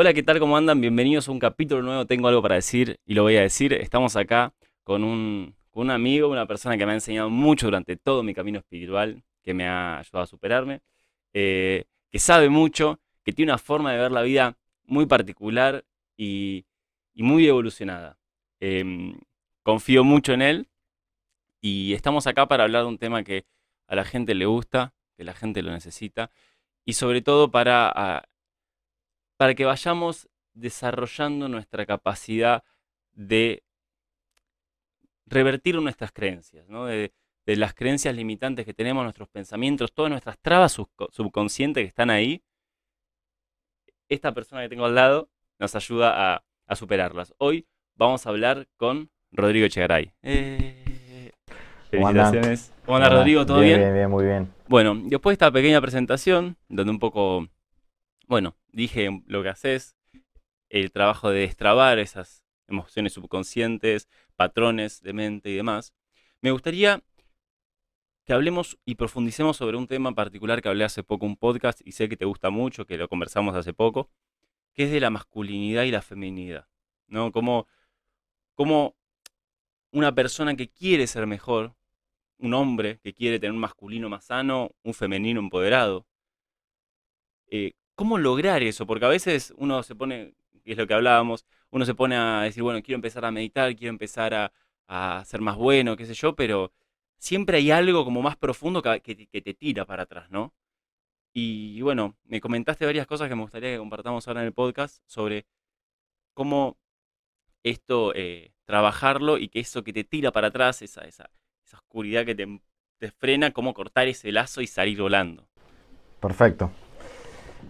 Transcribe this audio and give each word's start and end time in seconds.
Hola, 0.00 0.14
¿qué 0.14 0.22
tal? 0.22 0.38
¿Cómo 0.38 0.56
andan? 0.56 0.80
Bienvenidos 0.80 1.26
a 1.26 1.32
un 1.32 1.40
capítulo 1.40 1.82
nuevo. 1.82 2.06
Tengo 2.06 2.28
algo 2.28 2.40
para 2.40 2.54
decir 2.54 3.00
y 3.04 3.14
lo 3.14 3.24
voy 3.24 3.34
a 3.34 3.40
decir. 3.40 3.72
Estamos 3.72 4.14
acá 4.14 4.54
con 4.84 5.02
un, 5.02 5.56
un 5.72 5.90
amigo, 5.90 6.28
una 6.28 6.46
persona 6.46 6.78
que 6.78 6.86
me 6.86 6.92
ha 6.92 6.94
enseñado 6.94 7.30
mucho 7.30 7.66
durante 7.66 7.96
todo 7.96 8.22
mi 8.22 8.32
camino 8.32 8.60
espiritual, 8.60 9.24
que 9.42 9.54
me 9.54 9.66
ha 9.66 9.98
ayudado 9.98 10.22
a 10.22 10.26
superarme, 10.28 10.82
eh, 11.34 11.86
que 12.12 12.20
sabe 12.20 12.48
mucho, 12.48 13.00
que 13.24 13.32
tiene 13.32 13.50
una 13.50 13.58
forma 13.58 13.90
de 13.90 13.98
ver 13.98 14.12
la 14.12 14.22
vida 14.22 14.56
muy 14.84 15.06
particular 15.06 15.84
y, 16.16 16.64
muy 17.16 17.48
evolucionada. 17.48 18.16
Em, 18.60 19.18
confío 19.64 20.04
mucho 20.04 20.32
en 20.32 20.42
él 20.42 20.68
y 21.60 21.92
estamos 21.94 22.28
acá 22.28 22.46
para 22.46 22.62
hablar 22.62 22.82
de 22.82 22.88
un 22.88 22.98
tema 22.98 23.24
que 23.24 23.46
a 23.88 23.96
la 23.96 24.04
gente 24.04 24.36
le 24.36 24.46
gusta, 24.46 24.94
que 25.16 25.24
la 25.24 25.34
gente 25.34 25.60
lo 25.60 25.72
necesita 25.72 26.30
y 26.84 26.92
sobre 26.92 27.20
todo 27.20 27.50
para, 27.50 28.22
para 29.38 29.54
que 29.54 29.64
vayamos 29.64 30.28
desarrollando 30.52 31.48
nuestra 31.48 31.86
capacidad 31.86 32.62
de 33.12 33.62
revertir 35.26 35.76
nuestras 35.80 36.12
creencias, 36.12 36.68
¿no? 36.68 36.84
de, 36.86 37.12
de 37.46 37.56
las 37.56 37.72
creencias 37.72 38.14
limitantes 38.14 38.66
que 38.66 38.74
tenemos, 38.74 39.04
nuestros 39.04 39.28
pensamientos, 39.28 39.92
todas 39.94 40.10
nuestras 40.10 40.38
trabas 40.40 40.78
subco- 40.78 41.08
subconscientes 41.12 41.84
que 41.84 41.88
están 41.88 42.10
ahí. 42.10 42.42
Esta 44.08 44.32
persona 44.32 44.62
que 44.62 44.68
tengo 44.70 44.86
al 44.86 44.94
lado 44.94 45.30
nos 45.58 45.74
ayuda 45.74 46.34
a, 46.34 46.44
a 46.66 46.76
superarlas. 46.76 47.34
Hoy 47.38 47.66
vamos 47.94 48.26
a 48.26 48.30
hablar 48.30 48.66
con 48.76 49.10
Rodrigo 49.30 49.66
Echegaray. 49.66 50.12
Eh, 50.22 51.30
felicitaciones. 51.90 52.72
¿Cómo 52.86 52.96
anda 52.96 53.08
Hola. 53.08 53.18
Rodrigo? 53.18 53.46
¿Todo 53.46 53.60
bien? 53.60 53.78
Bien, 53.78 53.94
bien, 53.94 54.10
muy 54.10 54.24
bien. 54.24 54.52
Bueno, 54.66 54.94
después 55.04 55.32
de 55.32 55.34
esta 55.34 55.52
pequeña 55.52 55.80
presentación, 55.80 56.56
donde 56.68 56.90
un 56.90 56.98
poco, 56.98 57.46
bueno, 58.28 58.56
dije 58.68 59.22
lo 59.26 59.42
que 59.42 59.48
haces, 59.48 59.96
el 60.68 60.92
trabajo 60.92 61.30
de 61.30 61.40
destrabar 61.40 61.98
esas 61.98 62.44
emociones 62.68 63.14
subconscientes, 63.14 64.08
patrones 64.36 65.00
de 65.00 65.14
mente 65.14 65.50
y 65.50 65.56
demás, 65.56 65.94
me 66.42 66.50
gustaría 66.50 67.02
que 68.24 68.34
hablemos 68.34 68.78
y 68.84 68.96
profundicemos 68.96 69.56
sobre 69.56 69.78
un 69.78 69.86
tema 69.86 70.14
particular 70.14 70.60
que 70.60 70.68
hablé 70.68 70.84
hace 70.84 71.02
poco, 71.02 71.24
un 71.24 71.38
podcast, 71.38 71.80
y 71.82 71.92
sé 71.92 72.10
que 72.10 72.16
te 72.18 72.26
gusta 72.26 72.50
mucho, 72.50 72.86
que 72.86 72.98
lo 72.98 73.08
conversamos 73.08 73.56
hace 73.56 73.72
poco, 73.72 74.10
que 74.74 74.84
es 74.84 74.90
de 74.90 75.00
la 75.00 75.08
masculinidad 75.08 75.84
y 75.84 75.90
la 75.90 76.02
feminidad, 76.02 76.68
¿no? 77.06 77.32
Como, 77.32 77.66
como 78.54 78.94
una 79.90 80.14
persona 80.14 80.54
que 80.56 80.68
quiere 80.68 81.06
ser 81.06 81.26
mejor, 81.26 81.74
un 82.36 82.52
hombre 82.52 83.00
que 83.02 83.14
quiere 83.14 83.40
tener 83.40 83.52
un 83.52 83.60
masculino 83.60 84.10
más 84.10 84.26
sano, 84.26 84.72
un 84.82 84.92
femenino 84.92 85.40
empoderado. 85.40 86.06
Eh, 87.50 87.72
¿Cómo 87.98 88.16
lograr 88.16 88.62
eso? 88.62 88.86
Porque 88.86 89.06
a 89.06 89.08
veces 89.08 89.52
uno 89.56 89.82
se 89.82 89.96
pone, 89.96 90.32
que 90.64 90.70
es 90.70 90.78
lo 90.78 90.86
que 90.86 90.94
hablábamos, 90.94 91.44
uno 91.72 91.84
se 91.84 91.96
pone 91.96 92.14
a 92.14 92.42
decir, 92.42 92.62
bueno, 92.62 92.80
quiero 92.80 92.94
empezar 92.94 93.24
a 93.24 93.32
meditar, 93.32 93.74
quiero 93.74 93.90
empezar 93.90 94.34
a, 94.34 94.52
a 94.86 95.24
ser 95.24 95.40
más 95.40 95.56
bueno, 95.56 95.96
qué 95.96 96.06
sé 96.06 96.14
yo, 96.14 96.36
pero 96.36 96.70
siempre 97.16 97.56
hay 97.56 97.72
algo 97.72 98.04
como 98.04 98.22
más 98.22 98.36
profundo 98.36 98.82
que, 98.82 99.00
que 99.00 99.26
que 99.26 99.42
te 99.42 99.52
tira 99.52 99.84
para 99.84 100.04
atrás, 100.04 100.30
¿no? 100.30 100.54
Y 101.32 101.80
bueno, 101.80 102.14
me 102.22 102.40
comentaste 102.40 102.86
varias 102.86 103.08
cosas 103.08 103.28
que 103.28 103.34
me 103.34 103.42
gustaría 103.42 103.72
que 103.72 103.78
compartamos 103.78 104.28
ahora 104.28 104.42
en 104.42 104.46
el 104.46 104.52
podcast 104.52 105.02
sobre 105.06 105.46
cómo 106.34 106.78
esto, 107.64 108.12
eh, 108.14 108.52
trabajarlo 108.64 109.38
y 109.38 109.48
que 109.48 109.58
eso 109.58 109.82
que 109.82 109.92
te 109.92 110.04
tira 110.04 110.30
para 110.30 110.48
atrás, 110.48 110.82
esa, 110.82 111.00
esa, 111.00 111.30
esa 111.66 111.78
oscuridad 111.78 112.24
que 112.24 112.36
te, 112.36 112.60
te 112.98 113.10
frena, 113.10 113.50
cómo 113.50 113.74
cortar 113.74 114.06
ese 114.06 114.30
lazo 114.30 114.60
y 114.60 114.68
salir 114.68 115.00
volando. 115.00 115.48
Perfecto. 116.20 116.70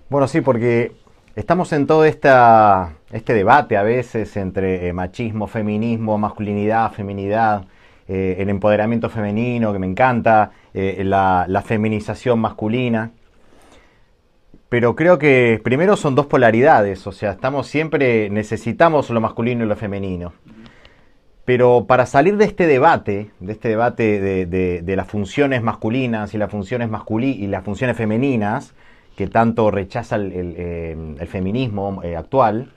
Bueno, 0.09 0.27
sí, 0.29 0.41
porque 0.41 0.93
estamos 1.37 1.73
en 1.73 1.87
todo 1.87 2.05
este 2.05 3.35
debate 3.35 3.77
a 3.77 3.83
veces 3.83 4.37
entre 4.37 4.89
eh, 4.89 4.93
machismo, 4.93 5.47
feminismo, 5.47 6.19
masculinidad, 6.19 6.93
feminidad, 6.93 7.65
eh, 8.07 8.37
el 8.39 8.49
empoderamiento 8.49 9.11
femenino, 9.11 9.73
que 9.73 9.79
me 9.79 9.87
encanta, 9.87 10.53
eh, 10.73 11.03
la, 11.05 11.45
la 11.49 11.63
feminización 11.63 12.39
masculina. 12.39 13.11
Pero 14.71 14.95
creo 14.95 15.19
que 15.19 15.61
primero 15.63 15.97
son 15.97 16.15
dos 16.15 16.27
polaridades, 16.27 17.07
o 17.07 17.13
sea, 17.13 17.33
estamos 17.33 17.67
siempre, 17.67 18.29
necesitamos 18.29 19.09
lo 19.11 19.21
masculino 19.21 19.65
y 19.65 19.69
lo 19.69 19.77
femenino. 19.77 20.35
Pero 21.47 21.87
para 21.87 22.05
salir 22.05 22.37
de 22.37 22.45
este 22.45 22.67
debate, 22.67 23.31
de 23.41 23.53
este 23.53 23.71
debate 23.71 24.21
de, 24.21 24.45
de- 24.45 24.83
de 24.83 24.97
las 24.97 25.07
funciones 25.07 25.63
masculinas 25.63 26.35
y 26.35 26.39
las 26.39 26.51
funciones 26.51 26.91
masculi 26.91 27.31
y 27.31 27.47
las 27.47 27.65
funciones 27.65 27.97
femeninas, 27.97 28.75
que 29.19 29.27
tanto 29.27 29.73
rechaza 29.73 30.15
el, 30.15 30.31
el, 30.31 30.55
eh, 30.57 30.97
el 31.19 31.27
feminismo 31.27 32.01
eh, 32.05 32.15
actual, 32.15 32.71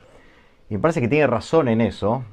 y 0.72 0.74
me 0.74 0.80
parece 0.80 1.00
que 1.00 1.08
tiene 1.08 1.28
razón 1.28 1.68
en 1.68 1.82
eso. 1.82 2.24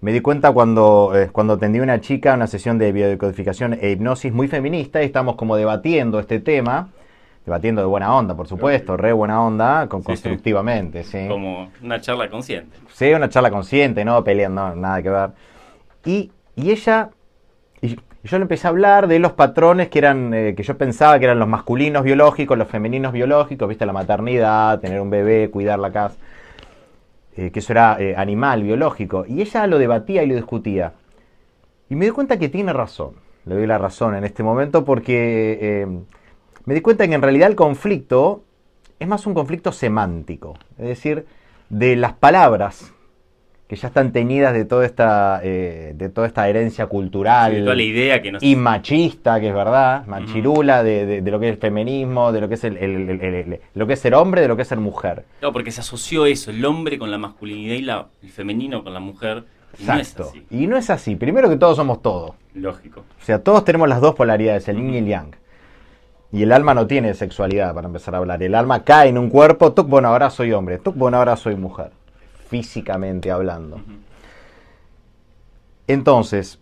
Me 0.00 0.12
di 0.12 0.20
cuenta 0.20 0.50
cuando, 0.52 1.12
eh, 1.14 1.28
cuando 1.30 1.52
atendí 1.52 1.78
a 1.78 1.82
una 1.82 2.00
chica 2.00 2.30
en 2.30 2.36
una 2.36 2.46
sesión 2.46 2.78
de 2.78 2.90
biodecodificación 2.90 3.74
e 3.74 3.90
hipnosis 3.90 4.32
muy 4.32 4.48
feminista 4.48 5.02
y 5.02 5.04
estamos 5.04 5.36
como 5.36 5.56
debatiendo 5.56 6.20
este 6.20 6.40
tema, 6.40 6.88
debatiendo 7.44 7.82
de 7.82 7.86
buena 7.86 8.16
onda, 8.16 8.34
por 8.34 8.48
supuesto, 8.48 8.96
re 8.96 9.12
buena 9.12 9.42
onda, 9.42 9.88
con, 9.90 10.00
Sí, 10.00 10.04
sí. 10.04 10.06
constructivamente, 10.06 11.04
sí. 11.04 11.28
Como 11.28 11.70
una 11.82 12.00
charla 12.00 12.30
consciente. 12.30 12.78
Sí, 12.94 13.12
una 13.12 13.28
charla 13.28 13.50
consciente, 13.50 14.06
no 14.06 14.24
peleando, 14.24 14.74
nada 14.74 15.02
que 15.02 15.10
ver. 15.10 15.30
Y, 16.06 16.30
y 16.56 16.70
ella, 16.70 17.10
y 17.82 17.96
yo 18.22 18.38
le 18.38 18.42
empecé 18.42 18.68
a 18.68 18.70
hablar 18.70 19.08
de 19.08 19.18
los 19.18 19.32
patrones 19.32 19.88
que 19.88 19.98
eran, 19.98 20.32
eh, 20.32 20.54
que 20.54 20.62
yo 20.62 20.78
pensaba 20.78 21.18
que 21.18 21.24
eran 21.24 21.40
los 21.40 21.48
masculinos 21.48 22.04
biológicos, 22.04 22.56
los 22.56 22.68
femeninos 22.68 23.12
biológicos, 23.12 23.68
viste, 23.68 23.84
la 23.84 23.92
maternidad, 23.92 24.78
tener 24.78 25.00
un 25.00 25.10
bebé, 25.10 25.50
cuidar 25.50 25.80
la 25.80 25.90
casa, 25.90 26.16
eh, 27.36 27.50
que 27.50 27.58
eso 27.58 27.72
era 27.72 27.96
eh, 27.98 28.14
animal, 28.16 28.62
biológico. 28.62 29.24
Y 29.26 29.40
ella 29.40 29.66
lo 29.66 29.78
debatía 29.78 30.22
y 30.22 30.28
lo 30.28 30.36
discutía. 30.36 30.92
Y 31.90 31.96
me 31.96 32.04
di 32.04 32.12
cuenta 32.12 32.38
que 32.38 32.48
tiene 32.48 32.72
razón, 32.72 33.14
le 33.44 33.56
doy 33.56 33.66
la 33.66 33.78
razón 33.78 34.14
en 34.14 34.22
este 34.22 34.44
momento 34.44 34.84
porque 34.84 35.86
me 36.64 36.74
di 36.74 36.80
cuenta 36.80 37.06
que 37.08 37.14
en 37.14 37.20
realidad 37.20 37.48
el 37.48 37.56
conflicto 37.56 38.44
es 39.00 39.08
más 39.08 39.26
un 39.26 39.34
conflicto 39.34 39.72
semántico, 39.72 40.56
es 40.78 40.86
decir, 40.86 41.26
de 41.68 41.96
las 41.96 42.12
palabras 42.14 42.91
que 43.72 43.76
ya 43.76 43.88
están 43.88 44.12
teñidas 44.12 44.52
de 44.52 44.66
toda 44.66 44.84
esta, 44.84 45.40
eh, 45.42 45.94
de 45.96 46.10
toda 46.10 46.26
esta 46.26 46.46
herencia 46.46 46.88
cultural 46.88 47.54
Sí, 47.56 47.60
toda 47.62 47.74
la 47.74 47.82
idea 47.82 48.20
que 48.20 48.30
nos... 48.30 48.42
y 48.42 48.54
machista, 48.54 49.40
que 49.40 49.48
es 49.48 49.54
verdad, 49.54 50.04
machirula, 50.04 50.82
de, 50.82 51.06
de- 51.06 51.22
de 51.22 51.30
lo 51.30 51.40
que 51.40 51.48
es 51.48 51.54
el 51.54 51.58
feminismo, 51.58 52.32
de 52.32 52.42
lo 52.42 52.48
que 52.50 52.56
es 52.56 52.64
el, 52.64 53.58
lo 53.72 53.86
que 53.86 53.92
es 53.94 53.98
ser 53.98 54.14
hombre, 54.14 54.42
de 54.42 54.48
lo 54.48 54.56
que 54.56 54.62
es 54.62 54.68
ser 54.68 54.76
mujer. 54.78 55.24
No, 55.40 55.54
porque 55.54 55.70
se 55.70 55.80
asoció 55.80 56.26
eso, 56.26 56.50
el 56.50 56.62
hombre 56.66 56.98
con 56.98 57.10
la 57.10 57.16
masculinidad 57.16 57.74
y 57.76 57.80
la, 57.80 58.06
el 58.22 58.28
femenino 58.28 58.84
con 58.84 58.92
la 58.92 59.00
mujer. 59.00 59.44
Y 59.78 59.84
no 59.86 59.94
es 59.98 60.20
así. 60.20 60.42
Y 60.50 60.66
no 60.66 60.76
es 60.76 60.90
así. 60.90 61.16
Primero 61.16 61.48
que 61.48 61.56
todos 61.56 61.76
somos 61.76 62.02
todo. 62.02 62.34
Lógico. 62.52 63.00
O 63.00 63.24
sea, 63.24 63.42
todos 63.42 63.64
tenemos 63.64 63.88
las 63.88 64.02
dos 64.02 64.14
polaridades, 64.14 64.68
el 64.68 64.76
yin 64.76 64.92
y 64.92 64.98
el 64.98 65.06
yang. 65.06 65.30
Y 66.30 66.42
el 66.42 66.52
alma 66.52 66.74
no 66.74 66.86
tiene 66.86 67.14
sexualidad 67.14 67.74
para 67.74 67.86
empezar 67.86 68.14
a 68.14 68.18
hablar. 68.18 68.42
El 68.42 68.54
alma 68.54 68.84
cae 68.84 69.08
en 69.08 69.16
un 69.16 69.30
cuerpo, 69.30 69.72
tuc, 69.72 69.88
bueno, 69.88 70.08
ahora 70.08 70.28
soy 70.28 70.52
hombre, 70.52 70.76
tuc, 70.78 70.94
bueno, 70.94 71.16
ahora 71.16 71.36
soy 71.36 71.56
mujer. 71.56 71.90
Físicamente 72.52 73.30
hablando. 73.30 73.80
Entonces, 75.86 76.58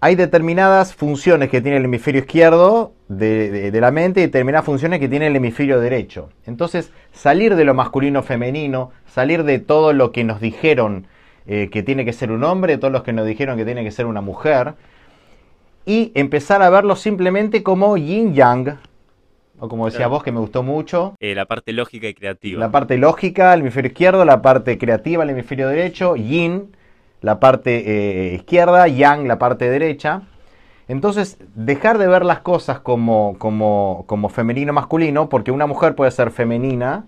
hay 0.00 0.16
determinadas 0.16 0.96
funciones 0.96 1.48
que 1.48 1.60
tiene 1.60 1.76
el 1.76 1.84
hemisferio 1.84 2.22
izquierdo 2.22 2.92
de, 3.06 3.48
de- 3.52 3.70
de 3.70 3.80
la 3.80 3.92
mente 3.92 4.18
y 4.20 4.24
determinadas 4.24 4.66
funciones 4.66 4.98
que 4.98 5.08
tiene 5.08 5.28
el 5.28 5.36
hemisferio 5.36 5.78
derecho. 5.78 6.30
Entonces, 6.44 6.90
salir 7.12 7.54
de 7.54 7.64
lo 7.64 7.72
masculino 7.72 8.24
femenino, 8.24 8.90
salir 9.06 9.44
de 9.44 9.60
todo 9.60 9.92
lo 9.92 10.10
que 10.10 10.24
nos 10.24 10.40
dijeron 10.40 11.06
eh, 11.46 11.68
que 11.70 11.84
tiene 11.84 12.04
que 12.04 12.12
ser 12.12 12.32
un 12.32 12.42
hombre, 12.42 12.76
todos 12.76 12.92
los 12.92 13.04
que 13.04 13.12
nos 13.12 13.24
dijeron 13.24 13.56
que 13.56 13.64
tiene 13.64 13.84
que 13.84 13.92
ser 13.92 14.06
una 14.06 14.20
mujer, 14.20 14.74
y 15.86 16.10
empezar 16.16 16.62
a 16.62 16.68
verlo 16.68 16.96
simplemente 16.96 17.62
como 17.62 17.96
yin 17.96 18.34
yang, 18.34 18.78
o 19.60 19.68
como 19.68 19.86
decía 19.86 19.98
Claro. 20.00 20.10
vos, 20.10 20.22
que 20.22 20.32
me 20.32 20.40
gustó 20.40 20.62
mucho, 20.62 21.14
Eh, 21.20 21.34
la 21.34 21.46
parte 21.46 21.72
lógica 21.72 22.06
y 22.08 22.14
creativa. 22.14 22.58
la 22.60 22.70
parte 22.70 22.96
lógica, 22.98 23.54
el 23.54 23.60
hemisferio 23.60 23.88
izquierdo, 23.90 24.24
la 24.24 24.40
parte 24.42 24.78
creativa, 24.78 25.22
el 25.24 25.30
hemisferio 25.30 25.68
derecho, 25.68 26.16
yin, 26.16 26.74
la 27.20 27.40
parte 27.40 28.30
eh, 28.30 28.34
izquierda, 28.34 28.86
yang, 28.88 29.26
la 29.26 29.38
parte 29.38 29.68
derecha. 29.68 30.22
Entonces, 30.86 31.36
dejar 31.54 31.98
de 31.98 32.06
ver 32.06 32.24
las 32.24 32.40
cosas 32.40 32.80
como, 32.80 33.36
como, 33.38 34.04
como 34.06 34.28
femenino 34.28 34.72
masculino, 34.72 35.28
porque 35.28 35.50
una 35.50 35.66
mujer 35.66 35.94
puede 35.94 36.10
ser 36.12 36.30
femenina 36.30 37.04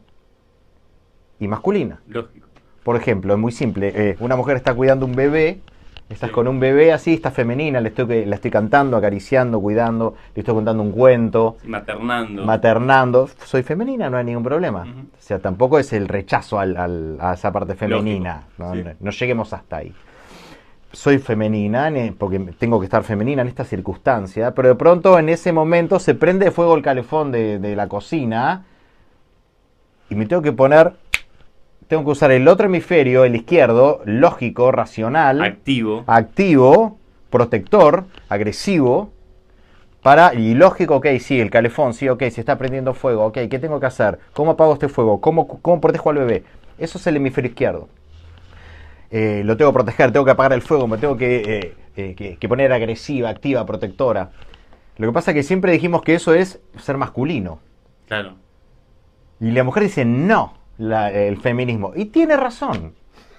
y 1.38 1.49
masculina. 1.49 2.00
Lógico. 2.08 2.47
Por 2.82 2.97
ejemplo, 2.97 3.35
es 3.35 3.38
muy 3.38 3.52
simple, 3.52 3.93
eh, 3.94 4.17
una 4.20 4.37
mujer 4.37 4.56
está 4.56 4.75
cuidando 4.75 5.06
un 5.06 5.12
bebé, 5.14 5.61
estás 6.11 6.29
Sí. 6.31 6.35
con 6.35 6.49
un 6.49 6.59
bebé 6.61 6.93
así, 6.93 7.15
está 7.15 7.31
femenina, 7.31 7.81
le 7.81 7.89
estoy, 7.91 8.25
le 8.27 8.35
estoy 8.35 8.51
cantando, 8.51 8.97
acariciando, 8.97 9.61
cuidando, 9.61 10.15
le 10.35 10.41
estoy 10.41 10.55
contando 10.55 10.83
un 10.83 10.91
cuento, 10.93 11.57
Maternando. 11.65 12.45
maternando, 12.45 13.29
soy 13.45 13.62
femenina, 13.62 14.11
no 14.11 14.17
hay 14.17 14.25
ningún 14.25 14.43
problema. 14.43 14.83
O 14.83 15.23
sea, 15.23 15.39
tampoco 15.39 15.79
es 15.79 15.93
el 15.93 16.09
rechazo 16.09 16.59
al- 16.59 16.77
al- 16.77 17.17
a 17.21 17.35
esa 17.35 17.53
parte 17.53 17.75
femenina. 17.75 18.43
No, 18.59 18.75
sí. 18.75 18.83
No- 18.83 18.91
no 18.99 19.11
lleguemos 19.12 19.53
hasta 19.53 19.77
ahí. 19.77 19.95
Soy 20.93 21.19
femenina 21.19 21.89
porque 22.19 22.41
tengo 22.59 22.81
que 22.81 22.85
estar 22.87 23.05
femenina 23.05 23.43
en 23.43 23.49
esta 23.49 23.62
circunstancia, 23.65 24.53
pero 24.53 24.67
de 24.69 24.75
pronto 24.75 25.17
en 25.21 25.29
ese 25.29 25.53
momento 25.53 26.01
se 26.01 26.17
prende 26.17 26.51
fuego 26.51 26.75
el 26.75 26.83
calefón 26.83 27.31
de, 27.31 27.61
de 27.61 27.77
la 27.77 27.87
cocina 27.87 28.65
y 30.09 30.17
me 30.17 30.27
tengo 30.27 30.43
que 30.43 30.51
poner 30.51 30.93
tengo 31.90 32.04
que 32.04 32.10
usar 32.12 32.31
el 32.31 32.46
otro 32.48 32.66
hemisferio, 32.66 33.25
el 33.25 33.34
izquierdo, 33.34 34.00
lógico, 34.04 34.70
racional, 34.70 35.42
Activo. 35.42 36.04
activo, 36.06 36.98
protector, 37.31 38.04
agresivo, 38.28 39.10
para, 40.00 40.32
y 40.34 40.54
lógico, 40.54 40.96
ok, 40.96 41.06
sí, 41.19 41.40
el 41.40 41.50
calefón, 41.50 41.92
sí, 41.92 42.08
ok, 42.08 42.20
se 42.31 42.40
está 42.40 42.56
prendiendo 42.56 42.94
fuego, 42.94 43.26
ok, 43.26 43.38
¿qué 43.50 43.58
tengo 43.58 43.81
que 43.81 43.87
hacer? 43.87 44.20
¿Cómo 44.32 44.52
apago 44.52 44.72
este 44.75 44.88
fuego? 44.88 45.20
¿Cómo, 45.20 45.46
cómo 45.48 45.81
protejo 45.81 46.10
al 46.10 46.19
bebé? 46.19 46.44
Eso 46.78 46.96
es 46.96 47.06
el 47.08 47.16
hemisferio 47.16 47.50
izquierdo. 47.50 47.88
Eh, 49.10 49.42
lo 49.44 49.56
tengo 49.56 49.72
que 49.72 49.75
proteger, 49.75 50.12
tengo 50.12 50.25
que 50.25 50.31
apagar 50.31 50.52
el 50.52 50.62
fuego, 50.62 50.87
me 50.87 50.96
tengo 50.96 51.16
que, 51.16 51.42
eh, 51.58 51.75
eh, 51.96 52.14
que- 52.14 52.37
que 52.37 52.48
poner 52.48 52.72
agresiva, 52.72 53.28
activa, 53.28 53.66
protectora. 53.66 54.31
Lo 54.96 55.08
que 55.08 55.12
pasa 55.12 55.32
es 55.32 55.34
que 55.34 55.42
siempre 55.42 55.72
dijimos 55.72 56.02
que 56.02 56.14
eso 56.14 56.34
es 56.34 56.60
ser 56.78 56.96
masculino. 56.96 57.58
Claro. 58.06 58.34
Y 59.40 59.50
la 59.50 59.64
mujer 59.64 59.82
dice 59.82 60.04
no, 60.04 60.54
la- 60.81 61.12
el 61.12 61.37
feminismo. 61.41 61.93
Y 61.94 62.06
tiene 62.06 62.37
razón. 62.37 62.94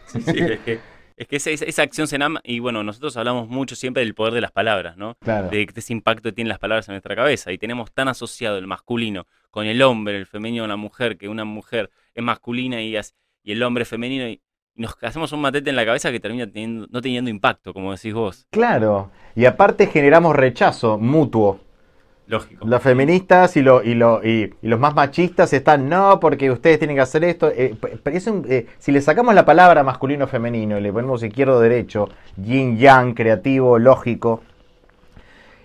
Sí, 0.06 0.22
sí, 0.22 0.38
es 0.40 0.60
que, 0.60 0.80
es 1.18 1.28
que 1.28 1.36
esa, 1.36 1.50
esa- 1.52 1.82
acción 1.84 2.08
se 2.08 2.18
llama, 2.18 2.42
y 2.44 2.60
bueno, 2.60 2.84
nosotros 2.84 3.16
hablamos 3.18 3.48
mucho 3.50 3.76
siempre 3.76 4.04
del 4.04 4.14
poder 4.14 4.34
de 4.34 4.42
las 4.42 4.52
palabras, 4.52 4.98
¿no? 4.98 5.16
Claro. 5.22 5.50
De 5.50 5.68
ese 5.76 5.94
impacto 5.94 6.24
que 6.30 6.32
tienen 6.34 6.50
las 6.50 6.60
palabras 6.60 6.88
en 6.90 6.94
nuestra 6.94 7.16
cabeza. 7.16 7.52
Y 7.52 7.58
tenemos 7.58 7.92
tan 7.92 8.08
asociado 8.08 8.58
el 8.58 8.68
masculino 8.68 9.26
con 9.50 9.66
el 9.66 9.82
hombre, 9.82 10.18
el 10.18 10.26
femenino 10.26 10.64
con 10.64 10.70
la 10.70 10.76
mujer, 10.78 11.18
que 11.18 11.28
una 11.30 11.46
mujer 11.46 11.90
es 12.16 12.24
masculina 12.24 12.82
y, 12.82 12.96
as- 12.98 13.16
y 13.44 13.52
el 13.54 13.64
hombre 13.64 13.84
es 13.84 13.90
femenino. 13.90 14.28
Y, 14.28 14.42
y 14.76 14.82
nos 14.82 14.96
hacemos 15.02 15.32
un 15.34 15.42
matete 15.42 15.70
en 15.70 15.76
la 15.76 15.86
cabeza 15.86 16.12
que 16.12 16.20
termina 16.20 16.48
teniendo- 16.48 16.88
no 16.90 17.02
teniendo 17.02 17.30
impacto, 17.30 17.74
como 17.74 17.92
decís 17.92 18.14
vos. 18.14 18.48
Claro. 18.52 19.12
Y 19.36 19.46
aparte 19.46 19.88
generamos 19.88 20.36
rechazo 20.36 20.98
mutuo. 20.98 21.60
Lógico. 22.28 22.66
Las 22.66 22.82
feministas 22.82 23.58
y, 23.58 23.62
lo- 23.62 23.84
y, 23.84 23.94
lo- 23.94 24.24
y- 24.24 24.54
y 24.62 24.68
los 24.68 24.80
más 24.80 24.96
machistas 24.96 25.52
están, 25.52 25.90
no, 25.90 26.20
porque 26.20 26.50
ustedes 26.50 26.80
tienen 26.80 26.96
que 26.96 27.02
hacer 27.02 27.24
esto. 27.26 27.50
Eh, 27.50 27.76
es 28.06 28.28
un- 28.28 28.46
eh, 28.50 28.68
si 28.80 28.92
le 28.94 29.02
sacamos 29.02 29.36
la 29.36 29.44
palabra 29.46 29.84
masculino-femenino 29.84 30.78
y 30.78 30.82
le 30.82 30.94
ponemos 30.94 31.24
izquierdo-derecho, 31.24 32.08
yin-yang, 32.38 33.14
creativo, 33.16 33.80
lógico, 33.80 34.42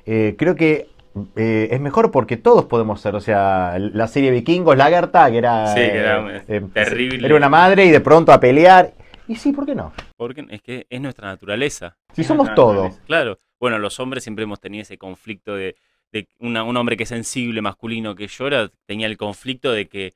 eh, 0.07 0.35
creo 0.39 0.55
que 0.57 0.89
eh, 1.35 1.69
es 1.71 1.81
mejor 1.81 2.11
porque 2.11 2.37
todos 2.37 2.67
podemos 2.67 3.01
ser. 3.01 3.15
O 3.15 3.21
sea, 3.21 3.79
la 3.79 4.07
serie 4.07 4.31
Vikingos, 4.31 4.77
Lagertha, 4.77 5.31
que 5.31 5.39
era, 5.39 5.69
Sí, 5.69 5.81
que 5.81 5.97
era, 5.97 6.37
eh, 6.37 6.43
eh, 6.49 6.63
terrible. 6.75 7.27
Era 7.27 7.37
una 7.37 7.49
madre 7.49 7.87
y 7.87 7.91
de 7.91 8.01
pronto 8.01 8.33
a 8.33 8.41
pelear. 8.41 8.93
Y 9.27 9.37
sí, 9.37 9.53
¿por 9.53 9.65
qué 9.67 9.75
no? 9.75 9.93
Porque 10.17 10.45
es 10.51 10.61
que 10.61 10.87
es 10.91 11.01
nuestra 11.01 11.29
naturaleza. 11.29 11.97
Si 12.13 12.21
Es 12.21 12.27
somos 12.27 12.47
nuestra 12.47 12.55
todo. 12.57 12.73
naturaleza. 12.75 13.03
Claro. 13.07 13.39
Bueno, 13.59 13.79
los 13.79 13.99
hombres 13.99 14.25
siempre 14.25 14.43
hemos 14.45 14.61
tenido 14.61 14.83
ese 14.83 14.99
conflicto 14.99 15.55
de, 15.57 15.77
de 16.13 16.29
una- 16.39 16.65
un 16.65 16.77
hombre 16.77 16.97
que 16.97 17.03
es 17.05 17.09
sensible, 17.09 17.61
masculino, 17.63 18.15
que 18.15 18.27
llora, 18.29 18.71
tenía 18.87 19.07
el 19.07 19.17
conflicto 19.17 19.73
de 19.73 19.89
que 19.89 20.15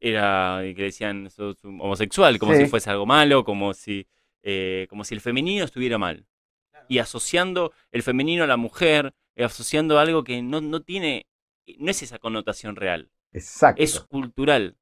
era, 0.00 0.60
que 0.62 0.82
decían 0.82 1.30
sos 1.30 1.56
homosexual, 1.64 2.38
como 2.38 2.52
Sí. 2.54 2.60
si 2.64 2.66
fuese 2.66 2.90
algo 2.90 3.06
malo, 3.06 3.44
como 3.44 3.72
si, 3.74 4.06
eh, 4.42 4.86
como 4.90 5.04
si 5.04 5.14
el 5.14 5.20
femenino 5.20 5.64
estuviera 5.64 5.98
mal. 5.98 6.26
Y 6.88 6.98
asociando 6.98 7.72
el 7.92 8.02
femenino 8.02 8.44
a 8.44 8.46
la 8.46 8.56
mujer, 8.56 9.14
eh, 9.34 9.44
asociando 9.44 9.98
algo 9.98 10.22
que 10.24 10.42
no, 10.42 10.60
no 10.60 10.82
tiene, 10.82 11.26
no 11.78 11.90
es 11.90 12.02
esa 12.02 12.18
connotación 12.18 12.76
real 12.76 13.10
Exacto. 13.32 13.82
es 13.82 13.98
cultural. 14.00 14.76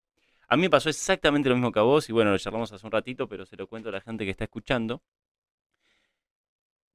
A 0.48 0.56
mí 0.56 0.62
me 0.62 0.70
pasó 0.70 0.88
exactamente 0.90 1.48
lo 1.48 1.54
mismo 1.56 1.72
que 1.72 1.78
a 1.78 1.82
vos, 1.82 2.08
y 2.08 2.12
bueno, 2.12 2.30
lo 2.30 2.38
charlamos 2.38 2.70
hace 2.72 2.84
un 2.86 2.92
ratito, 2.92 3.26
pero 3.28 3.46
se 3.46 3.56
lo 3.56 3.66
cuento 3.66 3.88
a 3.88 3.92
la 3.92 4.00
gente 4.00 4.24
que 4.24 4.30
está 4.30 4.44
escuchando. 4.44 5.00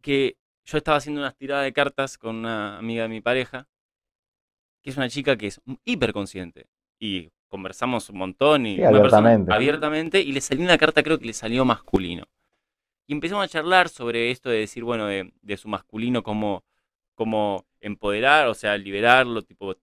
Que 0.02 0.38
yo 0.72 0.78
estaba 0.78 0.98
haciendo 0.98 1.22
unas 1.22 1.36
tiradas 1.36 1.66
de 1.66 1.74
cartas 1.74 2.18
con 2.18 2.38
una 2.38 2.78
amiga 2.78 3.04
de 3.04 3.10
mi 3.10 3.22
pareja, 3.22 3.68
que 4.82 4.90
es 4.90 4.98
una 4.98 5.10
chica 5.10 5.38
que 5.38 5.48
es 5.48 5.62
hiperconsciente. 5.86 6.68
Y 7.00 7.30
conversamos 7.48 8.10
un 8.10 8.18
montón 8.18 8.66
y 8.66 8.76
Sí, 8.76 8.82
una 8.82 9.02
persona 9.02 9.20
abiertamente. 9.30 9.54
abiertamente, 9.54 10.22
y 10.22 10.32
le 10.32 10.42
salió 10.42 10.64
una 10.64 10.78
carta, 10.78 11.04
creo 11.04 11.18
que 11.20 11.26
le 11.26 11.34
salió 11.34 11.66
masculino. 11.66 12.26
Y 13.08 13.14
empezamos 13.14 13.46
a 13.46 13.48
charlar 13.48 13.90
sobre 13.90 14.32
esto 14.32 14.50
de 14.50 14.60
decir, 14.60 14.84
bueno, 14.84 15.08
de, 15.08 15.34
de 15.42 15.58
su 15.58 15.68
masculino, 15.68 16.24
cómo, 16.24 16.64
cómo 17.16 17.66
empoderar, 17.82 18.48
o 18.48 18.54
sea, 18.54 18.78
liberarlo, 18.78 19.42
tipo, 19.42 19.76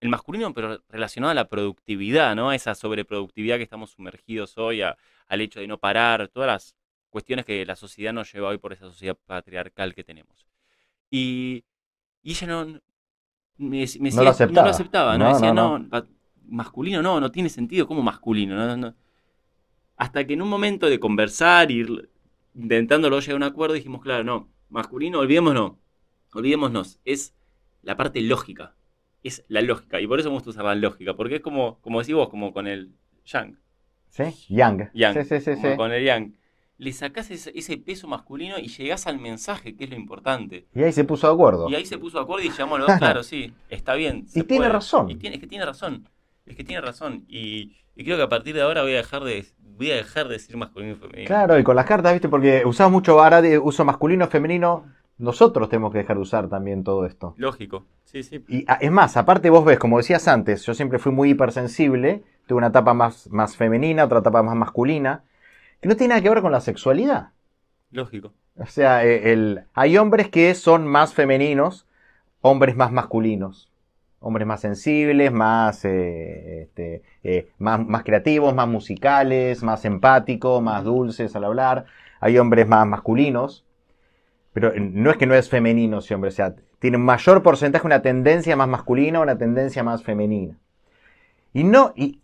el 0.00 0.08
masculino, 0.08 0.52
pero 0.52 0.82
relacionado 0.88 1.30
a 1.30 1.34
la 1.34 1.48
productividad, 1.48 2.34
¿no? 2.34 2.50
A 2.50 2.56
esa 2.56 2.74
sobreproductividad 2.74 3.58
que 3.58 3.62
estamos 3.62 3.90
sumergidos 3.92 4.58
hoy, 4.58 4.82
a- 4.82 4.96
al 5.28 5.40
hecho 5.40 5.60
de 5.60 5.68
no 5.68 5.78
parar, 5.78 6.28
todas 6.28 6.48
las 6.48 6.76
cuestiones 7.12 7.46
que 7.46 7.66
la 7.66 7.76
sociedad 7.76 8.14
nos 8.14 8.32
lleva 8.34 8.50
hoy 8.50 8.58
por 8.58 8.74
esa 8.74 8.86
sociedad 8.86 9.18
patriarcal 9.26 9.94
que 9.94 10.04
tenemos. 10.04 10.48
Y, 11.10 11.64
y 12.22 12.32
ella 12.32 12.46
no, 12.48 12.66
me, 13.58 13.86
me 14.00 14.10
No 14.10 14.22
lo 14.24 14.30
aceptaba. 14.30 14.70
aceptaba, 14.70 15.18
no, 15.18 15.26
No, 15.26 15.28
decía, 15.28 15.52
no, 15.52 15.52
no, 15.52 15.78
masculino 16.46 17.02
no, 17.02 17.20
no 17.20 17.32
tiene 17.32 17.48
sentido, 17.50 17.86
como 17.86 18.02
masculino? 18.02 18.56
No, 18.56 18.76
no. 18.76 18.94
Hasta 19.96 20.26
que 20.26 20.34
en 20.34 20.42
un 20.42 20.48
momento 20.48 20.86
de 20.88 20.98
conversar, 21.00 21.70
ir 21.70 22.10
intentándolo 22.54 23.20
llegar 23.20 23.34
a 23.34 23.36
un 23.36 23.42
acuerdo, 23.44 23.74
dijimos, 23.74 24.02
claro, 24.02 24.24
no, 24.24 24.48
masculino, 24.68 25.20
olvidémonos, 25.20 25.72
olvidémonos, 26.32 26.98
es 27.04 27.34
la 27.82 27.96
parte 27.96 28.20
lógica, 28.20 28.74
es 29.22 29.44
la 29.48 29.62
lógica, 29.62 30.00
y 30.00 30.06
por 30.06 30.18
eso 30.20 30.28
me 30.30 30.34
gusta 30.34 30.50
usar 30.50 30.64
la 30.64 30.74
lógica, 30.74 31.14
porque 31.14 31.36
es 31.36 31.40
como, 31.42 31.80
como 31.80 32.00
decís 32.00 32.14
vos, 32.14 32.28
como 32.28 32.52
con 32.52 32.66
el 32.66 32.92
yang, 33.24 33.58
¿Sí? 34.10 34.24
Yang. 34.48 34.90
yang 34.92 35.14
Sí, 35.14 35.24
sí, 35.24 35.40
sí. 35.40 35.54
como 35.54 35.72
sí. 35.72 35.76
con 35.76 35.92
el 35.92 36.04
yang, 36.04 36.34
le 36.82 36.92
sacás 36.92 37.30
ese, 37.30 37.52
ese 37.54 37.76
peso 37.78 38.08
masculino 38.08 38.58
y 38.58 38.66
llegás 38.66 39.06
al 39.06 39.20
mensaje, 39.20 39.76
que 39.76 39.84
es 39.84 39.90
lo 39.90 39.96
importante. 39.96 40.66
Y 40.74 40.82
ahí 40.82 40.92
se 40.92 41.04
puso 41.04 41.28
de 41.28 41.32
acuerdo. 41.34 41.68
Y 41.70 41.76
ahí 41.76 41.86
se 41.86 41.96
puso 41.96 42.18
de 42.18 42.24
acuerdo 42.24 42.44
y 42.44 42.50
llamó 42.50 42.74
a 42.74 42.78
los 42.78 42.88
dos, 42.88 42.96
claro, 42.98 43.22
sí, 43.22 43.52
está 43.68 43.94
bien. 43.94 44.26
se 44.26 44.40
Y 44.40 44.42
tiene 44.42 44.62
puede. 44.62 44.72
razón. 44.72 45.08
Y 45.10 45.14
tiene, 45.14 45.36
es 45.36 45.40
que 45.40 45.46
tiene 45.46 45.64
razón. 45.64 46.08
Es 46.44 46.56
que 46.56 46.64
tiene 46.64 46.80
razón. 46.80 47.24
Y, 47.28 47.76
y 47.94 48.04
creo 48.04 48.16
que 48.16 48.24
a 48.24 48.28
partir 48.28 48.54
de 48.56 48.62
ahora 48.62 48.82
voy 48.82 48.94
a 48.94 48.96
dejar 48.96 49.22
de, 49.22 49.46
voy 49.58 49.92
a 49.92 49.96
dejar 49.96 50.26
de 50.26 50.34
decir 50.34 50.56
masculino 50.56 50.94
y 50.94 50.96
femenino. 50.96 51.28
Claro, 51.28 51.56
y 51.56 51.62
con 51.62 51.76
las 51.76 51.86
cartas, 51.86 52.12
¿viste? 52.14 52.28
Porque 52.28 52.64
usamos 52.66 52.92
mucho 52.92 53.22
ahora 53.22 53.40
de 53.40 53.58
uso 53.58 53.84
masculino, 53.84 54.26
femenino. 54.26 54.84
Nosotros 55.18 55.68
tenemos 55.68 55.92
que 55.92 55.98
dejar 55.98 56.16
de 56.16 56.22
usar 56.22 56.48
también 56.48 56.82
todo 56.82 57.06
esto. 57.06 57.34
Lógico. 57.36 57.86
Sí, 58.04 58.24
sí. 58.24 58.44
Y 58.48 58.64
ah, 58.66 58.78
es 58.80 58.90
más, 58.90 59.16
aparte 59.16 59.50
vos 59.50 59.64
ves, 59.64 59.78
como 59.78 59.98
decías 59.98 60.26
antes, 60.26 60.66
yo 60.66 60.74
siempre 60.74 60.98
fui 60.98 61.12
muy 61.12 61.30
hipersensible. 61.30 62.24
Tuve 62.48 62.58
una 62.58 62.68
etapa 62.68 62.92
más, 62.92 63.28
más 63.30 63.56
femenina, 63.56 64.04
otra 64.04 64.18
etapa 64.18 64.42
más 64.42 64.56
masculina. 64.56 65.22
Que 65.82 65.88
no 65.88 65.96
tiene 65.96 66.10
nada 66.10 66.22
que 66.22 66.30
ver 66.30 66.40
con 66.42 66.52
la 66.52 66.60
sexualidad. 66.60 67.30
Lógico. 67.90 68.32
O 68.56 68.66
sea, 68.66 69.04
eh, 69.04 69.32
el, 69.32 69.64
hay 69.74 69.98
hombres 69.98 70.28
que 70.28 70.54
son 70.54 70.86
más 70.86 71.12
femeninos, 71.12 71.88
hombres 72.40 72.76
más 72.76 72.92
masculinos. 72.92 73.68
Hombres 74.20 74.46
más 74.46 74.60
sensibles, 74.60 75.32
más, 75.32 75.84
eh, 75.84 76.62
este, 76.62 77.02
eh, 77.24 77.48
más, 77.58 77.84
más 77.84 78.04
creativos, 78.04 78.54
más 78.54 78.68
musicales, 78.68 79.64
más 79.64 79.84
empáticos, 79.84 80.62
más 80.62 80.84
dulces 80.84 81.34
al 81.34 81.42
hablar. 81.42 81.86
Hay 82.20 82.38
hombres 82.38 82.68
más 82.68 82.86
masculinos. 82.86 83.64
Pero 84.52 84.72
no 84.78 85.10
es 85.10 85.16
que 85.16 85.26
no 85.26 85.34
es 85.34 85.48
femenino 85.48 85.98
ese 85.98 86.14
hombre, 86.14 86.28
o 86.28 86.32
sea, 86.32 86.54
tiene 86.78 86.98
un 86.98 87.04
mayor 87.04 87.42
porcentaje, 87.42 87.86
una 87.86 88.02
tendencia 88.02 88.54
más 88.54 88.68
masculina, 88.68 89.18
una 89.18 89.38
tendencia 89.38 89.82
más 89.82 90.04
femenina. 90.04 90.58
Y 91.52 91.64
no, 91.64 91.92
y, 91.96 92.20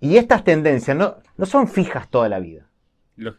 y 0.00 0.16
estas 0.16 0.44
tendencias 0.44 0.96
no, 0.96 1.16
no 1.36 1.44
son 1.44 1.68
fijas 1.68 2.08
toda 2.08 2.28
la 2.28 2.38
vida. 2.38 2.65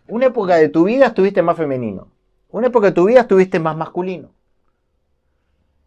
Una 0.07 0.25
época 0.27 0.55
de 0.55 0.69
tu 0.69 0.85
vida 0.85 1.07
estuviste 1.07 1.41
más 1.41 1.57
femenino. 1.57 2.07
Una 2.49 2.67
época 2.67 2.87
de 2.87 2.93
tu 2.93 3.05
vida 3.05 3.21
estuviste 3.21 3.59
más 3.59 3.75
masculino. 3.77 4.29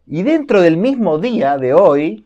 Y 0.07 0.23
dentro 0.23 0.61
del 0.61 0.77
mismo 0.77 1.17
día 1.19 1.57
de 1.57 1.73
hoy, 1.73 2.25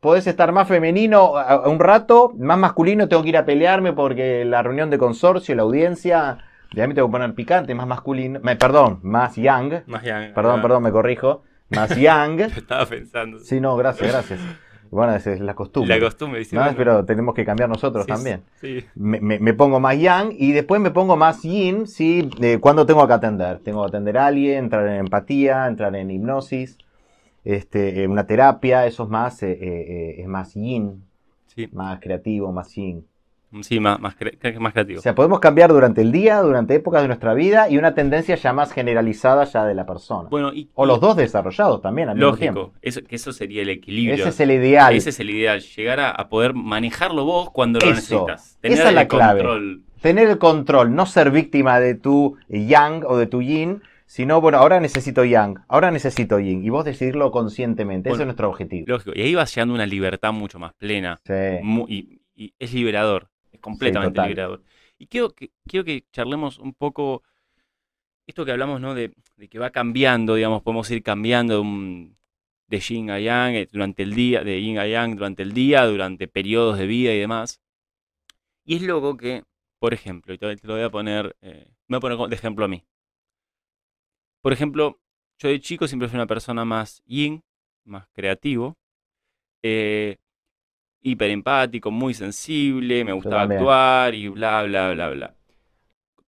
podés 0.00 0.26
estar 0.26 0.52
más 0.52 0.68
femenino 0.68 1.36
a- 1.36 1.68
un 1.68 1.78
rato, 1.78 2.32
más 2.38 2.58
masculino, 2.58 3.08
tengo 3.08 3.22
que 3.22 3.30
ir 3.30 3.36
a 3.36 3.44
pelearme 3.44 3.92
porque 3.92 4.44
la 4.44 4.62
reunión 4.62 4.90
de 4.90 4.98
consorcio, 4.98 5.54
la 5.54 5.62
audiencia, 5.62 6.38
ya 6.74 6.86
me 6.86 6.94
tengo 6.94 7.08
que 7.08 7.12
poner 7.12 7.34
picante, 7.34 7.74
más 7.74 7.86
masculino, 7.86 8.40
me, 8.42 8.56
perdón, 8.56 9.00
más 9.02 9.36
young, 9.36 9.82
Más 9.86 10.02
yang. 10.02 10.34
perdón, 10.34 10.58
ah, 10.58 10.62
perdón, 10.62 10.82
me 10.82 10.90
corrijo, 10.92 11.42
más 11.70 11.96
young. 11.96 12.38
Lo 12.40 12.46
estaba 12.56 12.86
pensando. 12.86 13.38
Sí, 13.40 13.60
no, 13.60 13.76
gracias, 13.76 14.10
gracias. 14.10 14.40
Bueno, 14.92 15.14
esa 15.16 15.32
es 15.32 15.40
la 15.40 15.54
costumbre. 15.54 15.98
La 15.98 16.04
costumbre. 16.04 16.38
dice, 16.40 16.54
¿no? 16.54 16.62
bueno, 16.62 16.76
Pero 16.76 17.04
tenemos 17.04 17.34
que 17.34 17.44
cambiar 17.46 17.68
nosotros 17.68 18.04
sí, 18.04 18.12
también 18.12 18.42
Sí. 18.60 18.84
me, 18.94 19.20
me- 19.20 19.38
me 19.40 19.54
pongo 19.54 19.80
más 19.80 19.98
yang 19.98 20.32
y 20.38 20.52
después 20.52 20.80
me 20.82 20.90
pongo 20.90 21.16
más 21.16 21.42
yin, 21.42 21.86
¿sí? 21.86 22.28
De 22.38 22.60
cuando 22.60 22.84
tengo 22.84 23.06
que 23.06 23.12
atender. 23.14 23.58
Tengo 23.60 23.82
que 23.82 23.88
atender 23.88 24.18
a 24.18 24.26
alguien, 24.26 24.64
entrar 24.64 24.86
en 24.86 24.96
empatía, 24.96 25.66
entrar 25.66 25.96
en 25.96 26.10
hipnosis, 26.10 26.76
este, 27.44 28.06
una 28.06 28.26
terapia, 28.26 28.86
eso 28.86 29.04
es 29.04 29.08
más, 29.08 29.42
eh, 29.42 29.52
eh, 29.52 29.58
eh, 29.62 30.14
es 30.20 30.26
más 30.28 30.54
yin, 30.54 31.02
Sí, 31.46 31.68
más 31.72 31.98
creativo, 32.00 32.52
más 32.52 32.74
yin. 32.74 33.06
Sí 33.60 33.80
más, 33.80 34.00
más, 34.00 34.14
creativo. 34.14 34.98
O 34.98 35.02
sea, 35.02 35.14
podemos 35.14 35.40
cambiar 35.40 35.70
durante 35.72 36.00
el 36.00 36.10
día, 36.12 36.40
durante 36.40 36.74
épocas 36.74 37.02
de 37.02 37.08
nuestra 37.08 37.34
vida 37.34 37.68
y 37.68 37.76
una 37.78 37.94
tendencia 37.94 38.34
ya 38.36 38.52
más 38.52 38.72
generalizada 38.72 39.44
ya 39.44 39.64
de 39.64 39.74
la 39.74 39.84
persona. 39.86 40.28
bueno, 40.30 40.52
y, 40.54 40.70
o 40.74 40.86
los 40.86 41.00
dos 41.00 41.16
desarrollados 41.16 41.82
también 41.82 42.08
al 42.08 42.16
mismo 42.16 42.36
tiempo. 42.36 42.60
Lógico. 42.60 42.78
Eso, 42.82 43.00
que 43.02 43.16
eso 43.16 43.32
sería 43.32 43.62
el 43.62 43.68
equilibrio. 43.68 44.14
Ese 44.14 44.28
es 44.30 44.40
el 44.40 44.50
ideal. 44.52 44.94
Ese 44.94 45.10
es 45.10 45.20
el 45.20 45.30
ideal, 45.30 45.60
llegar 45.60 46.00
a, 46.00 46.10
a 46.10 46.28
poder 46.28 46.54
manejarlo 46.54 47.24
vos 47.24 47.50
cuando 47.50 47.78
lo 47.80 47.86
necesitas. 47.90 48.58
Esa 48.62 48.88
es 48.88 48.94
la 48.94 49.02
el 49.02 49.08
clave. 49.08 49.40
control. 49.40 49.82
tener 50.00 50.28
el 50.28 50.38
control, 50.38 50.94
no 50.94 51.06
ser 51.06 51.30
víctima 51.30 51.78
de 51.80 51.94
tu 51.94 52.36
yang 52.48 53.04
o 53.06 53.16
de 53.16 53.26
tu 53.26 53.42
yin, 53.42 53.82
sino, 54.06 54.40
bueno, 54.40 54.58
ahora 54.58 54.78
necesito 54.80 55.24
yang, 55.24 55.60
ahora 55.68 55.90
necesito 55.90 56.38
yin, 56.38 56.64
y 56.64 56.68
vos 56.70 56.84
decidirlo 56.84 57.30
conscientemente, 57.30 58.10
ese 58.10 58.20
es 58.22 58.26
nuestro 58.26 58.48
objetivo. 58.50 58.84
Lógico. 58.88 59.12
Y 59.14 59.22
ahí 59.22 59.34
vas 59.34 59.54
llegando 59.54 59.72
a 59.72 59.76
una 59.76 59.86
libertad 59.86 60.32
mucho 60.32 60.58
más 60.58 60.74
plena. 60.74 61.18
Sí. 61.24 61.32
mu- 61.62 61.86
y, 61.88 62.20
y 62.34 62.52
es 62.58 62.74
liberador. 62.74 63.28
Completamente 63.62 64.18
total. 64.18 64.28
liberador. 64.28 64.62
Y 64.98 65.06
quiero 65.06 65.30
que, 65.34 65.50
quiero 65.66 65.84
que 65.84 66.04
charlemos 66.12 66.58
un 66.58 66.74
poco 66.74 67.22
esto 68.26 68.44
que 68.44 68.52
hablamos, 68.52 68.80
¿no? 68.80 68.94
De, 68.94 69.12
de 69.36 69.48
que 69.48 69.58
va 69.58 69.70
cambiando, 69.70 70.34
digamos, 70.34 70.62
podemos 70.62 70.90
ir 70.90 71.02
cambiando 71.02 71.54
de, 71.54 71.60
un- 71.60 72.18
de 72.68 72.80
yin 72.80 73.10
a 73.10 73.18
yang 73.20 73.54
eh, 73.54 73.68
durante 73.70 74.02
el 74.02 74.14
día, 74.14 74.42
de 74.44 74.60
yin 74.62 74.78
a 74.78 74.86
yang 74.86 75.16
durante 75.16 75.42
el 75.42 75.52
día, 75.52 75.84
durante 75.86 76.28
periodos 76.28 76.78
de 76.78 76.86
vida 76.86 77.12
y 77.14 77.18
demás. 77.18 77.60
Y 78.64 78.74
es 78.76 78.82
loco 78.82 79.16
que, 79.16 79.44
por 79.78 79.94
ejemplo, 79.94 80.34
y 80.34 80.38
te, 80.38 80.56
te 80.56 80.66
lo 80.66 80.74
voy 80.74 80.82
a 80.82 80.90
poner, 80.90 81.36
eh, 81.42 81.70
me 81.88 81.98
voy 81.98 82.12
a 82.12 82.16
poner 82.16 82.28
de 82.30 82.34
ejemplo 82.36 82.64
a 82.64 82.68
mí. 82.68 82.84
Por 84.40 84.52
ejemplo, 84.52 85.00
yo 85.38 85.48
de 85.48 85.60
chico 85.60 85.86
siempre 85.86 86.08
fui 86.08 86.16
una 86.16 86.26
persona 86.26 86.64
más 86.64 87.02
yin, 87.06 87.42
más 87.84 88.06
creativo, 88.12 88.76
eh, 89.62 90.18
hiperempático, 91.02 91.90
muy 91.90 92.14
sensible, 92.14 93.04
me 93.04 93.12
gustaba 93.12 93.42
actuar 93.42 94.14
y 94.14 94.28
bla, 94.28 94.62
bla, 94.64 94.92
bla, 94.92 95.08
bla. 95.10 95.36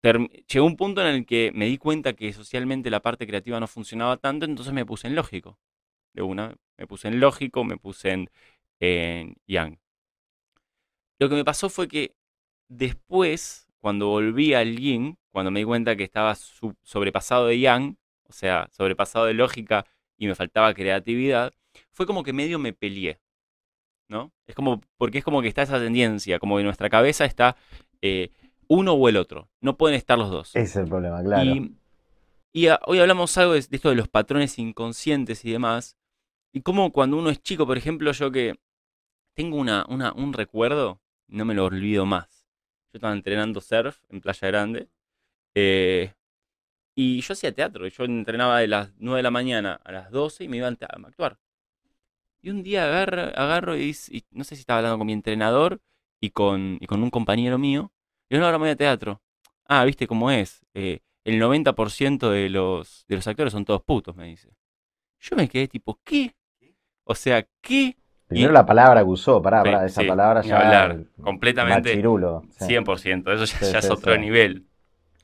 Term- 0.01 0.29
llegó 0.47 0.65
un 0.65 0.75
punto 0.77 1.01
en 1.01 1.07
el 1.07 1.25
que 1.25 1.51
me 1.55 1.65
di 1.67 1.77
cuenta 1.77 2.13
que 2.13 2.33
socialmente 2.33 2.89
la 2.89 3.01
parte 3.01 3.25
creativa 3.27 3.59
no 3.59 3.67
funcionaba 3.67 4.17
tanto, 4.17 4.45
entonces 4.45 4.73
me 4.73 4.85
puse 4.85 5.07
en 5.07 5.15
lógico. 5.15 5.59
De 6.13 6.23
una, 6.23 6.55
me 6.77 6.87
puse 6.87 7.07
en 7.09 7.19
lógico, 7.19 7.63
me 7.65 7.77
puse 7.77 8.11
en, 8.11 8.29
en 8.79 9.35
yang. 9.47 9.79
Lo 11.19 11.29
que 11.29 11.35
me 11.35 11.45
pasó 11.45 11.69
fue 11.69 11.87
que 11.87 12.15
después, 12.67 13.67
cuando 13.79 14.07
volví 14.09 14.53
al 14.53 14.77
yin, 14.77 15.17
cuando 15.31 15.51
me 15.51 15.59
di 15.59 15.65
cuenta 15.65 15.95
que 15.95 16.03
estaba 16.03 16.35
sobrepasado 16.83 17.47
de 17.47 17.59
yang, 17.59 17.97
o 18.25 18.33
sea, 18.33 18.67
sobrepasado 18.71 19.25
de 19.25 19.33
lógica 19.33 19.85
y 20.17 20.27
me 20.27 20.35
faltaba 20.35 20.73
creatividad, 20.73 21.53
fue 21.91 22.05
como 22.05 22.23
que 22.23 22.33
medio 22.33 22.59
me 22.59 22.73
peleé. 22.73 23.19
¿No? 24.13 24.31
Es 24.45 24.53
como, 24.53 24.79
porque 24.97 25.17
es 25.17 25.23
como 25.23 25.41
que 25.41 25.47
está 25.47 25.63
esa 25.63 25.79
tendencia, 25.79 26.37
como 26.37 26.57
que 26.57 26.63
nuestra 26.63 26.87
cabeza 26.87 27.25
está 27.25 27.57
eh, 28.01 28.31
uno 28.67 28.93
o 28.93 29.09
el 29.09 29.17
otro. 29.17 29.49
No 29.59 29.75
pueden 29.75 29.97
estar 29.97 30.19
los 30.19 30.29
dos. 30.29 30.49
Ese 30.55 30.61
es 30.61 30.75
el 30.75 30.87
problema, 30.87 31.23
claro. 31.23 31.43
Y, 31.55 31.75
y 32.53 32.67
a- 32.67 32.79
hoy 32.85 32.99
hablamos 32.99 33.35
algo 33.39 33.53
de, 33.53 33.61
de 33.61 33.75
esto 33.75 33.89
de 33.89 33.95
los 33.95 34.07
patrones 34.09 34.59
inconscientes 34.59 35.43
y 35.45 35.51
demás. 35.51 35.97
Y 36.53 36.61
como 36.61 36.91
cuando 36.91 37.17
uno 37.17 37.31
es 37.31 37.41
chico, 37.41 37.65
por 37.65 37.75
ejemplo, 37.77 38.11
yo 38.11 38.31
que 38.31 38.53
tengo 39.35 39.57
una, 39.57 39.83
una- 39.89 40.13
un 40.13 40.33
recuerdo, 40.33 41.01
no 41.27 41.43
me 41.43 41.55
lo 41.55 41.65
olvido 41.65 42.05
más. 42.05 42.45
Yo 42.93 42.97
estaba 42.99 43.13
entrenando 43.15 43.61
surf 43.61 43.97
en 44.09 44.21
Playa 44.21 44.47
Grande. 44.47 44.89
eh, 45.55 46.13
y 46.95 47.19
yo 47.21 47.33
hacía 47.33 47.51
teatro. 47.51 47.87
Yo 47.87 48.03
entrenaba 48.05 48.59
de 48.59 48.67
las 48.67 48.93
9 48.99 49.17
de 49.17 49.23
la 49.23 49.31
mañana 49.31 49.79
a 49.83 49.91
las 49.91 50.11
12 50.11 50.43
y 50.43 50.47
me 50.47 50.57
iba 50.57 50.67
a 50.67 50.71
actuar. 50.71 51.39
Y 52.43 52.49
un 52.49 52.61
día 52.61 52.83
agarro, 52.83 53.21
agarro 53.35 53.77
y, 53.77 53.95
no 54.31 54.43
sé 54.43 54.55
si 54.55 54.59
estaba 54.61 54.79
hablando 54.79 54.97
con 54.97 55.07
mi 55.07 55.13
entrenador 55.13 55.79
y 56.21 56.31
con, 56.31 56.77
y 56.81 56.87
con 56.87 57.01
un 57.01 57.09
compañero 57.09 57.57
mío. 57.57 57.93
Y 58.29 58.35
yo 58.35 58.43
ahora 58.45 58.57
me 58.57 58.63
voy 58.65 58.71
a 58.71 58.75
teatro. 58.75 59.21
Ah, 59.65 59.85
¿viste 59.85 60.07
cómo 60.07 60.29
es? 60.29 60.59
Eh, 60.73 60.99
el 61.23 61.39
90% 61.39 62.31
de 62.31 62.49
los, 62.49 63.05
de 63.07 63.15
los 63.15 63.27
actores 63.27 63.53
son 63.53 63.63
todos 63.63 63.81
putos, 63.83 64.15
me 64.17 64.27
dice. 64.27 64.49
Yo 65.21 65.37
me 65.37 65.47
quedé 65.47 65.69
tipo, 65.69 65.99
¿qué? 66.03 66.35
O 67.05 67.15
sea, 67.15 67.47
¿qué? 67.61 67.95
Primero 68.27 68.51
y- 68.51 68.53
la 68.53 68.65
palabra 68.65 69.01
que 69.03 69.09
usó, 69.09 69.41
pará, 69.41 69.63
pará, 69.63 69.85
esa 69.85 70.01
sí, 70.01 70.07
palabra 70.07 70.41
ya. 70.41 70.57
hablar, 70.59 71.05
completamente 71.21 71.89
machirulo, 71.89 72.43
sí. 72.49 72.65
100%, 72.65 73.31
eso 73.31 73.45
ya, 73.45 73.59
Sí, 73.59 73.71
ya 73.73 73.79
es 73.79 73.89
otro 73.89 74.17
nivel. 74.17 74.65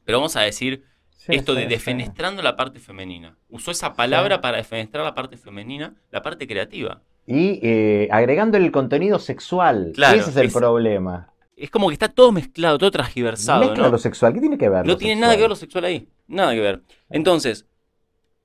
Pero 0.06 0.20
vamos 0.20 0.36
a 0.38 0.42
decir 0.42 0.86
Sí, 1.20 1.34
esto 1.36 1.54
de 1.54 1.68
defenestrando 1.68 2.42
la 2.42 2.56
parte 2.56 2.80
femenina. 2.80 3.38
Usó 3.50 3.72
esa 3.72 3.94
palabra 3.94 4.40
para 4.40 4.56
defenestrar 4.56 5.04
la 5.04 5.14
parte 5.14 5.36
femenina, 5.36 5.94
la 6.12 6.22
parte 6.22 6.48
creativa. 6.48 7.02
Y 7.28 7.60
eh, 7.62 8.08
agregando 8.10 8.56
el 8.58 8.72
contenido 8.72 9.20
sexual. 9.20 9.92
Claro, 9.94 10.18
Ese 10.18 10.30
es 10.30 10.38
el 10.38 10.46
es- 10.48 10.54
problema. 10.54 11.34
Es 11.58 11.70
como 11.70 11.90
que 11.90 11.94
está 11.94 12.08
todo 12.08 12.32
mezclado, 12.32 12.78
todo 12.78 12.90
transgiversado, 12.90 13.60
Mezcla 13.66 13.84
¿no? 13.84 13.90
lo 13.92 13.98
sexual. 13.98 14.34
¿Qué 14.34 14.40
tiene 14.40 14.58
que 14.58 14.70
ver? 14.70 14.86
No 14.86 14.96
tiene 14.96 15.20
nada 15.20 15.36
que 15.36 15.42
ver 15.42 15.50
lo 15.50 15.58
sexual? 15.58 15.84
sexual 15.84 16.04
ahí. 16.08 16.08
Nada 16.28 16.54
que 16.54 16.62
ver. 16.62 16.82
Entonces, 17.10 17.68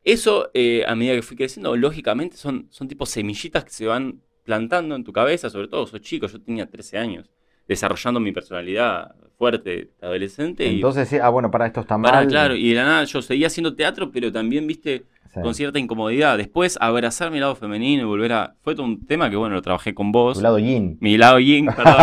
eso, 0.03 0.51
eh, 0.53 0.85
a 0.87 0.97
medida 0.97 1.15
que 1.15 1.23
fui 1.23 1.37
creciendo, 1.37 1.77
lógicamente 1.77 2.37
son, 2.37 2.67
son 2.71 2.89
tipo 2.89 3.07
semillitas 3.07 3.65
que 3.65 3.71
se 3.71 3.87
van 3.87 4.21
plantando 4.43 4.97
en 4.97 5.05
tu 5.05 5.13
cabeza, 5.13 5.49
sobre 5.49 5.69
todo 5.69 5.87
sos 5.87 6.01
chico, 6.01 6.27
yo 6.27 6.41
tenía 6.43 6.67
13 6.69 6.99
años, 6.99 7.31
desarrollando 7.69 8.21
mi 8.21 8.33
personalidad 8.33 9.15
fuerte 9.37 9.71
de 9.71 9.91
adolescente. 10.07 10.67
y, 10.67 10.77
Entonces, 10.77 11.09
sí, 11.09 11.19
ah, 11.21 11.29
bueno, 11.29 11.51
para 11.51 11.67
esto 11.67 11.81
está 11.81 11.99
mal. 11.99 12.27
claro, 12.29 12.55
y 12.55 12.69
de 12.71 12.75
la 12.77 12.85
nada 12.85 13.05
yo 13.05 13.21
seguía 13.23 13.49
haciendo 13.49 13.75
teatro, 13.75 14.11
pero 14.13 14.31
también, 14.33 14.67
viste, 14.67 15.05
Sí. 15.35 15.41
con 15.43 15.53
cierta 15.53 15.81
incomodidad. 15.81 16.39
Después, 16.39 16.79
abrazar 16.81 17.33
mi 17.33 17.41
lado 17.41 17.57
femenino 17.57 18.03
y 18.03 18.05
volver 18.05 18.33
a... 18.33 18.55
Fue 18.63 18.77
todo 18.77 18.87
un 18.87 19.05
tema 19.05 19.29
que, 19.31 19.35
bueno, 19.35 19.57
lo 19.57 19.63
trabajé 19.63 19.93
con 19.93 20.13
vos. 20.13 20.37
Tu 20.37 20.43
lado 20.45 20.61
yin. 20.61 20.97
Mi 21.01 21.19
lado 21.19 21.41
yin, 21.41 21.67
perdón. 21.77 21.95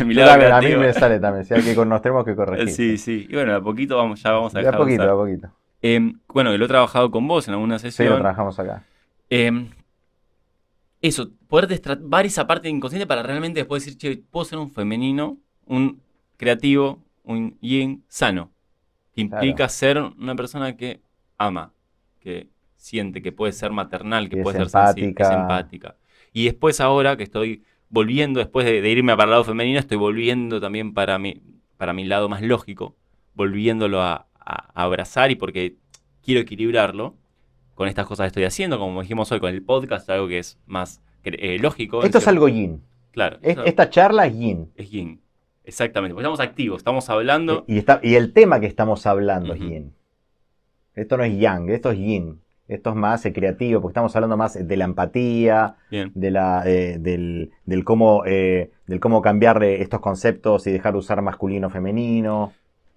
No, 0.00 0.04
Mi 0.06 0.14
yo 0.14 0.20
lado 0.24 0.40
también, 0.40 0.52
a 0.52 0.60
mí 0.62 0.76
me 0.76 0.92
sale 0.94 1.20
también. 1.20 1.44
Si 1.44 1.52
hay 1.52 1.60
que, 1.62 1.84
nos 1.84 2.00
tenemos 2.00 2.24
que 2.24 2.34
corregir. 2.34 2.70
Sí, 2.70 2.96
sí. 2.96 3.26
Y 3.28 3.34
bueno, 3.34 3.52
de 3.52 3.58
a 3.58 3.60
poquito 3.60 3.98
vamos, 3.98 4.22
ya 4.22 4.30
vamos 4.32 4.54
a 4.54 4.58
De 4.60 4.64
dejar 4.64 4.76
a 4.76 4.78
de 4.78 4.82
poquito, 4.82 5.02
de 5.02 5.08
usar. 5.08 5.14
a 5.14 5.22
poquito. 5.98 6.18
Bueno, 6.32 6.56
lo 6.56 6.64
he 6.64 6.68
trabajado 6.68 7.10
con 7.10 7.28
vos 7.28 7.46
en 7.48 7.52
alguna 7.54 7.78
Sí, 7.78 7.88
sesión. 7.90 8.14
lo 8.14 8.20
trabajamos 8.20 8.58
acá. 8.58 8.82
Em, 9.28 9.68
eso, 11.02 11.28
poder 11.52 11.66
destrabar 11.68 12.24
esa 12.26 12.46
parte 12.46 12.68
inconsciente 12.68 13.06
para 13.06 13.22
realmente 13.22 13.60
después 13.60 13.84
decir, 13.84 13.98
che, 13.98 14.22
puedo 14.32 14.44
ser 14.46 14.58
un 14.58 14.70
femenino, 14.70 15.38
un 15.66 16.00
creativo, 16.38 17.04
un 17.24 17.58
yin 17.60 18.04
sano. 18.08 18.50
Que 19.14 19.20
implica 19.20 19.68
ser 19.68 19.98
una 19.98 20.34
persona 20.34 20.76
que 20.76 21.02
ama, 21.38 21.72
que 22.20 22.48
siente, 22.76 23.20
que 23.22 23.32
puede 23.32 23.52
ser 23.52 23.70
maternal, 23.70 24.28
que 24.30 24.36
puede 24.38 24.56
ser 24.56 24.68
sensible, 24.70 25.14
que 25.14 25.22
es 25.24 25.30
empática. 25.30 25.88
empática. 25.88 25.96
Y 26.32 26.44
después 26.46 26.80
ahora 26.80 27.16
que 27.16 27.24
estoy 27.24 27.62
volviendo, 27.90 28.40
después 28.40 28.64
de, 28.64 28.80
de 28.80 28.90
irme 28.90 29.12
para 29.14 29.24
el 29.24 29.30
lado 29.30 29.44
femenino, 29.44 29.78
estoy 29.78 29.98
volviendo 29.98 30.60
también 30.60 30.94
para 30.94 31.18
mi, 31.18 31.42
para 31.76 31.92
mi 31.92 32.04
lado 32.04 32.28
más 32.30 32.40
lógico, 32.42 32.96
volviéndolo 33.34 34.00
a, 34.00 34.26
a- 34.38 34.70
a 34.74 34.82
abrazar 34.84 35.30
y 35.30 35.36
porque 35.36 35.76
quiero 36.22 36.40
equilibrarlo 36.40 37.16
con 37.74 37.88
estas 37.88 38.06
cosas 38.06 38.24
que 38.24 38.28
estoy 38.28 38.44
haciendo, 38.44 38.78
como 38.78 39.02
dijimos 39.02 39.30
hoy 39.32 39.40
con 39.40 39.50
el 39.54 39.62
podcast, 39.62 40.08
algo 40.10 40.28
que 40.28 40.38
es 40.38 40.58
más 40.66 41.02
eh, 41.24 41.58
lógico. 41.58 42.02
Esto 42.04 42.18
es 42.18 42.28
algo 42.28 42.48
yin. 42.48 42.82
Claro, 43.12 43.38
Es- 43.42 43.58
Esta 43.64 43.90
charla 43.90 44.26
es 44.26 44.34
yin. 44.38 44.70
es 44.76 44.90
yin. 44.90 45.20
Exactamente, 45.64 46.14
porque 46.14 46.22
estamos 46.24 46.40
activos, 46.40 46.78
estamos 46.78 47.08
hablando. 47.10 47.64
Y, 47.68 47.78
está, 47.78 48.00
y 48.02 48.14
el 48.16 48.32
tema 48.32 48.58
que 48.58 48.66
estamos 48.66 49.06
hablando 49.06 49.54
es 49.54 49.60
yin. 49.60 49.92
Esto 50.94 51.16
no 51.16 51.24
es 51.24 51.38
yang, 51.38 51.68
esto 51.70 51.90
es 51.90 51.98
yin. 51.98 52.40
Esto 52.68 52.90
es 52.90 52.96
más 52.96 53.24
eh, 53.26 53.32
creativo, 53.32 53.80
porque 53.80 53.92
estamos 53.92 54.14
hablando 54.16 54.36
más 54.36 54.54
de 54.66 54.76
la 54.76 54.84
empatía, 54.84 55.76
Bien. 55.90 56.10
de 56.14 56.30
la, 56.30 56.62
eh, 56.64 56.96
del, 56.98 57.50
del 57.66 57.84
cómo, 57.84 58.24
eh, 58.24 58.70
del 58.86 58.98
cómo 59.00 59.20
cambiar 59.20 59.62
eh, 59.62 59.82
estos 59.82 60.00
conceptos 60.00 60.66
y 60.66 60.72
dejar 60.72 60.92
de 60.92 60.98
usar 61.00 61.20
masculino 61.22 61.68
femenino. 61.70 62.52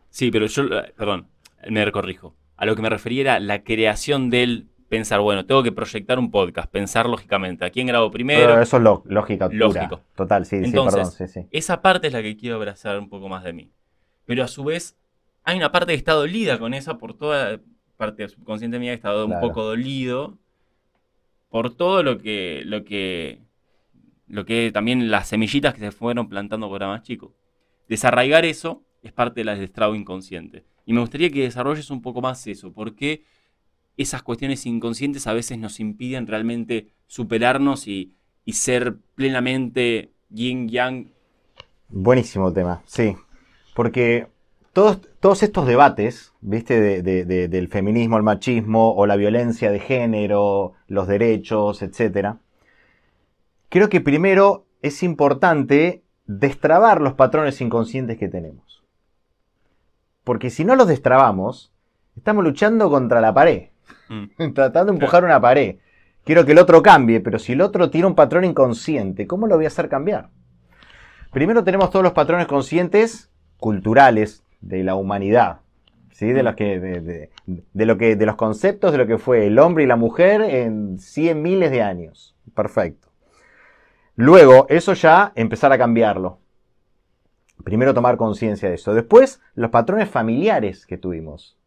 Sí, 0.10 0.32
pero 0.32 0.46
yo, 0.46 0.64
eh, 0.64 0.94
perdón, 0.96 1.28
me 1.70 1.92
corrijo. 1.92 2.36
A 2.58 2.66
lo 2.66 2.76
que 2.76 2.82
me 2.82 2.90
refería 2.90 3.22
era 3.22 3.40
la 3.40 3.64
creación 3.64 4.30
del 4.30 4.68
pensar, 4.90 5.20
bueno, 5.20 5.46
tengo 5.46 5.64
que 5.64 5.72
proyectar 5.72 6.20
un 6.20 6.30
podcast, 6.32 6.70
pensar 6.72 7.08
lógicamente. 7.08 7.66
¿A 7.66 7.70
quién 7.70 7.88
grabo 7.88 8.12
primero? 8.12 8.48
Pero 8.48 8.62
eso 8.62 8.78
es 8.78 8.84
lo- 8.84 9.04
lógica 9.06 9.48
pura. 9.48 9.60
Lógico. 9.60 10.02
Total, 10.16 10.46
sí, 10.46 10.58
Entonces, 10.58 11.08
sí, 11.10 11.14
perdón, 11.18 11.28
sí, 11.30 11.42
sí. 11.42 11.48
Esa 11.52 11.82
parte 11.82 12.08
es 12.08 12.14
la 12.14 12.22
que 12.22 12.38
quiero 12.38 12.56
abrazar 12.58 12.98
un 13.00 13.10
poco 13.10 13.28
más 13.30 13.44
de 13.44 13.54
mí. 13.54 13.72
Pero 14.26 14.44
a 14.44 14.48
su 14.48 14.64
vez, 14.64 14.96
hay 15.44 15.58
una 15.58 15.72
parte 15.72 15.92
que 15.94 15.98
está 15.98 16.14
dolida 16.14 16.58
con 16.60 16.74
esa 16.74 16.98
por 16.98 17.18
toda 17.18 17.60
parte 17.98 18.28
subconsciente 18.28 18.78
mía 18.80 18.92
que 18.92 18.96
está 18.96 19.16
un 19.24 19.32
Claro. 19.32 19.48
poco 19.48 19.64
dolido 19.64 20.38
por 21.50 21.76
todo 21.76 22.04
lo 22.04 22.18
que, 22.18 22.64
lo 22.66 22.84
que, 22.84 23.42
lo 24.28 24.46
que 24.46 24.72
también 24.74 25.10
las 25.12 25.28
semillitas 25.28 25.74
que 25.74 25.80
se 25.80 25.92
fueron 25.92 26.28
plantando 26.28 26.68
por 26.70 26.82
más 26.82 27.04
chico. 27.04 27.34
Desarraigar 27.88 28.46
eso 28.46 28.84
es 29.04 29.12
parte 29.14 29.44
del 29.44 29.58
destrado 29.60 29.96
inconsciente. 29.96 30.66
Y 30.86 30.94
me 30.94 31.00
gustaría 31.00 31.30
que 31.32 31.42
desarrolles 31.44 31.90
un 31.92 32.02
poco 32.02 32.22
más 32.22 32.46
eso. 32.48 32.74
¿Por 32.74 32.96
qué 32.96 33.24
esas 33.98 34.24
cuestiones 34.24 34.66
inconscientes 34.66 35.28
a 35.28 35.34
veces 35.34 35.58
nos 35.58 35.80
impiden 35.80 36.28
realmente 36.28 36.90
superarnos 37.08 37.88
y, 37.88 38.14
ser 38.48 38.98
plenamente 39.16 40.12
yin 40.30 40.70
yang? 40.70 41.08
Buenísimo 41.90 42.52
tema, 42.54 42.82
sí. 42.86 43.16
Porque 43.76 44.28
todos, 44.74 45.00
todos 45.20 45.42
estos 45.44 45.66
debates, 45.66 46.34
¿viste? 46.42 46.80
De- 46.80 47.02
de- 47.02 47.26
de- 47.26 47.48
del 47.48 47.68
feminismo, 47.70 48.18
el 48.18 48.24
machismo 48.24 48.94
o 48.94 49.06
la 49.06 49.16
violencia 49.16 49.72
de 49.72 49.80
género, 49.80 50.74
los 50.88 51.08
derechos, 51.08 51.82
etcétera. 51.82 52.40
Creo 53.70 53.90
que 53.90 54.02
primero 54.02 54.66
es 54.82 55.02
importante 55.04 56.04
destrabar 56.28 57.02
los 57.02 57.14
patrones 57.14 57.62
inconscientes 57.62 58.18
que 58.18 58.28
tenemos. 58.28 58.84
Porque 60.24 60.50
si 60.50 60.66
no 60.66 60.76
los 60.76 60.88
destrabamos, 60.88 61.72
estamos 62.16 62.44
luchando 62.44 62.90
contra 62.90 63.22
la 63.22 63.34
pared, 63.34 63.70
Mm, 64.10 64.54
tratando 64.54 64.92
de 64.92 64.98
empujar 64.98 65.24
una 65.24 65.40
pared. 65.42 65.78
Quiero 66.24 66.46
que 66.46 66.54
el 66.54 66.58
otro 66.60 66.82
cambie, 66.82 67.20
pero 67.20 67.38
si 67.40 67.54
el 67.54 67.62
otro 67.62 67.90
tiene 67.90 68.08
un 68.08 68.16
patrón 68.16 68.46
inconsciente, 68.46 69.28
¿cómo 69.28 69.48
lo 69.48 69.56
voy 69.56 69.66
a 69.66 69.68
hacer 69.70 69.90
cambiar? 69.90 70.30
Primero 71.32 71.64
tenemos 71.64 71.90
todos 71.90 72.04
los 72.04 72.14
patrones 72.14 72.48
conscientes 72.48 73.30
culturales 73.60 74.44
de 74.62 74.84
la 74.84 74.96
humanidad, 74.96 75.60
¿sí? 76.12 76.32
de, 76.32 76.44
los 76.44 76.56
que, 76.56 76.80
de, 76.80 77.02
de- 77.02 77.30
de 77.46 77.86
lo 77.86 77.98
que, 77.98 78.16
de 78.16 78.26
los 78.26 78.36
conceptos 78.36 78.92
de 78.92 78.98
lo 78.98 79.06
que 79.08 79.18
fue 79.18 79.46
el 79.48 79.60
hombre 79.60 79.84
y 79.84 79.88
la 79.88 79.98
mujer 79.98 80.42
en 80.42 80.98
100 81.00 81.42
miles 81.42 81.72
de 81.72 81.82
años. 81.84 82.36
Perfecto. 82.56 83.10
Luego, 84.16 84.66
eso 84.70 84.94
ya 84.94 85.32
empezar 85.36 85.72
a 85.74 85.78
cambiarlo. 85.78 86.40
primero 87.64 87.94
tomar 87.94 88.18
conciencia 88.18 88.70
de 88.70 88.76
eso. 88.76 88.94
Después, 88.94 89.42
los 89.56 89.72
patrones 89.72 90.10
familiares 90.10 90.86
que 90.86 90.98
tuvimos. 90.98 91.58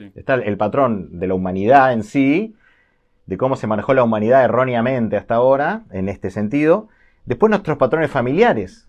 Sí. 0.00 0.10
Está 0.14 0.34
el 0.34 0.56
patrón 0.56 1.18
de 1.20 1.26
la 1.26 1.34
humanidad 1.34 1.92
en 1.92 2.04
sí, 2.04 2.54
de 3.26 3.36
cómo 3.36 3.56
se 3.56 3.66
manejó 3.66 3.92
la 3.92 4.02
humanidad 4.02 4.42
erróneamente 4.44 5.18
hasta 5.18 5.34
ahora, 5.34 5.82
en 5.90 6.08
este 6.08 6.30
sentido. 6.30 6.88
Después 7.26 7.50
nuestros 7.50 7.76
patrones 7.76 8.10
familiares. 8.10 8.86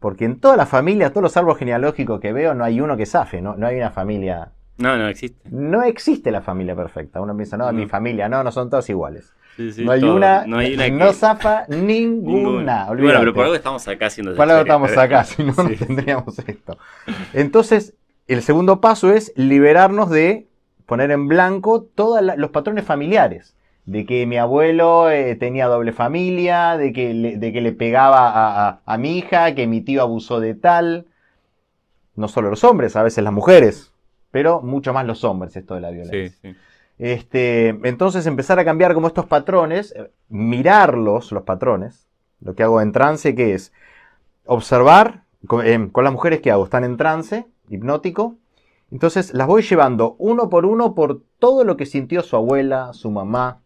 Porque 0.00 0.24
en 0.24 0.40
toda 0.40 0.56
la 0.56 0.64
familia, 0.66 1.10
todos 1.10 1.22
los 1.22 1.36
árboles 1.36 1.58
genealógicos 1.58 2.18
que 2.20 2.32
veo, 2.32 2.54
no 2.54 2.64
hay 2.64 2.80
uno 2.80 2.96
que 2.96 3.04
zafe, 3.04 3.42
no, 3.42 3.56
no 3.56 3.66
hay 3.66 3.76
una 3.76 3.90
familia. 3.90 4.52
No, 4.78 4.96
no 4.96 5.06
existe. 5.08 5.48
No 5.50 5.82
existe 5.82 6.30
la 6.30 6.40
familia 6.40 6.74
perfecta. 6.74 7.20
Uno 7.20 7.36
piensa, 7.36 7.56
no, 7.58 7.70
mi 7.72 7.86
familia, 7.86 8.28
no, 8.28 8.42
no 8.42 8.50
son 8.50 8.70
todos 8.70 8.88
iguales. 8.90 9.32
Sí, 9.56 9.70
sí, 9.72 9.84
no 9.84 9.92
hay 9.92 10.00
todo. 10.00 10.16
una, 10.16 10.46
no 10.46 10.58
hay 10.58 10.74
una 10.74 10.88
no 10.88 11.06
que- 11.08 11.12
zafa 11.14 11.66
ninguna. 11.68 12.86
olvídate. 12.88 13.02
Bueno, 13.02 13.20
pero 13.20 13.34
por 13.34 13.44
algo 13.44 13.54
estamos 13.54 13.86
acá 13.86 14.06
haciendo 14.06 14.34
Por 14.34 14.42
algo 14.42 14.54
esta 14.62 14.62
estamos 14.62 14.96
acá, 14.96 15.24
si 15.24 15.44
no, 15.44 15.52
no 15.56 15.70
tendríamos 15.86 16.38
esto. 16.40 16.76
Entonces, 17.32 17.94
el 18.26 18.42
segundo 18.42 18.80
paso 18.80 19.12
es 19.12 19.32
liberarnos 19.36 20.10
de 20.10 20.48
poner 20.86 21.10
en 21.10 21.28
blanco 21.28 21.82
todos 21.82 22.20
los 22.36 22.50
patrones 22.50 22.84
familiares. 22.84 23.54
De 23.86 24.06
que 24.06 24.26
mi 24.26 24.38
abuelo 24.38 25.10
eh, 25.10 25.36
tenía 25.36 25.66
doble 25.66 25.92
familia, 25.92 26.76
de 26.78 26.92
que 26.94 27.12
le, 27.12 27.36
de 27.36 27.52
que 27.52 27.60
le 27.60 27.72
pegaba 27.72 28.28
a, 28.30 28.68
a- 28.68 28.80
a 28.86 28.98
mi 28.98 29.18
hija, 29.18 29.54
que 29.54 29.66
mi 29.66 29.82
tío 29.82 30.00
abusó 30.00 30.40
de 30.40 30.54
tal. 30.54 31.06
No 32.16 32.28
solo 32.28 32.48
los 32.50 32.64
hombres, 32.64 32.96
a 32.96 33.02
veces 33.02 33.24
las 33.24 33.32
mujeres, 33.32 33.92
pero 34.30 34.60
mucho 34.62 34.92
más 34.94 35.04
los 35.06 35.24
hombres 35.24 35.54
esto 35.56 35.74
de 35.74 35.80
la 35.80 35.90
violencia. 35.90 36.28
Sí, 36.40 36.50
sí. 36.54 36.56
Este, 36.98 37.68
entonces 37.68 38.24
empezar 38.26 38.58
a 38.58 38.64
cambiar 38.64 38.94
como 38.94 39.08
estos 39.08 39.26
patrones, 39.26 39.92
eh, 39.96 40.10
mirarlos, 40.28 41.32
los 41.32 41.42
patrones. 41.42 42.06
Lo 42.40 42.54
que 42.54 42.62
hago 42.62 42.80
en 42.80 42.92
trance, 42.92 43.34
que 43.34 43.52
es 43.54 43.72
observar 44.46 45.22
con, 45.46 45.66
eh, 45.66 45.88
con 45.92 46.04
las 46.04 46.12
mujeres 46.12 46.40
que 46.40 46.50
hago, 46.50 46.64
están 46.64 46.84
en 46.84 46.96
trance, 46.96 47.46
hipnótico. 47.68 48.36
Entonces 48.90 49.34
las 49.34 49.46
voy 49.46 49.62
llevando 49.62 50.14
uno 50.18 50.48
por 50.48 50.66
uno 50.66 50.94
por 50.94 51.22
todo 51.38 51.64
lo 51.64 51.76
que 51.76 51.86
sintió 51.86 52.22
su 52.22 52.36
abuela, 52.36 52.92
su 52.92 53.10
mamá. 53.10 53.60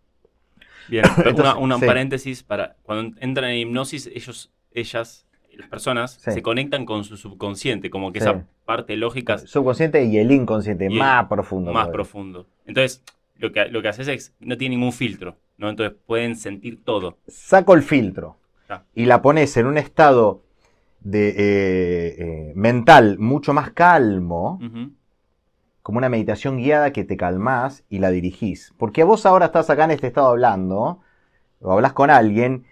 Bien, 0.88 1.04
pero 1.16 1.30
Entonces, 1.30 1.54
una, 1.58 1.78
sí. 1.78 1.84
paréntesis 1.86 2.42
para 2.42 2.76
cuando 2.82 3.16
entran 3.20 3.50
en 3.50 3.58
hipnosis, 3.58 4.06
ellos, 4.14 4.50
ellas, 4.72 5.26
las 5.56 5.68
personas, 5.68 6.12
Sí. 6.22 6.30
se 6.30 6.42
conectan 6.42 6.86
con 6.86 7.04
su 7.04 7.16
subconsciente, 7.16 7.90
como 7.90 8.12
que 8.12 8.20
Sí. 8.20 8.26
esa 8.28 8.46
parte 8.64 8.96
lógica 8.96 9.38
Subconsciente 9.38 10.04
y 10.04 10.16
el 10.18 10.30
inconsciente, 10.32 10.84
Y 10.84 10.92
el 10.94 10.98
más 10.98 11.26
profundo. 11.26 11.72
más 11.72 11.88
profundo. 11.88 12.46
Entonces, 12.64 13.02
lo 13.36 13.52
que, 13.52 13.66
lo 13.68 13.82
que 13.82 13.88
haces 13.88 14.08
es, 14.08 14.34
no 14.40 14.56
tiene 14.56 14.76
ningún 14.76 14.92
filtro, 14.92 15.36
¿no? 15.58 15.68
Entonces 15.68 15.96
pueden 16.06 16.36
sentir 16.36 16.82
todo. 16.84 17.18
Saco 17.26 17.74
el 17.74 17.82
filtro 17.82 18.36
Ah. 18.70 18.82
y 18.94 19.04
la 19.06 19.20
pones 19.20 19.56
en 19.56 19.66
un 19.66 19.76
estado 19.78 20.42
de, 21.00 21.28
eh, 21.30 21.36
eh, 22.18 22.52
mental 22.54 23.18
mucho 23.18 23.52
más 23.52 23.70
calmo. 23.72 24.58
Como 25.88 25.96
una 25.96 26.10
meditación 26.10 26.58
guiada 26.58 26.92
que 26.92 27.04
te 27.04 27.16
calmás 27.16 27.82
y 27.88 27.98
la 27.98 28.10
dirigís. 28.10 28.74
Porque 28.76 29.04
vos 29.04 29.24
ahora 29.24 29.46
estás 29.46 29.70
acá 29.70 29.84
en 29.84 29.92
este 29.92 30.08
estado 30.08 30.28
hablando, 30.28 31.00
o 31.62 31.72
hablas 31.72 31.94
con 31.94 32.10
alguien, 32.10 32.66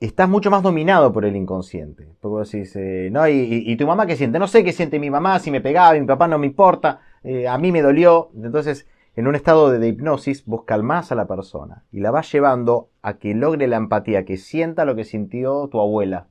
estás 0.00 0.28
mucho 0.28 0.50
más 0.50 0.64
dominado 0.64 1.12
por 1.12 1.24
el 1.24 1.36
inconsciente. 1.36 2.08
Porque 2.20 2.32
vos 2.32 2.50
decís, 2.50 2.74
eh, 2.74 3.10
no, 3.12 3.28
y, 3.28 3.76
tu 3.76 3.86
mamá 3.86 4.06
qué 4.08 4.16
siente? 4.16 4.40
No 4.40 4.48
sé 4.48 4.64
qué 4.64 4.72
siente 4.72 4.98
mi 4.98 5.08
mamá, 5.08 5.38
si 5.38 5.52
me 5.52 5.60
pegaba, 5.60 5.92
mi 5.92 6.04
papá 6.04 6.26
no 6.26 6.36
me 6.36 6.48
importa, 6.48 6.98
eh, 7.22 7.46
a 7.46 7.58
mí 7.58 7.70
me 7.70 7.80
dolió. 7.80 8.32
Entonces, 8.34 8.88
en 9.14 9.28
un 9.28 9.36
estado 9.36 9.70
de, 9.70 9.78
de 9.78 9.86
hipnosis, 9.86 10.44
vos 10.46 10.64
calmás 10.64 11.12
a 11.12 11.14
la 11.14 11.28
persona 11.28 11.84
y 11.92 12.00
la 12.00 12.10
vas 12.10 12.32
llevando 12.32 12.90
a 13.02 13.18
que 13.18 13.36
logre 13.36 13.68
la 13.68 13.76
empatía, 13.76 14.24
que 14.24 14.36
sienta 14.36 14.84
lo 14.84 14.96
que 14.96 15.04
sintió 15.04 15.68
tu 15.68 15.80
abuela 15.80 16.26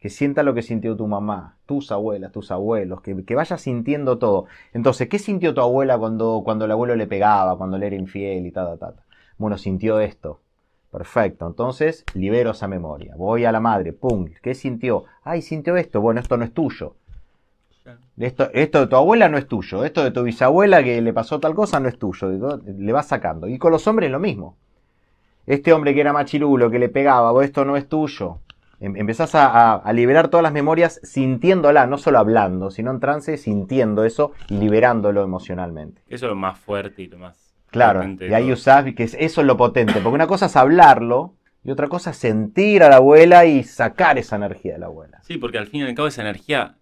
que 0.00 0.10
sienta 0.10 0.42
lo 0.42 0.54
que 0.54 0.62
sintió 0.62 0.96
tu 0.96 1.06
mamá, 1.06 1.56
tus 1.66 1.90
abuelas, 1.90 2.32
tus 2.32 2.50
abuelos, 2.50 3.00
que, 3.00 3.24
que 3.24 3.34
vaya 3.34 3.58
sintiendo 3.58 4.18
todo. 4.18 4.46
Entonces, 4.72 5.08
¿qué 5.08 5.18
sintió 5.18 5.54
tu 5.54 5.60
abuela 5.60 5.98
cuando, 5.98 6.42
cuando 6.44 6.64
el 6.66 6.70
abuelo 6.70 6.96
le 6.96 7.06
pegaba, 7.06 7.56
cuando 7.56 7.78
le 7.78 7.86
era 7.86 7.96
infiel 7.96 8.46
y 8.46 8.52
tal, 8.52 8.78
tal, 8.78 8.78
tal? 8.78 9.04
Bueno, 9.38 9.58
sintió 9.58 10.00
esto. 10.00 10.40
Perfecto, 10.90 11.46
entonces 11.46 12.04
libero 12.14 12.52
esa 12.52 12.68
memoria. 12.68 13.14
Voy 13.16 13.44
a 13.44 13.52
la 13.52 13.60
madre, 13.60 13.92
pum, 13.92 14.30
¿qué 14.42 14.54
sintió? 14.54 15.04
Ay, 15.24 15.42
sintió 15.42 15.76
esto, 15.76 16.00
bueno, 16.00 16.20
esto 16.20 16.36
no 16.36 16.44
es 16.44 16.54
tuyo. 16.54 16.96
Esto, 18.16 18.50
esto 18.52 18.80
de 18.80 18.86
tu 18.86 18.96
abuela 18.96 19.28
no 19.28 19.36
es 19.36 19.46
tuyo, 19.46 19.84
esto 19.84 20.02
de 20.02 20.10
tu 20.10 20.22
bisabuela 20.22 20.82
que 20.82 21.00
le 21.02 21.12
pasó 21.12 21.38
tal 21.38 21.54
cosa 21.54 21.80
no 21.80 21.88
es 21.88 21.98
tuyo, 21.98 22.28
le 22.64 22.92
vas 22.92 23.08
sacando. 23.08 23.46
Y 23.46 23.58
con 23.58 23.72
los 23.72 23.86
hombres 23.86 24.10
lo 24.10 24.18
mismo. 24.18 24.56
Este 25.46 25.72
hombre 25.72 25.94
que 25.94 26.00
era 26.00 26.12
machirulo, 26.12 26.70
que 26.70 26.78
le 26.78 26.88
pegaba, 26.88 27.30
vos 27.30 27.44
esto 27.44 27.64
no 27.64 27.76
es 27.76 27.88
tuyo. 27.88 28.38
Em- 28.80 28.96
Empezás 28.96 29.34
a, 29.34 29.46
a- 29.46 29.74
a 29.76 29.92
liberar 29.92 30.28
todas 30.28 30.42
las 30.42 30.52
memorias 30.52 31.00
sintiéndola, 31.02 31.86
no 31.86 31.98
solo 31.98 32.18
hablando, 32.18 32.70
sino 32.70 32.90
en 32.90 33.00
trance, 33.00 33.36
sintiendo 33.38 34.04
eso 34.04 34.32
y 34.48 34.58
liberándolo 34.58 35.22
emocionalmente. 35.22 36.02
Eso 36.08 36.26
es 36.26 36.30
lo 36.30 36.36
más 36.36 36.58
fuerte 36.58 37.02
y 37.02 37.06
lo 37.08 37.18
más... 37.18 37.54
Claro, 37.70 38.02
y 38.04 38.32
ahí 38.32 38.52
usás, 38.52 38.84
que 38.94 39.02
es- 39.04 39.16
eso 39.18 39.40
es 39.40 39.46
lo 39.46 39.56
potente, 39.56 39.94
porque 39.94 40.14
una 40.14 40.26
cosa 40.26 40.46
es 40.46 40.56
hablarlo 40.56 41.34
y 41.64 41.70
otra 41.70 41.88
cosa 41.88 42.10
es 42.10 42.16
sentir 42.16 42.82
a 42.82 42.88
la 42.88 42.96
abuela 42.96 43.44
y 43.44 43.64
sacar 43.64 44.18
esa 44.18 44.36
energía 44.36 44.74
de 44.74 44.78
la 44.78 44.86
abuela. 44.86 45.18
Sí, 45.22 45.36
porque 45.36 45.58
al 45.58 45.66
fin 45.66 45.80
y 45.80 45.84
al 45.84 45.94
cabo 45.94 46.08
esa 46.08 46.22
energía 46.22 46.76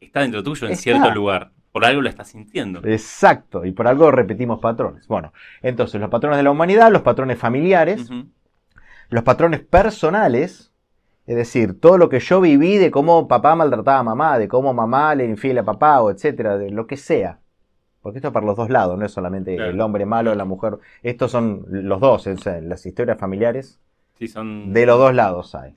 está 0.00 0.20
dentro 0.20 0.42
tuyo 0.42 0.66
en 0.66 0.72
Está. 0.74 0.82
cierto 0.82 1.10
lugar. 1.10 1.52
Por 1.72 1.84
algo 1.84 2.00
la 2.02 2.10
estás 2.10 2.28
sintiendo. 2.28 2.80
Exacto, 2.84 3.64
y 3.64 3.72
por 3.72 3.86
algo 3.88 4.10
repetimos 4.10 4.60
patrones. 4.60 5.06
Bueno, 5.08 5.32
entonces 5.62 6.00
los 6.00 6.10
patrones 6.10 6.36
de 6.38 6.42
la 6.42 6.50
humanidad, 6.50 6.90
los 6.92 7.02
patrones 7.02 7.38
familiares, 7.38 8.08
los 9.10 9.22
patrones 9.24 9.60
personales, 9.60 10.72
es 11.26 11.36
decir, 11.36 11.78
todo 11.80 11.98
lo 11.98 12.08
que 12.08 12.20
yo 12.20 12.40
viví 12.40 12.78
de 12.78 12.90
cómo 12.90 13.26
papá 13.28 13.54
maltrataba 13.56 13.98
a 13.98 14.02
mamá, 14.04 14.38
de 14.38 14.48
cómo 14.48 14.72
mamá 14.72 15.14
le 15.14 15.24
infiel 15.24 15.58
a 15.58 15.64
papá, 15.64 16.00
o 16.00 16.10
etcétera, 16.10 16.56
de 16.58 16.70
lo 16.70 16.86
que 16.86 16.96
sea. 16.96 17.40
Porque 18.00 18.18
esto 18.18 18.28
es 18.28 18.34
para 18.34 18.46
los 18.46 18.56
dos 18.56 18.70
lados, 18.70 18.96
no 18.96 19.04
es 19.04 19.10
solamente 19.12 19.56
Claro. 19.56 19.70
el 19.72 19.80
hombre 19.80 20.06
malo, 20.06 20.32
la 20.36 20.44
mujer. 20.44 20.78
Estos 21.02 21.32
son 21.32 21.64
los 21.68 22.00
dos, 22.00 22.26
o 22.28 22.36
sea, 22.38 22.60
las 22.60 22.86
historias 22.86 23.18
familiares 23.18 23.80
Sí, 24.18 24.28
son 24.28 24.72
de 24.72 24.86
los 24.86 24.98
dos 24.98 25.12
lados 25.14 25.54
hay. 25.56 25.74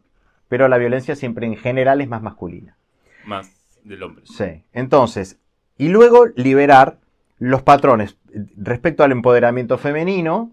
Pero 0.47 0.67
la 0.67 0.77
violencia 0.77 1.15
siempre 1.15 1.45
en 1.47 1.57
general 1.57 1.99
es 2.01 2.07
más 2.07 2.21
masculina. 2.21 2.77
más 3.25 3.49
del 3.83 4.03
hombre. 4.03 4.23
Sí. 4.25 4.63
Entonces, 4.73 5.39
y 5.77 5.89
luego 5.89 6.27
liberar 6.35 6.97
los 7.39 7.63
patrones 7.63 8.17
respecto 8.57 9.03
al 9.03 9.11
empoderamiento 9.11 9.77
femenino, 9.79 10.51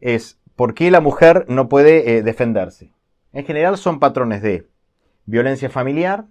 es 0.00 0.38
por 0.56 0.74
qué 0.74 0.90
la 0.90 1.00
mujer 1.00 1.46
no 1.48 1.68
puede 1.68 2.16
eh, 2.18 2.22
defenderse. 2.22 2.91
En 3.32 3.44
general 3.44 3.76
son 3.78 3.98
patrones 3.98 4.42
de 4.42 4.66
violencia 5.26 5.70
familiar, 5.70 6.24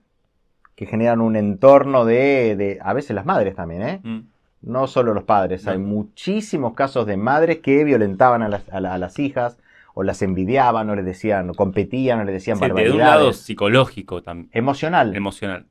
que 0.75 0.85
generan 0.85 1.21
un 1.21 1.35
entorno 1.35 2.05
de, 2.05 2.55
de- 2.55 2.79
a 2.81 2.93
veces 2.93 3.15
las 3.15 3.25
madres 3.25 3.55
también, 3.55 3.81
¿eh? 3.81 3.99
Mm. 4.03 4.19
No 4.63 4.85
solo 4.87 5.13
los 5.15 5.23
padres, 5.23 5.67
hay 5.67 5.79
muchísimos 5.79 6.73
casos 6.75 7.07
de 7.07 7.17
madres 7.17 7.59
que 7.59 7.83
violentaban 7.83 8.43
a 8.43 8.47
las, 8.49 8.69
a 8.69 8.79
la- 8.79 8.93
a 8.93 8.97
las 8.99 9.17
hijas, 9.17 9.57
o 9.95 10.03
las 10.03 10.21
envidiaban, 10.21 10.89
o 10.89 10.95
les 10.95 11.03
decían, 11.05 11.49
o 11.49 11.53
competían, 11.53 12.19
o 12.19 12.23
les 12.23 12.33
decían 12.33 12.57
Sí, 12.57 12.61
de 12.61 12.67
barbaridades. 12.69 12.93
un 12.93 12.99
lado 13.21 13.33
psicológico 13.33 14.21
también, 14.21 14.49
Emocional 14.53 15.15
emocional. 15.15 15.65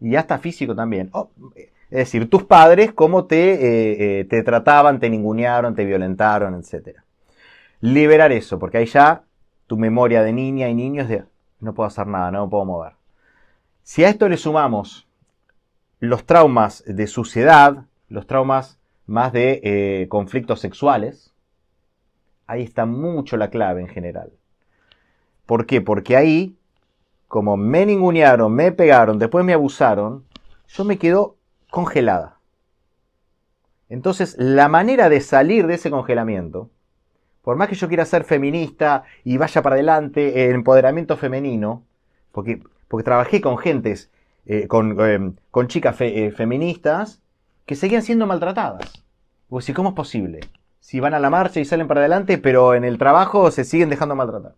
y 0.00 0.14
hasta 0.16 0.38
físico 0.38 0.74
también. 0.76 1.08
Oh, 1.12 1.30
es 1.56 1.98
decir, 1.98 2.28
tus 2.28 2.44
padres, 2.44 2.92
cómo 2.92 3.24
te, 3.24 3.54
eh, 3.54 4.20
eh, 4.20 4.24
te 4.26 4.42
trataban, 4.42 5.00
te 5.00 5.08
ningunearon, 5.08 5.74
te 5.74 5.84
violentaron, 5.86 6.54
etc. 6.54 6.98
Liberar 7.80 8.32
eso, 8.32 8.58
porque 8.58 8.78
ahí 8.78 8.86
ya 8.86 9.22
tu 9.66 9.76
memoria 9.76 10.22
de 10.22 10.32
niña 10.32 10.68
y 10.68 10.74
niño 10.74 11.02
es 11.02 11.08
de 11.08 11.24
no 11.60 11.74
puedo 11.74 11.86
hacer 11.86 12.06
nada, 12.06 12.30
no 12.30 12.44
me 12.44 12.50
puedo 12.50 12.64
mover. 12.64 12.92
Si 13.82 14.04
a 14.04 14.08
esto 14.08 14.28
le 14.28 14.36
sumamos 14.36 15.06
los 16.00 16.24
traumas 16.24 16.84
de 16.86 17.06
suciedad, 17.06 17.84
los 18.08 18.26
traumas 18.26 18.78
más 19.06 19.32
de 19.32 19.60
eh, 19.62 20.08
conflictos 20.08 20.60
sexuales, 20.60 21.32
ahí 22.46 22.62
está 22.62 22.86
mucho 22.86 23.36
la 23.36 23.50
clave 23.50 23.80
en 23.80 23.88
general. 23.88 24.32
¿Por 25.46 25.66
qué? 25.66 25.80
Porque 25.80 26.16
ahí 26.16 26.56
como 27.28 27.56
me 27.56 27.86
ningunearon, 27.86 28.52
me 28.54 28.72
pegaron, 28.72 29.18
después 29.18 29.44
me 29.44 29.52
abusaron, 29.52 30.24
yo 30.68 30.84
me 30.84 30.98
quedo 30.98 31.36
congelada. 31.70 32.38
Entonces, 33.88 34.36
la 34.38 34.68
manera 34.68 35.08
de 35.08 35.20
salir 35.20 35.66
de 35.66 35.74
ese 35.74 35.90
congelamiento, 35.90 36.70
por 37.46 37.54
más 37.54 37.68
que 37.68 37.76
yo 37.76 37.86
quiera 37.86 38.04
ser 38.04 38.24
feminista 38.24 39.04
y 39.22 39.36
vaya 39.36 39.62
para 39.62 39.74
adelante 39.76 40.46
el 40.46 40.56
empoderamiento 40.56 41.16
femenino, 41.16 41.84
porque, 42.32 42.60
porque 42.88 43.04
trabajé 43.04 43.40
con 43.40 43.56
gentes, 43.56 44.10
eh, 44.46 44.66
con, 44.66 44.96
eh, 44.98 45.30
con 45.52 45.68
chicas 45.68 45.94
fe- 45.94 46.26
eh, 46.26 46.32
feministas 46.32 47.22
que 47.64 47.76
seguían 47.76 48.02
siendo 48.02 48.26
maltratadas. 48.26 49.04
Pues 49.48 49.64
si, 49.64 49.72
¿cómo 49.72 49.90
es 49.90 49.94
posible? 49.94 50.40
Si 50.80 50.98
van 50.98 51.14
a 51.14 51.20
la 51.20 51.30
marcha 51.30 51.60
y 51.60 51.64
salen 51.64 51.86
para 51.86 52.00
adelante, 52.00 52.36
pero 52.36 52.74
en 52.74 52.82
el 52.82 52.98
trabajo 52.98 53.52
se 53.52 53.62
siguen 53.62 53.90
dejando 53.90 54.16
maltratar 54.16 54.56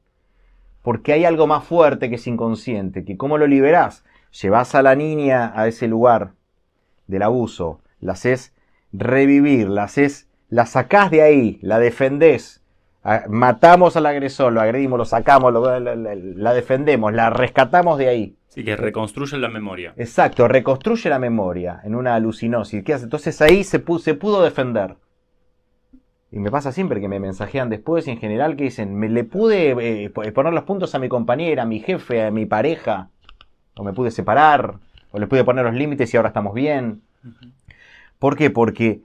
porque 0.80 1.12
hay 1.12 1.26
algo 1.26 1.46
más 1.46 1.64
fuerte 1.64 2.08
que 2.08 2.14
es 2.14 2.26
inconsciente, 2.26 3.04
que 3.04 3.18
cómo 3.18 3.36
lo 3.36 3.46
liberás, 3.46 4.02
llevas 4.40 4.74
a 4.74 4.80
la 4.80 4.94
niña 4.94 5.52
a 5.54 5.68
ese 5.68 5.88
lugar 5.88 6.32
del 7.06 7.20
abuso, 7.22 7.82
la 8.00 8.12
haces 8.12 8.54
revivir, 8.94 9.68
la 9.68 9.82
haces, 9.82 10.26
la 10.48 10.64
sacás 10.64 11.10
de 11.10 11.20
ahí, 11.20 11.58
la 11.60 11.78
defendés, 11.78 12.62
matamos 13.28 13.96
al 13.96 14.06
agresor, 14.06 14.52
lo 14.52 14.60
agredimos, 14.60 14.98
lo 14.98 15.04
sacamos, 15.04 15.52
la, 15.52 16.52
defendemos, 16.54 17.12
la 17.12 17.30
rescatamos 17.30 17.98
de 17.98 18.08
ahí. 18.08 18.36
Sí, 18.48 18.64
que 18.64 18.76
reconstruye 18.76 19.36
la 19.38 19.48
memoria. 19.48 19.92
Exacto, 19.96 20.48
reconstruye 20.48 21.08
la 21.08 21.18
memoria 21.18 21.80
en 21.84 21.94
una 21.94 22.14
alucinosis. 22.14 22.82
¿Qué 22.82 22.94
hace? 22.94 23.04
Entonces 23.04 23.40
ahí 23.40 23.62
se, 23.62 23.82
se 24.00 24.14
pudo 24.14 24.42
defender. 24.42 24.96
Y 26.30 26.38
me 26.38 26.50
pasa 26.50 26.72
siempre 26.72 27.00
que 27.00 27.08
me 27.08 27.20
mensajean 27.20 27.70
después 27.70 28.06
y 28.06 28.10
en 28.10 28.18
general 28.18 28.56
que 28.56 28.64
dicen, 28.64 28.94
me 28.94 29.08
le 29.08 29.24
pude 29.24 30.04
eh, 30.04 30.10
poner 30.10 30.52
los 30.52 30.64
puntos 30.64 30.94
a 30.94 30.98
mi 30.98 31.08
compañera, 31.08 31.62
a 31.62 31.66
mi 31.66 31.80
jefe, 31.80 32.22
a 32.22 32.30
mi 32.30 32.44
pareja, 32.44 33.08
o 33.76 33.84
me 33.84 33.94
pude 33.94 34.10
separar, 34.10 34.74
o 35.10 35.18
le 35.18 35.26
pude 35.26 35.44
poner 35.44 35.64
los 35.64 35.74
límites 35.74 36.12
y 36.12 36.16
ahora 36.16 36.28
estamos 36.28 36.52
bien. 36.52 37.02
¿Por 38.18 38.36
qué? 38.36 38.50
Porque 38.50 39.00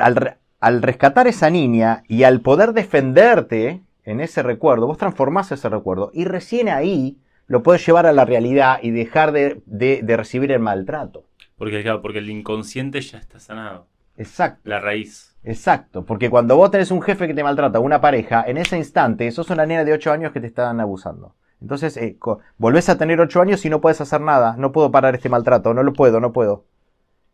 al, 0.00 0.36
al 0.62 0.80
rescatar 0.80 1.26
esa 1.26 1.50
niña 1.50 2.04
y 2.06 2.22
al 2.22 2.40
poder 2.40 2.72
defenderte 2.72 3.82
en 4.04 4.20
ese 4.20 4.44
recuerdo, 4.44 4.86
vos 4.86 4.96
transformás 4.96 5.50
ese 5.50 5.68
recuerdo 5.68 6.12
y 6.14 6.24
recién 6.24 6.68
ahí 6.68 7.18
lo 7.48 7.64
puedes 7.64 7.84
llevar 7.84 8.06
a 8.06 8.12
la 8.12 8.24
realidad 8.24 8.78
y 8.80 8.92
dejar 8.92 9.32
de, 9.32 9.60
recibir 10.06 10.52
el 10.52 10.60
maltrato. 10.60 11.24
Porque, 11.58 11.84
porque 12.00 12.18
el 12.18 12.30
inconsciente 12.30 13.00
ya 13.00 13.18
está 13.18 13.40
sanado. 13.40 13.88
Exacto. 14.16 14.60
La 14.62 14.78
raíz. 14.78 15.34
Exacto, 15.42 16.04
porque 16.04 16.30
cuando 16.30 16.56
vos 16.56 16.70
tenés 16.70 16.92
un 16.92 17.02
jefe 17.02 17.26
que 17.26 17.34
te 17.34 17.42
maltrata, 17.42 17.80
una 17.80 18.00
pareja, 18.00 18.44
en 18.46 18.56
ese 18.56 18.78
instante 18.78 19.28
sos 19.32 19.50
una 19.50 19.66
niña 19.66 19.84
de 19.84 19.92
8 19.92 20.12
años 20.12 20.30
que 20.30 20.40
te 20.40 20.46
están 20.46 20.78
abusando. 20.78 21.34
Entonces, 21.60 21.96
eh, 21.96 22.16
volvés 22.56 22.88
a 22.88 22.98
tener 22.98 23.20
8 23.20 23.40
años 23.40 23.64
y 23.64 23.68
no 23.68 23.80
puedes 23.80 24.00
hacer 24.00 24.20
nada, 24.20 24.54
no 24.56 24.70
puedo 24.70 24.92
parar 24.92 25.16
este 25.16 25.28
maltrato, 25.28 25.74
no 25.74 25.82
lo 25.82 25.92
puedo, 25.92 26.20
no 26.20 26.32
puedo. 26.32 26.66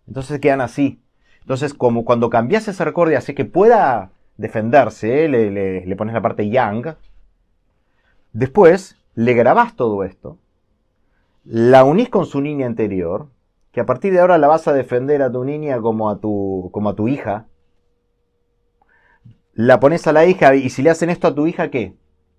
Entonces 0.06 0.40
quedan 0.40 0.62
así. 0.62 1.02
Entonces, 1.40 1.74
como 1.74 2.04
cuando 2.04 2.30
cambias 2.30 2.68
ese 2.68 2.84
recuerdo 2.84 3.12
y 3.12 3.16
hace 3.16 3.34
que 3.34 3.44
pueda 3.44 4.10
defenderse, 4.36 5.28
le, 5.28 5.96
pones 5.96 6.14
la 6.14 6.22
parte 6.22 6.48
yang, 6.48 6.96
después 8.32 8.96
le 9.14 9.34
grabás 9.34 9.74
todo 9.74 10.04
esto, 10.04 10.38
la 11.44 11.84
unís 11.84 12.08
con 12.08 12.26
su 12.26 12.40
niña 12.40 12.66
anterior, 12.66 13.28
que 13.72 13.80
a 13.80 13.86
partir 13.86 14.12
de 14.12 14.20
ahora 14.20 14.38
la 14.38 14.48
vas 14.48 14.68
a 14.68 14.72
defender 14.72 15.22
a 15.22 15.32
tu 15.32 15.44
niña 15.44 15.80
como 15.80 16.08
a 16.08 16.18
tu, 16.20 16.70
como 16.72 16.90
a 16.90 16.94
tu 16.94 17.08
hija, 17.08 17.46
la 19.54 19.80
pones 19.80 20.06
a 20.06 20.12
la 20.12 20.24
hija 20.24 20.54
y 20.54 20.70
si 20.70 20.82
le 20.82 20.90
hacen 20.90 21.10
esto 21.10 21.28
a 21.28 21.34
tu 21.34 21.46
hija, 21.46 21.70
¿qué? 21.70 21.96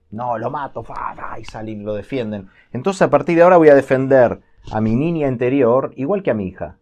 No, 0.10 0.38
lo 0.38 0.50
mato, 0.50 0.84
y 1.40 1.46
salen 1.46 1.82
y 1.82 1.84
lo 1.84 1.94
defienden. 1.94 2.50
Entonces 2.72 3.02
a 3.02 3.10
partir 3.10 3.36
de 3.36 3.44
ahora 3.44 3.58
voy 3.58 3.70
a 3.70 3.76
defender 3.76 4.42
a 4.72 4.82
mi 4.82 4.96
niña 4.96 5.28
anterior 5.28 5.92
igual 5.96 6.24
que 6.24 6.32
a 6.32 6.34
mi 6.34 6.48
hija 6.48 6.79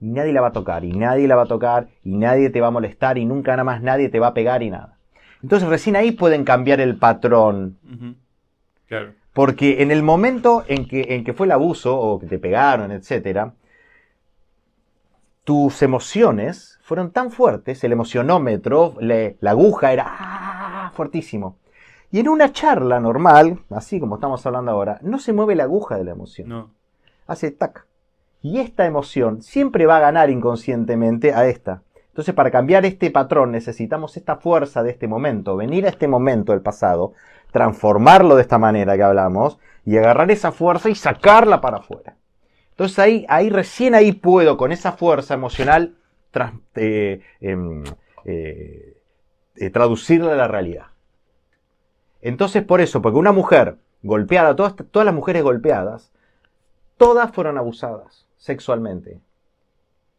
y 0.00 0.10
nadie 0.10 0.32
la 0.32 0.40
va 0.40 0.48
a 0.48 0.52
tocar, 0.52 0.84
y 0.84 0.92
nadie 0.92 1.28
la 1.28 1.36
va 1.36 1.42
a 1.42 1.46
tocar, 1.46 1.88
y 2.02 2.16
nadie 2.16 2.50
te 2.50 2.60
va 2.60 2.68
a 2.68 2.70
molestar, 2.70 3.18
y 3.18 3.24
nunca 3.24 3.52
nada 3.52 3.64
más 3.64 3.82
nadie 3.82 4.08
te 4.08 4.20
va 4.20 4.28
a 4.28 4.34
pegar 4.34 4.62
y 4.62 4.70
nada. 4.70 4.98
Entonces 5.42 5.68
recién 5.68 5.96
ahí 5.96 6.12
pueden 6.12 6.44
cambiar 6.44 6.80
el 6.80 6.96
patrón. 6.96 7.78
Claro. 8.86 9.12
Porque 9.32 9.82
en 9.82 9.90
el 9.90 10.02
momento 10.02 10.64
en 10.68 10.86
que, 10.86 11.14
en 11.14 11.24
que 11.24 11.32
fue 11.32 11.46
el 11.46 11.52
abuso, 11.52 11.98
o 11.98 12.18
que 12.18 12.26
te 12.26 12.38
pegaron, 12.38 12.92
etc., 12.92 13.50
tus 15.44 15.82
emociones 15.82 16.78
fueron 16.82 17.10
tan 17.10 17.30
fuertes, 17.30 17.84
el 17.84 17.92
emocionómetro, 17.92 18.94
la 19.00 19.50
aguja 19.50 19.92
era 19.92 20.04
¡ah! 20.06 20.92
fuertísimo. 20.94 21.58
Y 22.10 22.20
en 22.20 22.28
una 22.28 22.52
charla 22.52 23.00
normal, 23.00 23.64
así 23.70 23.98
como 23.98 24.14
estamos 24.14 24.44
hablando 24.46 24.70
ahora, 24.70 24.98
no 25.02 25.18
se 25.18 25.32
mueve 25.32 25.56
la 25.56 25.64
aguja 25.64 25.96
de 25.96 26.04
la 26.04 26.12
emoción. 26.12 26.48
No. 26.48 26.70
Hace 27.26 27.50
tac, 27.50 27.86
y 28.44 28.60
esta 28.60 28.84
emoción 28.84 29.40
siempre 29.40 29.86
va 29.86 29.96
a 29.96 30.00
ganar 30.00 30.28
inconscientemente 30.28 31.32
a 31.32 31.46
esta. 31.46 31.82
Entonces, 32.08 32.34
para 32.34 32.50
cambiar 32.50 32.84
este 32.84 33.10
patrón 33.10 33.52
necesitamos 33.52 34.18
esta 34.18 34.36
fuerza 34.36 34.82
de 34.82 34.90
este 34.90 35.08
momento, 35.08 35.56
venir 35.56 35.86
a 35.86 35.88
este 35.88 36.08
momento 36.08 36.52
del 36.52 36.60
pasado, 36.60 37.14
transformarlo 37.52 38.36
de 38.36 38.42
esta 38.42 38.58
manera 38.58 38.96
que 38.96 39.02
hablamos 39.02 39.58
y 39.86 39.96
agarrar 39.96 40.30
esa 40.30 40.52
fuerza 40.52 40.90
y 40.90 40.94
sacarla 40.94 41.62
para 41.62 41.78
afuera. 41.78 42.18
Entonces 42.72 42.98
ahí, 42.98 43.24
ahí 43.30 43.48
recién 43.48 43.94
ahí 43.94 44.12
puedo 44.12 44.58
con 44.58 44.72
esa 44.72 44.92
fuerza 44.92 45.32
emocional 45.32 45.94
eh, 46.74 47.22
em, 47.40 47.82
eh, 48.26 49.00
eh, 49.56 49.70
traducirla 49.70 50.34
a 50.34 50.36
la 50.36 50.48
realidad. 50.48 50.88
Entonces 52.20 52.62
por 52.62 52.82
eso, 52.82 53.00
porque 53.00 53.18
una 53.18 53.32
mujer 53.32 53.78
golpeada, 54.02 54.54
todas, 54.54 54.74
todas 54.90 55.06
las 55.06 55.14
mujeres 55.14 55.42
golpeadas, 55.42 56.12
todas 56.98 57.32
fueron 57.32 57.56
abusadas 57.56 58.23
sexualmente. 58.44 59.20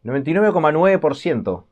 99,9%. 0.02 1.64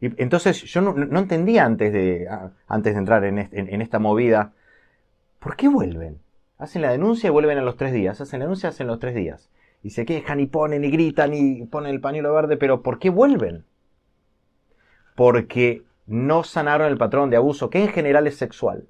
Y 0.00 0.22
entonces 0.22 0.62
yo 0.64 0.80
no, 0.80 1.18
entendía 1.18 1.66
antes 1.66 1.92
de, 1.92 2.28
antes 2.66 2.94
de 2.94 2.98
entrar 2.98 3.24
en, 3.24 3.82
esta 3.82 3.98
movida, 3.98 4.52
¿por 5.38 5.54
qué 5.54 5.68
vuelven? 5.68 6.18
Hacen 6.56 6.80
la 6.80 6.92
denuncia 6.92 7.28
y 7.28 7.30
vuelven 7.30 7.58
a 7.58 7.62
los 7.62 7.76
tres 7.76 7.92
días. 7.92 8.22
Hacen 8.22 8.40
la 8.40 8.46
denuncia, 8.46 8.70
hacen 8.70 8.86
los 8.86 9.00
tres 9.00 9.14
días. 9.14 9.50
Y 9.82 9.90
se 9.90 10.06
quejan 10.06 10.40
y 10.40 10.46
ponen 10.46 10.82
y 10.82 10.90
gritan 10.90 11.34
y 11.34 11.66
ponen 11.66 11.92
el 11.92 12.00
pañuelo 12.00 12.32
verde, 12.32 12.56
pero 12.56 12.82
¿por 12.82 12.98
qué 12.98 13.10
vuelven? 13.10 13.66
Porque 15.14 15.82
no 16.06 16.42
sanaron 16.42 16.88
el 16.88 16.96
patrón 16.96 17.28
de 17.28 17.36
abuso, 17.36 17.68
que 17.68 17.82
en 17.82 17.88
general 17.88 18.26
es 18.26 18.36
sexual. 18.36 18.86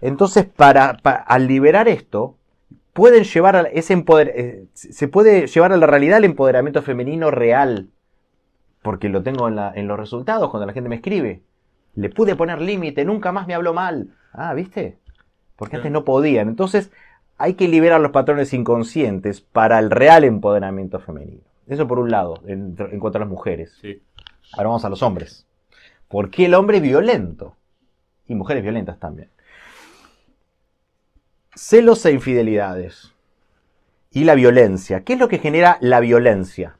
Entonces, 0.00 0.44
para, 0.44 0.90
al 1.26 1.48
liberar 1.48 1.88
esto, 1.88 2.36
pueden 2.94 3.24
llevar 3.24 3.56
a 3.56 3.60
ese 3.62 3.92
empoder 3.92 4.32
eh, 4.34 4.66
se 4.72 5.08
puede 5.08 5.46
llevar 5.46 5.72
a 5.72 5.76
la 5.76 5.86
realidad 5.86 6.18
el 6.18 6.24
empoderamiento 6.24 6.80
femenino 6.80 7.30
real. 7.30 7.90
Porque 8.80 9.08
lo 9.08 9.22
tengo 9.22 9.48
en, 9.48 9.88
los 9.88 9.98
resultados 9.98 10.50
cuando 10.50 10.66
la 10.66 10.72
gente 10.72 10.88
me 10.88 10.96
escribe. 10.96 11.42
Le 11.94 12.10
pude 12.10 12.36
poner 12.36 12.60
límite, 12.60 13.04
nunca 13.04 13.32
más 13.32 13.46
me 13.46 13.54
habló 13.54 13.72
mal. 13.72 14.10
Ah, 14.32 14.52
¿viste? 14.54 14.98
Porque 15.56 15.76
antes 15.76 15.90
no 15.90 16.04
podían. 16.04 16.48
Entonces, 16.48 16.90
hay 17.38 17.54
que 17.54 17.66
liberar 17.66 18.00
los 18.00 18.10
patrones 18.10 18.52
inconscientes 18.52 19.40
para 19.40 19.78
el 19.78 19.90
real 19.90 20.24
empoderamiento 20.24 21.00
femenino. 21.00 21.40
Eso 21.66 21.88
por 21.88 21.98
un 21.98 22.10
lado, 22.10 22.42
en, 22.46 22.76
cuanto 23.00 23.16
a 23.18 23.20
las 23.20 23.28
mujeres. 23.28 23.80
Ahora 24.52 24.68
vamos 24.68 24.84
a 24.84 24.90
los 24.90 25.02
hombres. 25.02 25.46
¿Por 26.08 26.30
qué 26.30 26.44
el 26.44 26.54
hombre 26.54 26.76
es 26.76 26.82
violento? 26.82 27.56
Y 28.26 28.34
mujeres 28.34 28.62
violentas 28.62 28.98
también. 28.98 29.30
Celos 31.56 32.04
e 32.06 32.12
infidelidades. 32.12 33.14
Y 34.10 34.24
la 34.24 34.34
violencia. 34.34 35.04
¿Qué 35.04 35.14
es 35.14 35.18
lo 35.18 35.28
que 35.28 35.38
genera 35.38 35.78
la 35.80 36.00
violencia? 36.00 36.76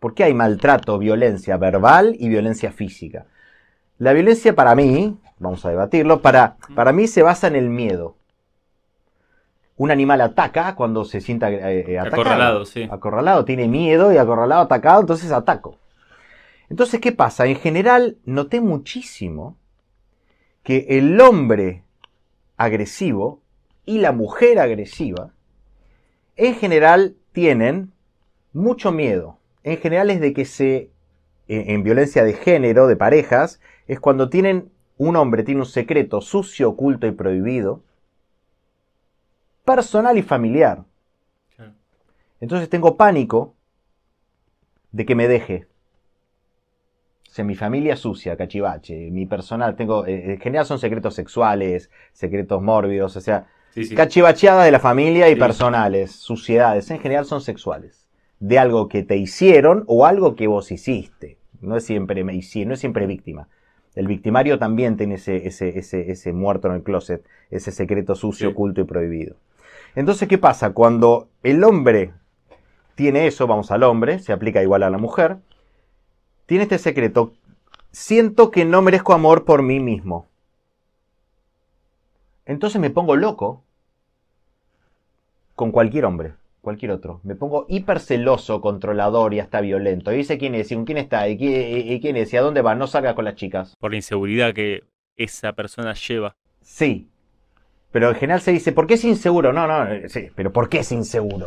¿Por 0.00 0.14
qué 0.14 0.24
hay 0.24 0.34
maltrato, 0.34 0.98
violencia 0.98 1.56
verbal 1.56 2.14
y 2.18 2.28
violencia 2.28 2.70
física? 2.70 3.26
La 3.98 4.12
violencia 4.12 4.54
para 4.54 4.74
mí, 4.76 5.18
vamos 5.38 5.64
a 5.64 5.70
debatirlo, 5.70 6.22
para, 6.22 6.56
para 6.74 6.92
mí 6.92 7.08
se 7.08 7.22
basa 7.22 7.48
en 7.48 7.56
el 7.56 7.68
miedo. 7.68 8.16
Un 9.76 9.90
animal 9.90 10.20
ataca 10.20 10.74
cuando 10.76 11.04
se 11.04 11.20
sienta 11.20 11.50
eh, 11.50 11.84
eh, 11.88 11.98
atacado. 11.98 12.22
Acorralado, 12.22 12.64
sí. 12.64 12.88
Acorralado, 12.90 13.44
tiene 13.44 13.66
miedo 13.66 14.12
y 14.12 14.16
acorralado, 14.16 14.62
atacado, 14.62 15.00
entonces 15.00 15.32
ataco. 15.32 15.78
Entonces, 16.68 17.00
¿qué 17.00 17.12
pasa? 17.12 17.46
En 17.46 17.56
general, 17.56 18.18
noté 18.24 18.60
muchísimo 18.60 19.56
que 20.62 20.86
el 20.90 21.20
hombre 21.20 21.82
agresivo 22.56 23.40
y 23.88 23.96
la 23.96 24.12
mujer 24.12 24.58
agresiva, 24.58 25.32
en 26.36 26.54
general 26.56 27.16
tienen 27.32 27.90
mucho 28.52 28.92
miedo. 28.92 29.38
En 29.62 29.78
general 29.78 30.10
es 30.10 30.20
de 30.20 30.34
que 30.34 30.44
se, 30.44 30.90
en 31.48 31.82
violencia 31.82 32.22
de 32.22 32.34
género, 32.34 32.86
de 32.86 32.96
parejas, 32.96 33.62
es 33.86 33.98
cuando 33.98 34.28
tienen, 34.28 34.70
un 34.98 35.16
hombre 35.16 35.42
tiene 35.42 35.62
un 35.62 35.66
secreto 35.66 36.20
sucio, 36.20 36.68
oculto 36.68 37.06
y 37.06 37.12
prohibido, 37.12 37.82
personal 39.64 40.18
y 40.18 40.22
familiar. 40.22 40.84
Entonces 42.42 42.68
tengo 42.68 42.98
pánico 42.98 43.54
de 44.92 45.06
que 45.06 45.14
me 45.14 45.28
deje. 45.28 45.66
O 47.26 47.30
sea, 47.30 47.42
mi 47.42 47.54
familia 47.54 47.96
sucia, 47.96 48.36
cachivache, 48.36 49.10
mi 49.10 49.24
personal, 49.24 49.76
tengo, 49.76 50.04
eh, 50.04 50.32
en 50.32 50.40
general 50.40 50.66
son 50.66 50.78
secretos 50.78 51.14
sexuales, 51.14 51.90
secretos 52.12 52.60
mórbidos, 52.60 53.16
o 53.16 53.20
sea, 53.22 53.46
Cachivacheadas 53.94 54.64
de 54.64 54.72
la 54.72 54.80
familia 54.80 55.28
y 55.28 55.36
personales, 55.36 56.12
suciedades, 56.12 56.90
en 56.90 56.98
general 56.98 57.24
son 57.24 57.40
sexuales. 57.40 58.06
De 58.40 58.58
algo 58.58 58.88
que 58.88 59.02
te 59.02 59.16
hicieron 59.16 59.84
o 59.86 60.06
algo 60.06 60.34
que 60.34 60.46
vos 60.46 60.70
hiciste. 60.72 61.38
No 61.60 61.76
es 61.76 61.84
siempre 61.84 62.24
me 62.24 62.32
no 62.32 62.74
es 62.74 62.80
siempre 62.80 63.06
víctima. 63.06 63.48
El 63.94 64.06
victimario 64.06 64.58
también 64.58 64.96
tiene 64.96 65.16
ese, 65.16 65.48
ese, 65.48 65.78
ese, 65.78 66.10
ese 66.10 66.32
muerto 66.32 66.68
en 66.68 66.74
el 66.74 66.82
closet, 66.82 67.24
ese 67.50 67.72
secreto 67.72 68.14
sucio, 68.14 68.50
oculto 68.50 68.80
y 68.80 68.84
prohibido. 68.84 69.36
Entonces, 69.96 70.28
¿qué 70.28 70.38
pasa? 70.38 70.70
Cuando 70.70 71.28
el 71.42 71.64
hombre 71.64 72.12
tiene 72.94 73.26
eso, 73.26 73.46
vamos 73.46 73.70
al 73.70 73.82
hombre, 73.82 74.18
se 74.20 74.32
aplica 74.32 74.62
igual 74.62 74.82
a 74.82 74.90
la 74.90 74.98
mujer, 74.98 75.38
tiene 76.46 76.64
este 76.64 76.78
secreto, 76.78 77.32
siento 77.90 78.50
que 78.50 78.64
no 78.64 78.82
merezco 78.82 79.12
amor 79.12 79.44
por 79.44 79.62
mí 79.62 79.80
mismo. 79.80 80.28
Entonces 82.48 82.80
me 82.80 82.88
pongo 82.88 83.14
loco 83.14 83.62
con 85.54 85.70
cualquier 85.70 86.06
hombre, 86.06 86.32
cualquier 86.62 86.92
otro. 86.92 87.20
Me 87.22 87.34
pongo 87.34 87.66
hiper 87.68 88.00
celoso, 88.00 88.62
controlador 88.62 89.34
y 89.34 89.40
hasta 89.40 89.60
violento. 89.60 90.12
Y 90.12 90.16
dice 90.16 90.38
quién 90.38 90.54
es, 90.54 90.72
y 90.72 90.74
con 90.74 90.86
quién 90.86 90.96
está, 90.96 91.28
y 91.28 91.36
quién, 91.36 92.16
es, 92.16 92.32
y 92.32 92.36
a 92.38 92.40
dónde 92.40 92.62
va. 92.62 92.74
No 92.74 92.86
salga 92.86 93.14
con 93.14 93.26
las 93.26 93.34
chicas. 93.34 93.76
Por 93.78 93.90
la 93.90 93.98
inseguridad 93.98 94.54
que 94.54 94.84
esa 95.16 95.52
persona 95.52 95.92
lleva. 95.92 96.36
Sí. 96.62 97.10
Pero 97.92 98.08
en 98.08 98.14
general 98.14 98.40
se 98.40 98.52
dice, 98.52 98.72
¿por 98.72 98.86
qué 98.86 98.94
es 98.94 99.04
inseguro? 99.04 99.52
No, 99.52 99.66
no, 99.66 100.08
sí, 100.08 100.28
pero 100.34 100.50
¿por 100.50 100.70
qué 100.70 100.78
es 100.78 100.90
inseguro? 100.90 101.44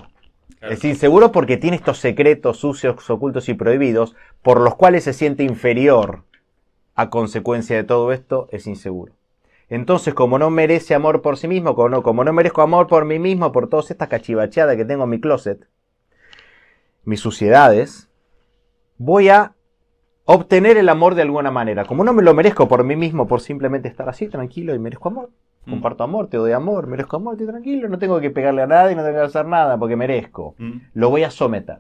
Claro. 0.60 0.74
Es 0.74 0.84
inseguro 0.84 1.32
porque 1.32 1.58
tiene 1.58 1.78
estos 1.78 1.98
secretos 1.98 2.58
sucios, 2.58 3.10
ocultos 3.10 3.50
y 3.50 3.56
prohibidos, 3.56 4.16
por 4.44 4.62
los 4.62 4.76
cuales 4.76 5.04
se 5.04 5.14
siente 5.14 5.44
inferior 5.44 6.26
a 6.94 7.10
consecuencia 7.10 7.76
de 7.76 7.84
todo 7.84 8.12
esto, 8.12 8.50
es 8.52 8.68
inseguro. 8.68 9.14
Entonces, 9.71 10.13
como 10.13 10.38
no 10.38 10.49
merece 10.49 10.93
amor 10.93 11.21
por 11.21 11.38
sí 11.38 11.47
mismo, 11.47 11.75
como 11.75 11.88
no, 11.88 12.03
como 12.03 12.25
no 12.25 12.34
merezco 12.34 12.62
amor 12.62 12.88
por 12.88 13.05
mí 13.05 13.19
mismo, 13.19 13.53
por 13.53 13.69
todas 13.69 13.89
estas 13.89 14.10
cachivacheadas 14.10 14.75
que 14.75 14.84
tengo 14.84 15.05
en 15.05 15.10
mi 15.10 15.21
closet, 15.21 15.65
mis 17.05 17.21
suciedades, 17.21 18.10
voy 18.97 19.29
a 19.29 19.55
obtener 20.25 20.75
el 20.75 20.89
amor 20.89 21.15
de 21.15 21.21
alguna 21.21 21.51
manera. 21.51 21.86
Como 21.86 22.03
no 22.03 22.12
me 22.12 22.21
lo 22.21 22.34
merezco 22.34 22.67
por 22.67 22.84
mí 22.84 22.97
mismo, 22.97 23.27
por 23.27 23.39
simplemente 23.39 23.88
estar 23.88 24.10
así, 24.10 24.27
tranquilo 24.27 24.75
y 24.75 24.79
merezco 24.79 25.07
amor. 25.07 25.29
Mm. 25.65 25.69
Comparto 25.69 26.03
amor, 26.03 26.27
te 26.27 26.36
doy 26.36 26.51
amor, 26.51 26.88
merezco 26.88 27.15
amor, 27.15 27.36
estoy 27.36 27.47
tranquilo, 27.47 27.88
no 27.88 27.97
tengo 27.97 28.19
que 28.19 28.29
pegarle 28.29 28.63
a 28.63 28.67
nadie, 28.67 28.93
no 28.93 29.03
tengo 29.03 29.19
que 29.19 29.23
hacer 29.23 29.45
nada 29.45 29.77
porque 29.77 29.95
merezco. 29.95 30.53
Mm. 30.57 30.79
Lo 30.95 31.10
voy 31.10 31.23
a 31.23 31.31
someter. 31.31 31.79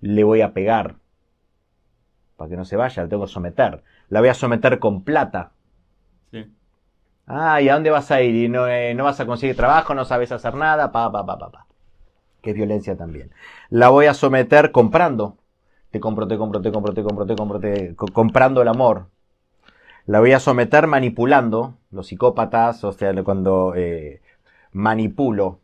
Le 0.00 0.22
voy 0.22 0.42
a 0.42 0.52
pegar. 0.52 0.94
Para 2.36 2.50
que 2.50 2.56
no 2.56 2.64
se 2.64 2.76
vaya, 2.76 3.02
le 3.02 3.08
tengo 3.08 3.24
que 3.24 3.32
someter. 3.32 3.82
La 4.08 4.20
voy 4.20 4.28
a 4.28 4.34
someter 4.34 4.78
con 4.78 5.02
plata. 5.02 5.50
Sí. 6.30 6.44
Ah, 7.26 7.60
¿y 7.60 7.68
a 7.68 7.74
dónde 7.74 7.90
vas 7.90 8.10
a 8.10 8.22
ir? 8.22 8.34
¿Y 8.34 8.48
no, 8.48 8.66
eh, 8.68 8.94
no 8.94 9.04
vas 9.04 9.20
a 9.20 9.26
conseguir 9.26 9.56
trabajo? 9.56 9.94
¿No 9.94 10.04
sabes 10.04 10.32
hacer 10.32 10.54
nada? 10.54 10.90
Pa, 10.92 11.12
pa, 11.12 11.24
pa, 11.26 11.38
pa, 11.38 11.50
pa. 11.50 11.66
Que 12.42 12.50
es 12.50 12.56
violencia 12.56 12.96
también. 12.96 13.32
La 13.70 13.88
voy 13.90 14.06
a 14.06 14.14
someter 14.14 14.72
comprando. 14.72 15.38
Te 15.90 16.00
compro, 16.00 16.28
te 16.28 16.38
compro, 16.38 16.60
te 16.62 16.72
compro, 16.72 16.94
te 16.94 17.02
compro, 17.02 17.26
te 17.26 17.36
compro, 17.36 17.60
te... 17.60 17.96
co- 17.96 18.12
comprando 18.12 18.62
el 18.62 18.68
amor. 18.68 19.08
La 20.06 20.20
voy 20.20 20.32
a 20.32 20.40
someter 20.40 20.86
manipulando. 20.86 21.76
Los 21.90 22.08
psicópatas, 22.08 22.84
o 22.84 22.92
sea, 22.92 23.14
cuando 23.24 23.74
eh, 23.76 24.22
manipulo, 24.72 25.60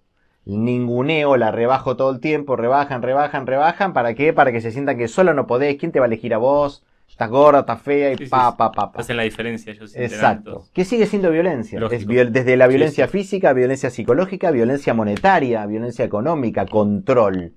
ninguneo, 0.46 1.36
la 1.36 1.50
rebajo 1.52 1.96
todo 1.96 2.10
el 2.12 2.20
tiempo, 2.20 2.56
rebajan, 2.56 3.02
rebajan, 3.02 3.46
rebajan. 3.46 3.92
¿Para 3.94 4.14
qué? 4.14 4.32
Para 4.32 4.52
que 4.52 4.60
se 4.60 4.72
sientan 4.72 4.98
que 4.98 5.08
solo 5.08 5.34
no 5.34 5.46
podés. 5.46 5.76
¿Quién 5.78 5.92
te 5.92 6.00
va 6.00 6.06
a 6.06 6.08
elegir 6.08 6.34
a 6.34 6.38
vos? 6.38 6.84
Estás 7.08 7.30
gorda, 7.30 7.60
estás 7.60 7.80
fea 7.80 8.12
y 8.12 8.16
Sí, 8.16 8.26
pa, 8.26 8.50
sí. 8.50 8.56
pa, 8.58 8.72
pa, 8.72 8.92
pa. 8.92 9.00
Hacen 9.00 9.16
la 9.16 9.22
diferencia 9.22 9.72
ellos 9.72 9.94
Exacto. 9.94 10.64
¿Qué 10.72 10.84
sigue 10.84 11.06
siendo 11.06 11.30
violencia? 11.30 11.78
Lógico. 11.78 11.96
Es 12.00 12.06
viol- 12.08 12.30
desde 12.32 12.56
la 12.56 12.66
violencia 12.66 13.06
sí. 13.06 13.12
física, 13.12 13.52
violencia 13.52 13.90
psicológica, 13.90 14.50
violencia 14.50 14.94
monetaria, 14.94 15.64
violencia 15.66 16.04
económica, 16.04 16.66
control 16.66 17.54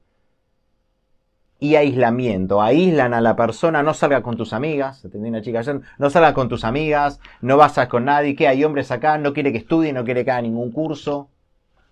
y 1.59 1.75
aislamiento. 1.75 2.61
Aíslan 2.61 3.15
a 3.15 3.21
la 3.21 3.35
persona, 3.35 3.81
no 3.81 3.95
salga 3.95 4.21
con 4.21 4.37
tus 4.37 4.53
amigas, 4.53 5.03
atendí 5.03 5.29
una 5.29 5.41
chica 5.41 5.59
ayer, 5.59 5.81
no 5.97 6.09
salga 6.11 6.35
con 6.35 6.49
tus 6.49 6.63
amigas, 6.63 7.19
no 7.41 7.57
vas 7.57 7.79
a 7.79 7.87
con 7.89 8.05
nadie, 8.05 8.35
que 8.35 8.47
hay 8.47 8.63
hombres 8.63 8.91
acá, 8.91 9.17
no 9.17 9.33
quiere 9.33 9.51
que 9.51 9.57
estudie, 9.57 9.91
no 9.91 10.05
quiere 10.05 10.23
que 10.23 10.29
haga 10.31 10.43
ningún 10.43 10.71
curso. 10.71 11.29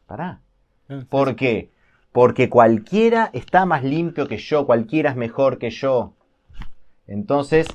Pará. 0.06 0.42
Ah, 0.88 1.04
¿Por 1.10 1.36
qué? 1.36 1.72
Porque 2.12 2.48
cualquiera 2.48 3.32
está 3.34 3.66
más 3.66 3.84
limpio 3.84 4.28
que 4.28 4.38
yo, 4.38 4.68
cualquiera 4.68 5.10
es 5.10 5.16
mejor 5.16 5.58
que 5.58 5.72
yo. 5.72 6.14
Entonces, 7.08 7.68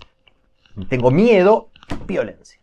tengo 0.89 1.11
miedo, 1.11 1.71
violencia, 2.07 2.61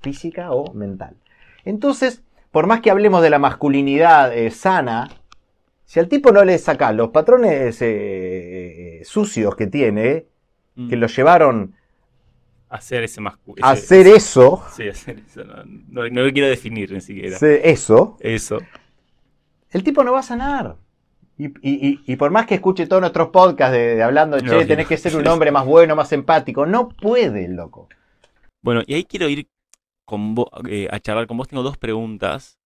física 0.00 0.50
o 0.52 0.72
mental. 0.74 1.16
Entonces, 1.64 2.22
por 2.50 2.66
más 2.66 2.80
que 2.80 2.90
hablemos 2.90 3.22
de 3.22 3.30
la 3.30 3.38
masculinidad 3.38 4.36
eh, 4.36 4.50
sana, 4.50 5.08
si 5.84 6.00
al 6.00 6.08
tipo 6.08 6.32
no 6.32 6.44
le 6.44 6.58
sacás 6.58 6.94
los 6.94 7.10
patrones 7.10 7.78
eh, 7.82 9.02
sucios 9.04 9.54
que 9.56 9.66
tiene, 9.66 10.26
Mm. 10.78 10.90
que 10.90 10.96
lo 10.96 11.06
llevaron 11.06 11.74
Hacer 12.68 13.04
ese 13.04 13.20
a 13.62 13.70
hacer 13.70 14.06
eso, 14.08 14.62
Sí, 14.76 14.86
hacer 14.88 15.20
eso. 15.26 15.42
No, 15.44 15.64
no- 15.64 16.08
no 16.10 16.22
lo 16.22 16.32
quiero 16.32 16.48
definir 16.48 16.92
ni 16.92 17.00
siquiera. 17.00 17.38
eso, 17.62 18.18
Eso. 18.20 18.58
el 19.70 19.82
tipo 19.82 20.04
no 20.04 20.12
va 20.12 20.18
a 20.18 20.22
sanar. 20.22 20.76
Y, 21.38 21.46
y- 21.60 22.00
y- 22.06 22.16
por 22.16 22.30
más 22.30 22.46
que 22.46 22.54
escuche 22.54 22.86
todos 22.86 23.00
nuestros 23.02 23.28
podcasts 23.28 23.72
de, 23.72 23.96
de 23.96 24.02
hablando, 24.02 24.40
che, 24.40 24.64
tenés 24.66 24.86
que 24.88 24.96
ser 24.96 25.14
un 25.16 25.26
hombre 25.28 25.50
más 25.50 25.66
bueno, 25.66 25.94
más 25.94 26.10
empático, 26.12 26.64
no 26.64 26.88
puede, 26.88 27.48
loco. 27.48 27.88
Bueno, 28.62 28.82
y 28.86 28.94
ahí 28.94 29.04
quiero 29.04 29.28
ir 29.28 29.46
con 30.06 30.34
vo- 30.34 30.50
eh, 30.68 30.88
a 30.90 30.98
charlar 30.98 31.26
con 31.26 31.36
vos. 31.36 31.48
Tengo 31.48 31.62
dos 31.62 31.76
preguntas. 31.76 32.58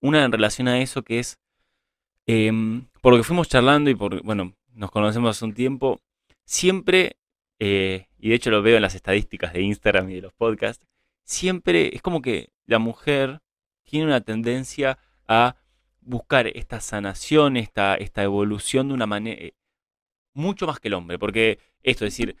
Una 0.00 0.24
en 0.24 0.32
relación 0.32 0.66
a 0.66 0.80
eso 0.80 1.02
que 1.02 1.20
es, 1.20 1.38
em, 2.26 2.86
por 3.00 3.12
lo 3.12 3.18
que 3.18 3.24
fuimos 3.24 3.48
charlando 3.48 3.88
y 3.90 3.94
por, 3.94 4.22
bueno, 4.24 4.54
nos 4.74 4.90
conocemos 4.90 5.30
hace 5.36 5.44
un 5.44 5.54
tiempo, 5.54 6.00
siempre, 6.44 7.16
eh, 7.60 8.06
y 8.18 8.30
de 8.30 8.34
hecho 8.34 8.50
lo 8.50 8.62
veo 8.62 8.76
en 8.76 8.82
las 8.82 8.94
estadísticas 8.96 9.52
de 9.52 9.62
Instagram 9.62 10.10
y 10.10 10.14
de 10.16 10.22
los 10.22 10.32
podcasts, 10.32 10.84
siempre 11.24 11.94
es 11.94 12.02
como 12.02 12.20
que 12.20 12.48
la 12.66 12.78
mujer 12.80 13.40
tiene 13.84 14.06
una 14.06 14.20
tendencia 14.22 14.98
a 15.28 15.54
buscar 16.02 16.46
esta 16.48 16.80
sanación, 16.80 17.56
esta, 17.56 17.94
esta 17.96 18.22
evolución 18.22 18.88
de 18.88 18.94
una 18.94 19.06
manera 19.06 19.52
mucho 20.34 20.66
más 20.66 20.80
que 20.80 20.88
el 20.88 20.94
hombre, 20.94 21.18
porque 21.18 21.58
esto, 21.82 22.04
es 22.06 22.12
decir, 22.16 22.36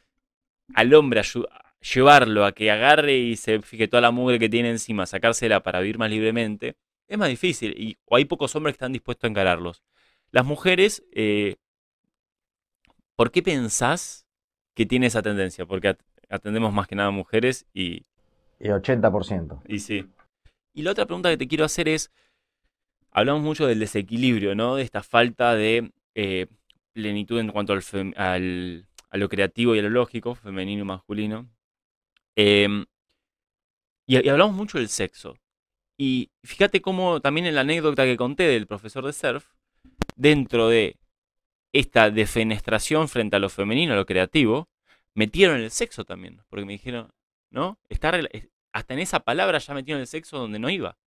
al 0.74 0.92
hombre 0.94 1.22
llevarlo 1.94 2.44
a 2.44 2.52
que 2.52 2.70
agarre 2.70 3.16
y 3.18 3.36
se 3.36 3.60
fije 3.60 3.88
toda 3.88 4.00
la 4.00 4.10
mugre 4.10 4.38
que 4.38 4.48
tiene 4.48 4.70
encima, 4.70 5.06
sacársela 5.06 5.62
para 5.62 5.80
vivir 5.80 5.98
más 5.98 6.10
libremente, 6.10 6.76
es 7.08 7.18
más 7.18 7.28
difícil. 7.28 7.74
Y, 7.76 7.98
o 8.06 8.16
hay 8.16 8.24
pocos 8.24 8.54
hombres 8.56 8.74
que 8.74 8.76
están 8.76 8.92
dispuestos 8.92 9.24
a 9.24 9.30
encararlos. 9.30 9.82
Las 10.30 10.46
mujeres, 10.46 11.04
eh, 11.12 11.56
¿por 13.16 13.30
qué 13.30 13.42
pensás 13.42 14.26
que 14.74 14.86
tiene 14.86 15.06
esa 15.06 15.22
tendencia? 15.22 15.66
Porque 15.66 15.88
at- 15.88 16.00
atendemos 16.28 16.72
más 16.72 16.86
que 16.88 16.94
nada 16.96 17.10
mujeres 17.10 17.66
y, 17.74 18.04
El 18.58 18.72
80%. 18.72 19.60
y 19.66 19.80
sí. 19.80 20.06
Y 20.72 20.82
la 20.82 20.92
otra 20.92 21.04
pregunta 21.06 21.28
que 21.30 21.36
te 21.36 21.48
quiero 21.48 21.64
hacer 21.64 21.88
es, 21.88 22.10
hablamos 23.12 23.42
mucho 23.42 23.66
del 23.66 23.78
desequilibrio, 23.78 24.54
¿no? 24.54 24.76
De 24.76 24.82
esta 24.82 25.02
falta 25.02 25.54
de 25.54 25.92
eh, 26.14 26.46
plenitud 26.92 27.38
en 27.38 27.50
cuanto 27.50 27.72
al, 27.72 28.86
a 29.10 29.16
lo 29.16 29.28
creativo 29.28 29.74
y 29.74 29.78
a 29.78 29.82
lo 29.82 29.90
lógico, 29.90 30.34
femenino 30.34 30.82
y 30.82 30.86
masculino. 30.86 31.48
Em, 32.36 32.86
y, 34.06 34.28
hablamos 34.28 34.54
mucho 34.56 34.78
del 34.78 34.88
sexo. 34.88 35.36
Y 35.98 36.30
fíjate 36.42 36.80
cómo 36.82 37.20
también 37.20 37.46
en 37.46 37.54
la 37.54 37.60
anécdota 37.60 38.04
que 38.04 38.16
conté 38.16 38.44
del 38.44 38.66
profesor 38.66 39.04
de 39.06 39.12
surf, 39.12 39.46
dentro 40.16 40.68
de 40.68 40.98
esta 41.72 42.10
defenestración 42.10 43.08
frente 43.08 43.36
a 43.36 43.38
lo 43.38 43.48
femenino, 43.48 43.92
a 43.92 43.96
lo 43.96 44.06
creativo, 44.06 44.68
metieron 45.14 45.60
el 45.60 45.70
sexo 45.70 46.04
también. 46.04 46.42
Porque 46.48 46.64
me 46.64 46.72
dijeron, 46.72 47.12
¿no? 47.50 47.78
Hasta 48.72 48.94
en 48.94 49.00
esa 49.00 49.20
palabra 49.20 49.58
ya 49.58 49.74
metieron 49.74 50.00
el 50.00 50.06
sexo 50.06 50.38
donde 50.38 50.58
no 50.58 50.70
iba. 50.70 50.98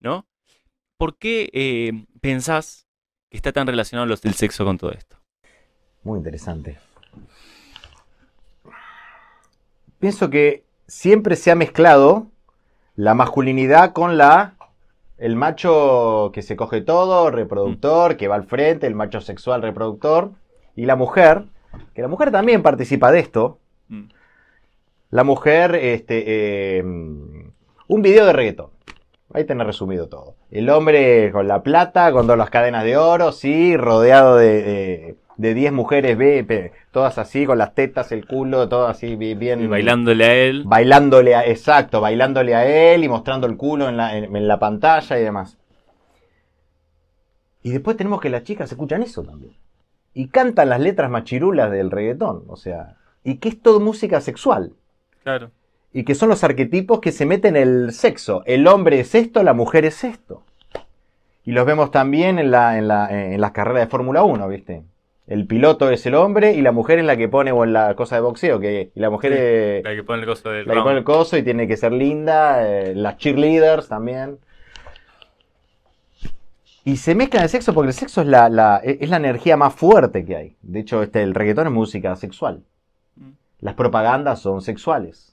¿No? 0.00 0.28
¿Por 0.98 1.16
qué 1.16 1.48
eh, 1.52 2.06
pensás 2.20 2.88
que 3.30 3.36
está 3.36 3.52
tan 3.52 3.68
relacionado 3.68 4.06
los 4.06 4.20
del 4.20 4.34
sexo 4.34 4.64
con 4.64 4.78
todo 4.78 4.90
esto? 4.90 5.16
Muy 6.02 6.18
interesante. 6.18 6.78
Pienso 10.00 10.28
que 10.28 10.64
siempre 10.88 11.36
se 11.36 11.52
ha 11.52 11.54
mezclado 11.54 12.26
la 12.96 13.14
masculinidad 13.14 13.92
con 13.92 14.18
la 14.18 14.56
el 15.18 15.36
macho 15.36 16.30
que 16.32 16.42
se 16.42 16.56
coge 16.56 16.80
todo, 16.80 17.30
reproductor, 17.30 18.16
que 18.16 18.28
va 18.28 18.34
al 18.36 18.44
frente, 18.44 18.86
el 18.86 18.94
macho 18.94 19.20
sexual 19.20 19.62
reproductor, 19.62 20.32
y 20.76 20.86
la 20.86 20.94
mujer, 20.94 21.46
que 21.94 22.02
la 22.02 22.08
mujer 22.08 22.30
también 22.30 22.62
participa 22.62 23.10
de 23.10 23.20
esto. 23.20 23.58
Mm. 23.88 24.04
La 25.10 25.24
mujer, 25.24 25.74
este, 25.74 26.78
eh, 26.78 26.82
un 26.82 28.02
video 28.02 28.26
de 28.26 28.32
reggaetón. 28.32 28.70
Ahí 29.32 29.44
tenés 29.44 29.66
resumido 29.66 30.08
todo. 30.08 30.37
El 30.50 30.70
hombre 30.70 31.30
con 31.32 31.46
la 31.46 31.62
plata, 31.62 32.10
con 32.12 32.22
todas 32.26 32.38
las 32.38 32.50
cadenas 32.50 32.84
de 32.84 32.96
oro, 32.96 33.32
sí, 33.32 33.76
rodeado 33.76 34.36
de, 34.36 34.62
de, 34.62 35.16
de 35.36 35.54
10 35.54 35.72
mujeres, 35.72 36.16
ve, 36.16 36.72
todas 36.90 37.18
así, 37.18 37.44
con 37.44 37.58
las 37.58 37.74
tetas, 37.74 38.12
el 38.12 38.26
culo, 38.26 38.66
todo 38.68 38.86
así, 38.86 39.14
bi- 39.16 39.34
bien. 39.34 39.60
Y 39.62 39.66
bailándole 39.66 40.24
a 40.24 40.34
él. 40.34 40.62
Bailándole 40.64 41.34
a, 41.34 41.46
exacto, 41.46 42.00
bailándole 42.00 42.54
a 42.54 42.94
él 42.94 43.04
y 43.04 43.08
mostrando 43.08 43.46
el 43.46 43.56
culo 43.58 43.88
en 43.90 43.98
la, 43.98 44.16
en- 44.16 44.34
en 44.34 44.48
la 44.48 44.58
pantalla 44.58 45.18
y 45.18 45.22
demás. 45.22 45.58
Y 47.62 47.70
después 47.70 47.96
tenemos 47.96 48.20
que 48.20 48.30
las 48.30 48.44
chicas 48.44 48.70
escuchan 48.70 49.02
eso 49.02 49.22
también. 49.22 49.52
Y 50.14 50.28
cantan 50.28 50.70
las 50.70 50.80
letras 50.80 51.10
machirulas 51.10 51.70
del 51.70 51.90
reggaetón, 51.90 52.44
o 52.48 52.56
sea, 52.56 52.96
y 53.22 53.36
que 53.36 53.50
es 53.50 53.60
todo 53.60 53.80
música 53.80 54.20
sexual. 54.20 54.72
Claro. 55.22 55.50
Y 55.92 56.04
que 56.04 56.14
son 56.14 56.28
los 56.28 56.44
arquetipos 56.44 57.00
que 57.00 57.12
se 57.12 57.24
meten 57.26 57.56
en 57.56 57.62
el 57.62 57.92
sexo. 57.92 58.42
El 58.46 58.66
hombre 58.68 59.00
es 59.00 59.14
esto, 59.14 59.42
la 59.42 59.54
mujer 59.54 59.84
es 59.84 60.04
esto. 60.04 60.42
Y 61.44 61.52
los 61.52 61.64
vemos 61.64 61.90
también 61.90 62.38
en, 62.38 62.50
la, 62.50 62.76
en, 62.76 62.88
la, 62.88 63.08
en 63.10 63.40
las 63.40 63.52
carreras 63.52 63.84
de 63.84 63.90
Fórmula 63.90 64.22
1, 64.22 64.48
¿viste? 64.48 64.82
El 65.26 65.46
piloto 65.46 65.90
es 65.90 66.04
el 66.06 66.14
hombre 66.14 66.52
y 66.54 66.62
la 66.62 66.72
mujer 66.72 66.98
es 66.98 67.04
la 67.04 67.16
que 67.16 67.28
pone, 67.28 67.52
o 67.52 67.64
en 67.64 67.72
la 67.72 67.94
cosa 67.94 68.14
de 68.16 68.22
boxeo, 68.22 68.60
que 68.60 68.90
y 68.94 69.00
la 69.00 69.10
mujer 69.10 69.32
Sí, 69.32 69.38
es 69.38 69.84
La 69.84 69.94
que 69.94 70.02
pone 70.04 70.20
el 70.22 70.26
coso 70.28 70.50
del 70.50 70.66
la 70.66 70.74
que 70.74 70.80
pone 70.80 70.98
el 70.98 71.04
coso 71.04 71.36
y 71.36 71.42
tiene 71.42 71.66
que 71.68 71.76
ser 71.76 71.92
linda, 71.92 72.66
eh, 72.66 72.94
las 72.94 73.16
cheerleaders 73.18 73.88
también. 73.88 74.38
Y 76.84 76.96
se 76.96 77.14
mezcla 77.14 77.42
el 77.42 77.48
sexo 77.48 77.74
porque 77.74 77.88
el 77.88 77.94
sexo 77.94 78.22
es 78.22 78.26
la, 78.26 78.48
la- 78.48 78.78
es 78.82 79.08
la 79.10 79.18
energía 79.18 79.56
más 79.56 79.74
fuerte 79.74 80.24
que 80.24 80.36
hay. 80.36 80.56
De 80.62 80.80
hecho, 80.80 81.02
este, 81.02 81.22
el 81.22 81.34
reggaetón 81.34 81.66
es 81.66 81.72
música 81.72 82.16
sexual. 82.16 82.62
Mm. 83.16 83.30
Las 83.60 83.74
propagandas 83.74 84.40
son 84.40 84.62
sexuales. 84.62 85.27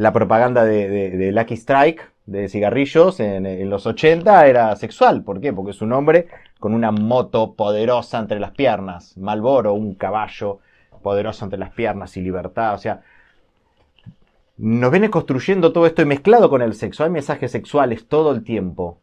La 0.00 0.14
propaganda 0.14 0.64
de, 0.64 1.30
Lucky 1.30 1.52
Strike, 1.52 2.10
de 2.24 2.48
cigarrillos, 2.48 3.20
en, 3.20 3.68
los 3.68 3.86
80 3.86 4.46
era 4.46 4.74
sexual. 4.76 5.22
¿Por 5.22 5.42
qué? 5.42 5.52
Porque 5.52 5.72
es 5.72 5.82
un 5.82 5.92
hombre 5.92 6.26
con 6.58 6.72
una 6.72 6.90
moto 6.90 7.52
poderosa 7.52 8.18
entre 8.18 8.40
las 8.40 8.52
piernas. 8.52 9.18
Malboro, 9.18 9.74
un 9.74 9.94
caballo 9.94 10.60
poderoso 11.02 11.44
entre 11.44 11.58
las 11.58 11.72
piernas 11.72 12.16
y 12.16 12.22
libertad. 12.22 12.72
O 12.72 12.78
sea, 12.78 13.02
nos 14.56 14.90
viene 14.90 15.10
construyendo 15.10 15.70
todo 15.70 15.84
esto 15.84 16.00
y 16.00 16.06
mezclado 16.06 16.48
con 16.48 16.62
el 16.62 16.72
sexo. 16.72 17.04
Hay 17.04 17.10
mensajes 17.10 17.52
sexuales 17.52 18.08
todo 18.08 18.32
el 18.32 18.42
tiempo. 18.42 19.00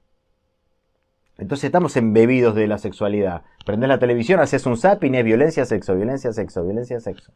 Entonces 1.37 1.65
estamos 1.65 1.95
embebidos 1.95 2.55
de 2.55 2.65
la 2.65 2.79
sexualidad. 2.79 3.43
Prendes 3.67 3.87
la 3.87 3.99
televisión, 3.99 4.39
haces 4.39 4.65
un 4.65 4.77
zapping, 4.77 5.13
es 5.13 5.23
violencia, 5.23 5.63
sexo, 5.65 5.95
violencia, 5.95 6.33
sexo, 6.33 6.63
violencia, 6.63 6.99
sexo. 6.99 7.31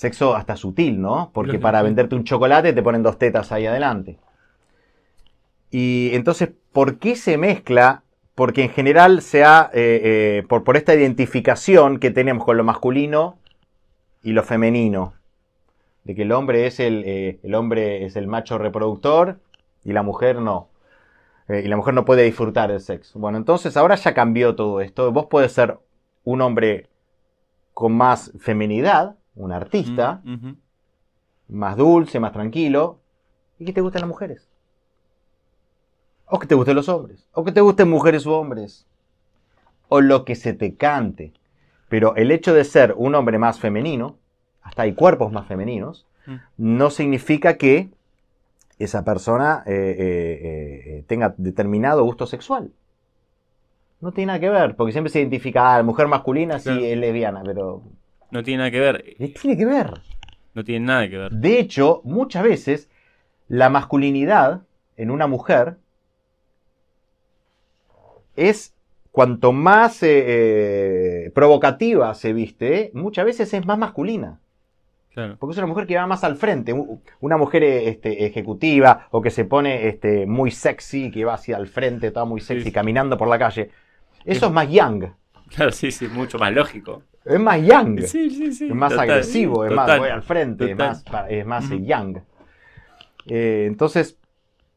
Sexo 0.00 0.34
hasta 0.34 0.56
sutil, 0.56 0.98
¿no? 0.98 1.30
Porque 1.34 1.58
para 1.58 1.82
venderte 1.82 2.14
un 2.14 2.24
chocolate 2.24 2.72
te 2.72 2.82
ponen 2.82 3.02
dos 3.02 3.18
tetas 3.18 3.52
ahí 3.52 3.66
adelante. 3.66 4.18
Y 5.70 6.08
entonces, 6.14 6.48
¿por 6.72 6.98
qué 6.98 7.16
se 7.16 7.36
mezcla? 7.36 8.02
Porque 8.34 8.62
en 8.62 8.70
general 8.70 9.20
se 9.20 9.44
ha, 9.44 9.68
eh, 9.74 10.00
eh, 10.02 10.42
por, 10.48 10.64
por 10.64 10.78
esta 10.78 10.94
identificación 10.94 11.98
que 11.98 12.10
tenemos 12.10 12.46
con 12.46 12.56
lo 12.56 12.64
masculino 12.64 13.40
y 14.22 14.32
lo 14.32 14.42
femenino. 14.42 15.12
De 16.04 16.14
que 16.14 16.22
el 16.22 16.32
hombre 16.32 16.66
es 16.66 16.80
el, 16.80 17.02
eh, 17.04 17.38
el 17.42 17.54
hombre 17.54 18.06
es 18.06 18.16
el 18.16 18.26
macho 18.26 18.56
reproductor 18.56 19.38
y 19.84 19.92
la 19.92 20.02
mujer 20.02 20.36
no. 20.36 20.70
y 21.46 21.68
la 21.68 21.76
mujer 21.76 21.92
no 21.92 22.06
puede 22.06 22.22
disfrutar 22.22 22.70
del 22.70 22.80
sexo. 22.80 23.18
Bueno, 23.18 23.36
entonces 23.36 23.76
ahora 23.76 23.96
ya 23.96 24.14
cambió 24.14 24.54
todo 24.54 24.80
esto. 24.80 25.12
Vos 25.12 25.26
podés 25.26 25.52
ser 25.52 25.76
un 26.24 26.40
hombre 26.40 26.88
con 27.74 27.92
más 27.92 28.32
feminidad, 28.40 29.19
un 29.34 29.52
artista, 29.52 30.20
mm, 30.24 30.52
más 31.48 31.76
dulce, 31.76 32.20
más 32.20 32.32
tranquilo, 32.32 33.00
y 33.58 33.64
que 33.64 33.72
te 33.72 33.80
gusten 33.80 34.00
las 34.00 34.08
mujeres. 34.08 34.48
O 36.26 36.38
que 36.38 36.46
te 36.46 36.54
gusten 36.54 36.76
los 36.76 36.88
hombres. 36.88 37.26
O 37.32 37.44
que 37.44 37.52
te 37.52 37.60
gusten 37.60 37.90
mujeres 37.90 38.24
u 38.24 38.32
hombres. 38.32 38.86
O 39.88 40.00
lo 40.00 40.24
que 40.24 40.36
se 40.36 40.54
te 40.54 40.76
cante. 40.76 41.32
Pero 41.88 42.14
el 42.14 42.30
hecho 42.30 42.54
de 42.54 42.64
ser 42.64 42.94
un 42.96 43.14
hombre 43.14 43.38
más 43.38 43.58
femenino, 43.58 44.16
hasta 44.62 44.82
hay 44.82 44.94
cuerpos 44.94 45.32
más 45.32 45.46
femeninos, 45.46 46.06
mm. 46.26 46.36
no 46.56 46.90
significa 46.90 47.56
que 47.56 47.90
esa 48.78 49.04
persona 49.04 49.62
eh, 49.66 49.72
eh, 49.72 50.82
eh, 50.86 51.04
tenga 51.06 51.34
determinado 51.36 52.02
gusto 52.02 52.26
sexual. 52.26 52.72
No 54.00 54.12
tiene 54.12 54.28
nada 54.28 54.40
que 54.40 54.48
ver, 54.48 54.76
porque 54.76 54.92
siempre 54.92 55.12
se 55.12 55.20
identifica, 55.20 55.74
a 55.74 55.78
la 55.78 55.82
mujer 55.82 56.08
masculina 56.08 56.58
sí 56.58 56.70
es 56.70 56.96
lesbiana, 56.96 57.42
pero 57.44 57.82
no 58.30 58.42
tiene 58.42 58.58
nada 58.58 58.70
que 58.70 58.80
ver. 58.80 59.16
Tiene 59.40 59.56
que 59.56 59.66
ver. 59.66 60.00
No 60.54 60.64
tiene 60.64 60.86
nada 60.86 61.08
que 61.08 61.18
ver. 61.18 61.32
De 61.32 61.58
hecho, 61.58 62.00
muchas 62.04 62.42
veces 62.42 62.88
la 63.48 63.68
masculinidad 63.68 64.62
en 64.96 65.10
una 65.10 65.26
mujer 65.26 65.76
es 68.36 68.74
cuanto 69.10 69.52
más 69.52 70.02
eh, 70.02 71.26
eh, 71.26 71.30
provocativa 71.30 72.14
se 72.14 72.32
viste, 72.32 72.90
muchas 72.94 73.24
veces 73.24 73.52
es 73.52 73.66
más 73.66 73.78
masculina. 73.78 74.40
Claro. 75.12 75.36
Porque 75.38 75.52
es 75.52 75.58
una 75.58 75.66
mujer 75.66 75.86
que 75.88 75.96
va 75.96 76.06
más 76.06 76.22
al 76.22 76.36
frente, 76.36 76.72
una 77.18 77.36
mujer 77.36 77.64
este, 77.64 78.26
ejecutiva 78.26 79.08
o 79.10 79.20
que 79.20 79.30
se 79.30 79.44
pone 79.44 79.88
este, 79.88 80.24
muy 80.24 80.52
sexy, 80.52 81.10
que 81.10 81.24
va 81.24 81.34
hacia 81.34 81.56
el 81.56 81.66
frente, 81.66 82.08
está 82.08 82.24
muy 82.24 82.40
sexy, 82.40 82.70
caminando 82.70 83.18
por 83.18 83.26
la 83.26 83.38
calle. 83.38 83.70
Eso 84.24 84.46
es 84.46 84.52
más 84.52 84.70
young. 84.70 85.06
Claro, 85.48 85.72
sí, 85.72 85.90
sí, 85.90 86.06
mucho 86.06 86.38
más 86.38 86.52
lógico. 86.52 87.02
Es 87.24 87.40
más 87.40 87.60
young. 87.62 87.98
Es 88.00 88.74
más 88.74 88.92
agresivo, 88.92 89.64
es 89.64 89.72
más 89.72 89.98
voy 89.98 90.08
al 90.08 90.22
frente, 90.22 90.70
es 90.70 90.76
más, 90.76 91.04
es 91.28 91.46
más 91.46 91.68
young. 91.68 92.18
Eh, 93.26 93.64
entonces, 93.66 94.16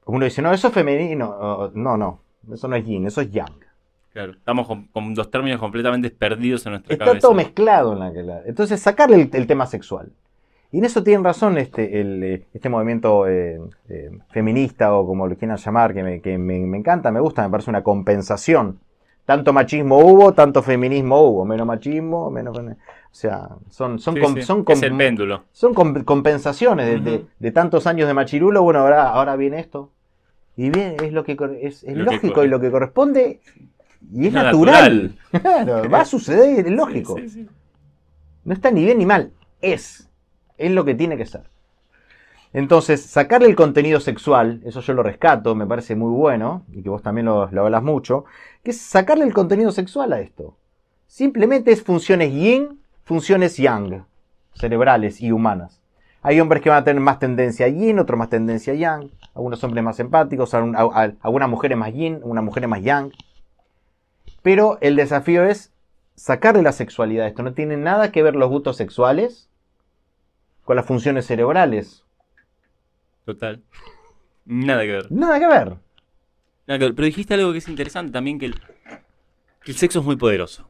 uno 0.05 0.25
dice, 0.25 0.41
no, 0.41 0.51
eso 0.51 0.67
es 0.67 0.73
femenino. 0.73 1.71
No, 1.73 1.97
no, 1.97 2.21
eso 2.51 2.67
no 2.67 2.75
es 2.75 2.85
yin, 2.85 3.07
eso 3.07 3.21
es 3.21 3.31
yang. 3.31 3.63
Claro, 4.11 4.33
estamos 4.33 4.67
con, 4.67 5.13
dos 5.15 5.31
términos 5.31 5.59
completamente 5.59 6.11
perdidos 6.11 6.65
en 6.67 6.73
nuestra 6.73 6.95
cabeza. 6.95 7.15
Está 7.15 7.27
todo 7.27 7.33
mezclado 7.33 7.93
en 7.93 7.99
la 7.99 8.13
que 8.13 8.49
Entonces, 8.49 8.79
sacarle 8.79 9.29
el, 9.31 9.47
tema 9.47 9.65
sexual. 9.65 10.11
Y 10.71 10.79
en 10.79 10.85
eso 10.85 11.03
tiene 11.03 11.23
razón 11.23 11.57
este, 11.57 11.99
el, 11.99 12.45
este 12.53 12.69
movimiento 12.69 13.27
eh, 13.27 13.59
eh, 13.89 14.11
feminista 14.29 14.93
o 14.93 15.07
como 15.07 15.27
lo 15.27 15.35
quieran 15.35 15.57
llamar, 15.57 15.93
que, 15.93 16.03
me, 16.03 16.21
que 16.21 16.37
me, 16.37 16.59
me, 16.59 16.77
encanta, 16.77 17.11
me 17.11 17.19
gusta, 17.19 17.41
me 17.43 17.49
parece 17.49 17.71
una 17.71 17.83
compensación 17.83 18.79
tanto 19.25 19.53
machismo 19.53 19.99
hubo, 19.99 20.33
tanto 20.33 20.61
feminismo 20.61 21.21
hubo. 21.21 21.45
Menos 21.45 21.65
machismo, 21.65 22.29
menos. 22.29 22.57
O 22.57 22.75
sea, 23.11 23.49
son, 23.69 23.99
son, 23.99 24.17
son, 24.41 24.65
es 24.67 24.81
el 24.81 24.97
péndulo. 24.97 25.43
son 25.51 25.73
compensaciones 25.73 27.03
de, 27.03 27.51
tantos 27.51 27.87
años 27.87 28.07
de 28.07 28.13
machirulo. 28.13 28.63
Bueno, 28.63 28.79
ahora, 28.79 29.09
ahora 29.09 29.35
viene 29.35 29.59
esto. 29.59 29.91
Y 30.55 30.69
bien, 30.69 30.97
es 31.03 31.13
lo 31.13 31.23
que 31.23 31.37
es, 31.61 31.83
lógico 31.83 32.43
y 32.43 32.47
lo 32.47 32.59
que 32.59 32.71
corresponde. 32.71 33.39
Y 34.13 34.27
es 34.27 34.33
natural. 34.33 35.15
Claro, 35.31 35.89
va 35.89 36.01
a 36.01 36.05
suceder, 36.05 36.67
es 36.67 36.71
lógico. 36.71 37.15
No 38.43 38.53
está 38.53 38.71
ni 38.71 38.83
bien 38.83 38.97
ni 38.97 39.05
mal. 39.05 39.31
Es. 39.61 40.09
Es 40.57 40.71
lo 40.71 40.85
que 40.85 40.93
tiene 40.93 41.17
que 41.17 41.25
ser. 41.25 41.43
Entonces, 42.53 43.01
sacarle 43.01 43.47
el 43.47 43.55
contenido 43.55 43.99
sexual, 43.99 44.61
eso 44.63 44.79
yo 44.81 44.93
lo 44.93 45.01
rescato, 45.01 45.55
me 45.55 45.65
parece 45.65 45.95
muy 45.95 46.11
bueno, 46.11 46.63
y 46.71 46.83
que 46.83 46.89
vos 46.89 47.01
también 47.01 47.25
lo, 47.25 47.41
hablas 47.41 47.81
mucho, 47.81 48.25
que 48.63 48.71
es 48.71 48.79
sacarle 48.79 49.25
el 49.25 49.33
contenido 49.33 49.71
sexual 49.71 50.13
a 50.13 50.19
esto. 50.19 50.55
Simplemente 51.07 51.71
es 51.71 51.83
funciones 51.83 52.31
yin, 52.31 52.79
funciones 53.05 53.57
yang, 53.57 54.05
cerebrales 54.53 55.19
y 55.19 55.31
humanas. 55.31 55.81
Hay 56.21 56.39
hombres 56.39 56.61
que 56.61 56.69
van 56.69 56.83
a 56.83 56.83
tener 56.83 57.01
más 57.01 57.17
tendencia 57.17 57.65
a 57.65 57.69
yin, 57.69 57.97
otros 57.97 58.19
más 58.19 58.29
tendencia 58.29 58.73
a 58.73 58.75
yang, 58.75 59.09
algunos 59.33 59.63
hombres 59.63 59.83
más 59.83 59.99
empáticos, 59.99 60.53
algunas 60.53 61.49
mujeres 61.49 61.77
más 61.77 61.91
yin, 61.91 62.15
algunas 62.15 62.43
mujeres 62.43 62.69
más 62.69 62.83
yang. 62.83 63.11
Pero 64.43 64.77
el 64.79 64.95
desafío 64.95 65.43
es 65.43 65.73
sacarle 66.15 66.61
la 66.61 66.71
sexualidad 66.71 67.25
a 67.25 67.29
esto. 67.29 67.41
No 67.41 67.53
tiene 67.53 67.77
nada 67.77 68.11
que 68.11 68.23
ver 68.23 68.35
los 68.35 68.49
gustos 68.49 68.77
sexuales 68.77 69.49
con 70.63 70.75
las 70.75 70.85
funciones 70.85 71.25
cerebrales 71.25 72.02
Total. 73.25 73.63
Nada 74.45 74.81
que 74.83 74.91
ver. 74.91 75.11
Nada 75.11 75.39
que 75.39 75.47
ver. 75.47 75.77
Nada 76.67 76.79
que 76.79 76.85
ver. 76.85 76.95
Pero 76.95 77.05
dijiste 77.05 77.33
algo 77.33 77.51
que 77.51 77.59
es 77.59 77.67
interesante 77.67 78.11
también, 78.11 78.39
que 78.39 78.47
el, 78.47 78.55
el 79.65 79.75
sexo 79.75 79.99
es 79.99 80.05
muy 80.05 80.15
poderoso. 80.15 80.69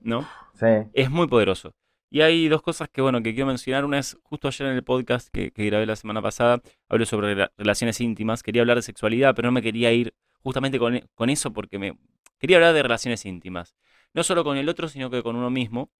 ¿No? 0.00 0.26
Sí. 0.54 0.66
Es 0.94 1.10
muy 1.10 1.26
poderoso. 1.26 1.74
Y 2.12 2.22
hay 2.22 2.48
dos 2.48 2.62
cosas 2.62 2.88
que, 2.88 3.00
bueno, 3.02 3.22
que 3.22 3.32
quiero 3.32 3.46
mencionar. 3.46 3.84
Una 3.84 3.98
es, 3.98 4.18
justo 4.22 4.48
ayer 4.48 4.68
en 4.68 4.74
el 4.74 4.82
podcast 4.82 5.28
que, 5.28 5.52
grabé 5.54 5.86
la 5.86 5.96
semana 5.96 6.20
pasada, 6.20 6.60
hablo 6.88 7.06
sobre 7.06 7.48
relaciones 7.56 8.00
íntimas. 8.00 8.42
Quería 8.42 8.62
hablar 8.62 8.78
de 8.78 8.82
sexualidad, 8.82 9.34
pero 9.34 9.48
no 9.48 9.52
me 9.52 9.62
quería 9.62 9.92
ir 9.92 10.14
justamente 10.42 10.78
con, 10.78 11.00
con, 11.14 11.30
eso 11.30 11.52
porque 11.52 11.78
me 11.78 11.96
quería 12.38 12.56
hablar 12.56 12.74
de 12.74 12.82
relaciones 12.82 13.24
íntimas. 13.26 13.76
No 14.12 14.24
solo 14.24 14.42
con 14.42 14.56
el 14.56 14.68
otro, 14.68 14.88
sino 14.88 15.10
que 15.10 15.22
con 15.22 15.36
uno 15.36 15.50
mismo. 15.50 15.90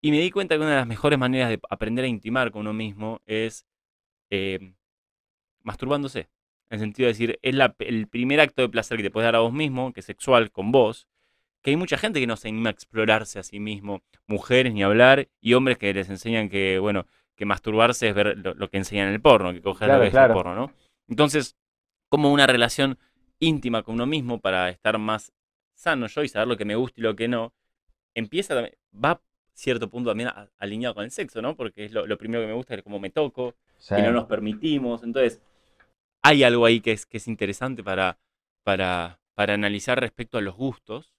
Y 0.00 0.10
me 0.10 0.18
di 0.18 0.30
cuenta 0.30 0.56
que 0.56 0.60
una 0.60 0.70
de 0.70 0.76
las 0.76 0.86
mejores 0.86 1.18
maneras 1.18 1.48
de 1.50 1.60
aprender 1.70 2.04
a 2.04 2.08
intimar 2.08 2.50
con 2.50 2.62
uno 2.62 2.72
mismo 2.72 3.20
es 3.26 3.66
eh, 4.30 4.74
masturbándose. 5.66 6.28
En 6.70 6.76
el 6.76 6.80
sentido 6.80 7.06
de 7.06 7.12
decir, 7.12 7.38
es 7.42 7.54
el 7.80 8.08
primer 8.08 8.40
acto 8.40 8.62
de 8.62 8.68
placer 8.68 8.96
que 8.96 9.02
te 9.02 9.10
puedes 9.10 9.26
dar 9.26 9.36
a 9.36 9.40
vos 9.40 9.52
mismo, 9.52 9.92
que 9.92 10.00
es 10.00 10.06
sexual 10.06 10.50
con 10.50 10.72
vos. 10.72 11.06
Que 11.62 11.70
hay 11.70 11.76
mucha 11.76 11.98
gente 11.98 12.20
que 12.20 12.26
no 12.26 12.36
se 12.36 12.48
anima 12.48 12.70
a 12.70 12.72
explorarse 12.72 13.38
a 13.38 13.42
sí 13.42 13.60
mismo, 13.60 14.02
mujeres 14.26 14.72
ni 14.72 14.82
hablar, 14.82 15.28
y 15.40 15.54
hombres 15.54 15.78
que 15.78 15.92
les 15.92 16.08
enseñan 16.08 16.48
que, 16.48 16.78
bueno, 16.78 17.06
que 17.34 17.44
masturbarse 17.44 18.08
es 18.08 18.14
ver 18.14 18.38
lo, 18.38 18.70
que 18.70 18.78
enseñan 18.78 19.08
en 19.08 19.14
el 19.14 19.20
porno, 19.20 19.52
que 19.52 19.60
coger 19.60 19.88
lo 19.88 20.00
que 20.00 20.08
es 20.08 20.14
el 20.14 20.32
porno, 20.32 20.54
¿no? 20.54 20.72
Entonces, 21.08 21.56
como 22.08 22.32
una 22.32 22.46
relación 22.46 22.98
íntima 23.38 23.82
con 23.82 23.96
uno 23.96 24.06
mismo 24.06 24.40
para 24.40 24.70
estar 24.70 24.98
más 24.98 25.32
sano 25.74 26.06
yo 26.06 26.22
y 26.22 26.28
saber 26.28 26.48
lo 26.48 26.56
que 26.56 26.64
me 26.64 26.76
gusta 26.76 27.00
y 27.00 27.02
lo 27.02 27.14
que 27.14 27.28
no, 27.28 27.52
empieza, 28.14 28.54
va 28.92 29.10
a 29.10 29.20
cierto 29.52 29.88
punto 29.88 30.10
también 30.10 30.30
alineado 30.58 30.94
con 30.94 31.04
el 31.04 31.10
sexo, 31.10 31.42
¿no? 31.42 31.56
Porque 31.56 31.86
es 31.86 31.92
lo, 31.92 32.18
primero 32.18 32.42
que 32.42 32.48
me 32.48 32.52
gusta, 32.52 32.74
es 32.74 32.82
cómo 32.82 32.98
me 32.98 33.10
toco, 33.10 33.54
y 33.90 34.02
no 34.02 34.12
nos 34.12 34.26
permitimos. 34.26 35.02
Entonces, 35.02 35.40
hay 36.26 36.42
algo 36.42 36.66
ahí 36.66 36.80
que 36.80 36.90
es, 36.90 37.06
que 37.06 37.18
es 37.18 37.28
interesante 37.28 37.84
para, 37.84 38.18
para, 38.64 39.20
para 39.34 39.54
analizar 39.54 40.00
respecto 40.00 40.38
a 40.38 40.40
los 40.40 40.56
gustos 40.56 41.14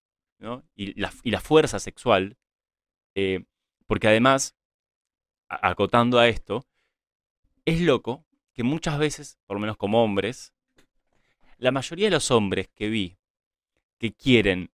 y, 0.75 0.99
la, 0.99 1.13
y 1.23 1.31
la 1.31 1.39
fuerza 1.39 1.79
sexual, 1.79 2.37
eh, 3.15 3.45
porque 3.85 4.09
además, 4.09 4.57
acotando 5.47 6.19
a 6.19 6.27
esto, 6.27 6.65
es 7.63 7.79
loco 7.79 8.25
que 8.53 8.63
muchas 8.63 8.99
veces, 8.99 9.39
por 9.45 9.55
lo 9.55 9.61
menos 9.61 9.77
como 9.77 10.03
hombres, 10.03 10.53
la 11.57 11.71
mayoría 11.71 12.07
de 12.07 12.15
los 12.15 12.29
hombres 12.29 12.67
que 12.75 12.89
vi 12.89 13.17
que 13.99 14.11
quieren 14.13 14.71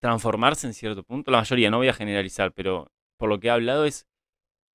transformarse 0.00 0.68
en 0.68 0.74
cierto 0.74 1.02
punto, 1.02 1.32
la 1.32 1.38
mayoría, 1.38 1.68
no 1.68 1.78
voy 1.78 1.88
a 1.88 1.94
generalizar, 1.94 2.52
pero 2.52 2.92
por 3.16 3.28
lo 3.28 3.40
que 3.40 3.48
he 3.48 3.50
hablado 3.50 3.86
es 3.86 4.06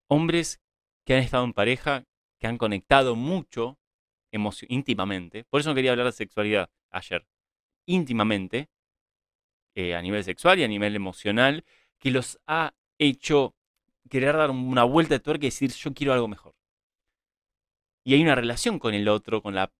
hombres 0.09 0.61
que 1.05 1.13
han 1.13 1.23
estado 1.23 1.45
en 1.45 1.53
pareja, 1.53 2.03
que 2.37 2.47
han 2.47 2.57
conectado 2.57 3.15
mucho 3.15 3.79
íntimamente, 4.67 5.45
por 5.45 5.61
eso 5.61 5.69
no 5.69 5.75
quería 5.75 5.91
hablar 5.91 6.07
de 6.07 6.11
sexualidad 6.13 6.69
ayer, 6.89 7.25
íntimamente, 7.85 8.69
eh, 9.75 9.95
a 9.95 10.01
nivel 10.01 10.23
sexual 10.23 10.59
y 10.59 10.63
a 10.63 10.67
nivel 10.67 10.95
emocional, 10.95 11.63
que 11.99 12.11
los 12.11 12.39
ha 12.47 12.73
hecho 12.97 13.55
querer 14.09 14.35
dar 14.37 14.51
una 14.51 14.83
vuelta 14.83 15.15
de 15.15 15.19
tuerca 15.19 15.45
y 15.45 15.49
decir 15.49 15.71
yo 15.71 15.93
quiero 15.93 16.13
algo 16.13 16.27
mejor. 16.27 16.53
y 18.05 18.13
hay 18.15 18.21
una 18.21 18.35
relación 18.35 18.79
con 18.79 18.93
el 18.93 19.07
otro, 19.07 19.41
con 19.41 19.55
la 19.55 19.71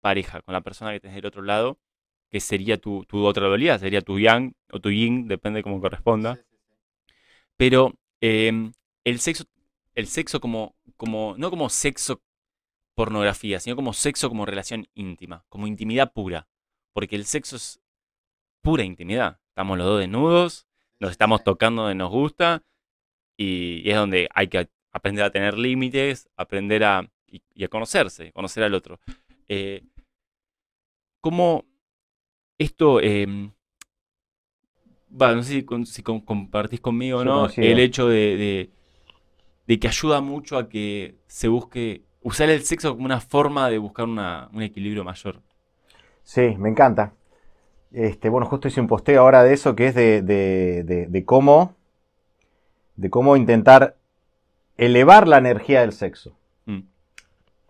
pareja, 0.00 0.42
con 0.42 0.52
la 0.52 0.60
persona 0.60 0.92
que 0.92 1.00
tenés 1.00 1.16
del 1.16 1.26
otro 1.26 1.42
lado, 1.42 1.78
que 2.30 2.40
sería 2.40 2.78
tu, 2.78 3.04
tu 3.06 3.24
otra 3.24 3.46
dualidad, 3.46 3.80
sería 3.80 4.02
tu 4.02 4.18
yang 4.18 4.54
o 4.70 4.80
tu 4.80 4.90
yin, 4.90 5.28
depende 5.28 5.58
de 5.58 5.62
cómo 5.64 5.80
corresponda. 5.80 6.40
Pero 7.56 7.94
em, 8.20 8.72
el 9.04 9.20
sexo, 9.20 9.44
el 9.94 10.06
sexo 10.06 10.40
como, 10.40 10.74
como, 10.96 11.34
no 11.38 11.50
como 11.50 11.68
sexo 11.68 12.22
pornografía, 12.94 13.60
sino 13.60 13.76
como 13.76 13.92
sexo 13.92 14.28
como 14.28 14.46
relación 14.46 14.88
íntima, 14.94 15.44
como 15.48 15.66
intimidad 15.66 16.12
pura. 16.12 16.48
Porque 16.92 17.16
el 17.16 17.24
sexo 17.24 17.56
es 17.56 17.80
pura 18.60 18.84
intimidad. 18.84 19.40
Estamos 19.48 19.78
los 19.78 19.86
dos 19.86 20.00
desnudos, 20.00 20.66
nos 20.98 21.10
estamos 21.10 21.42
tocando 21.42 21.82
donde 21.82 21.94
nos 21.96 22.10
gusta 22.10 22.62
y, 23.36 23.88
es 23.88 23.96
donde 23.96 24.28
hay 24.34 24.48
que 24.48 24.68
aprender 24.92 25.24
a 25.24 25.30
tener 25.30 25.58
límites, 25.58 26.28
aprender 26.36 26.84
a, 26.84 27.10
y, 27.26 27.64
a 27.64 27.68
conocerse, 27.68 28.32
conocer 28.32 28.62
al 28.62 28.74
otro. 28.74 29.00
Eh, 29.48 29.82
¿Cómo 31.20 31.64
esto, 32.58 33.00
em, 33.00 33.52
no 35.10 35.42
sé 35.42 35.64
si, 35.86 36.02
compartís 36.02 36.80
conmigo 36.80 37.18
o 37.18 37.24
no, 37.24 37.48
el 37.56 37.78
hecho 37.78 38.08
de, 38.08 38.70
que 39.66 39.88
ayuda 39.88 40.20
mucho 40.20 40.58
a 40.58 40.68
que 40.68 41.16
se 41.26 41.48
busque, 41.48 42.04
usar 42.22 42.50
el 42.50 42.62
sexo 42.62 42.94
como 42.94 43.04
una 43.04 43.20
forma 43.20 43.68
de 43.68 43.78
buscar 43.78 44.06
un 44.06 44.62
equilibrio 44.62 45.04
mayor? 45.04 45.40
Sí, 46.22 46.54
me 46.58 46.68
encanta. 46.68 47.12
Este, 47.92 48.28
bueno, 48.28 48.46
justo 48.46 48.68
hice 48.68 48.80
un 48.80 48.86
posteo 48.86 49.20
ahora 49.20 49.42
de 49.42 49.52
eso, 49.52 49.76
que 49.76 49.88
es 49.88 49.94
de, 49.94 51.22
cómo, 51.26 51.74
de 52.96 53.10
cómo 53.10 53.36
intentar 53.36 53.96
elevar 54.78 55.28
la 55.28 55.38
energía 55.38 55.80
del 55.82 55.92
sexo. 55.92 56.32
Mm. 56.64 56.80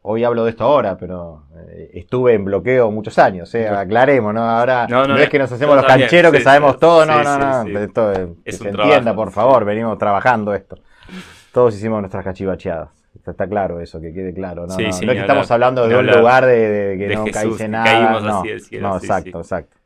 Hoy 0.03 0.25
hablo 0.25 0.45
de 0.45 0.51
esto 0.51 0.65
ahora, 0.65 0.97
pero 0.97 1.45
eh, 1.69 1.91
estuve 1.95 2.35
en 2.35 2.45
bloqueo 2.45 2.91
muchos 2.91 3.19
años, 3.19 3.53
eh, 3.55 3.69
aclaremos, 3.69 4.33
¿no? 4.33 4.43
Ahora 4.43 4.87
no, 4.89 5.17
es 5.17 5.29
que 5.29 5.39
nos 5.39 5.51
hacemos 5.51 5.77
los 5.77 5.87
cancheros 5.87 6.33
que 6.33 6.41
sabemos 6.41 6.79
todo, 6.79 7.05
no, 7.05 7.23
no, 7.23 7.65
no, 7.65 7.79
esto, 7.79 8.13
que 8.45 8.53
se 8.53 8.69
entienda, 8.69 9.15
por 9.15 9.33
favor, 9.33 9.65
venimos 9.65 9.99
trabajando 9.99 10.55
esto. 10.55 10.79
Todos 11.53 11.75
hicimos 11.75 12.01
nuestras 12.01 12.25
cachivacheadas. 12.25 13.02
Está, 13.15 13.47
claro 13.47 13.81
eso, 13.81 14.01
que 14.01 14.13
quede 14.13 14.33
claro. 14.33 14.67
No, 14.67 14.77
no, 14.77 14.89
es 14.89 14.99
que 14.99 15.19
estamos 15.19 15.51
hablando 15.51 15.87
de 15.87 15.97
un 15.97 16.07
lugar 16.07 16.47
de, 16.47 16.97
que 16.99 17.15
no 17.15 17.25
caíse 17.27 17.69
nada. 17.69 18.21
no, 18.21 18.43
no 18.81 18.97
exacto, 18.97 19.41
exacto 19.41 19.77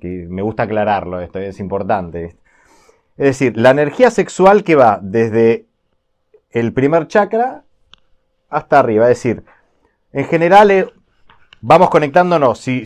que 0.00 0.26
me 0.28 0.42
gusta 0.42 0.64
aclararlo 0.64 1.20
esto, 1.20 1.38
es 1.38 1.60
importante. 1.60 2.36
Es 3.16 3.26
decir, 3.26 3.56
la 3.56 3.70
energía 3.70 4.10
sexual 4.10 4.62
que 4.62 4.76
va 4.76 5.00
desde 5.02 5.66
el 6.50 6.72
primer 6.72 7.08
chakra 7.08 7.64
hasta 8.48 8.78
arriba, 8.78 9.10
es 9.10 9.18
decir, 9.18 9.44
en 10.12 10.24
general 10.24 10.70
eh, 10.70 10.86
vamos 11.60 11.90
conectándonos, 11.90 12.60
si, 12.60 12.84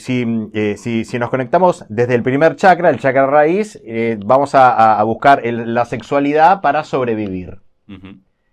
eh, 0.55 0.77
si, 0.79 1.05
si, 1.05 1.19
nos 1.19 1.31
conectamos 1.31 1.85
desde 1.89 2.15
el 2.15 2.23
primer 2.23 2.57
chakra, 2.57 2.91
el 2.91 2.99
chakra 2.99 3.27
raíz, 3.27 3.81
eh, 3.85 4.19
vamos 4.25 4.55
a, 4.55 5.03
buscar 5.05 5.45
la 5.45 5.85
sexualidad 5.85 6.61
para 6.63 6.83
sobrevivir. 6.83 7.61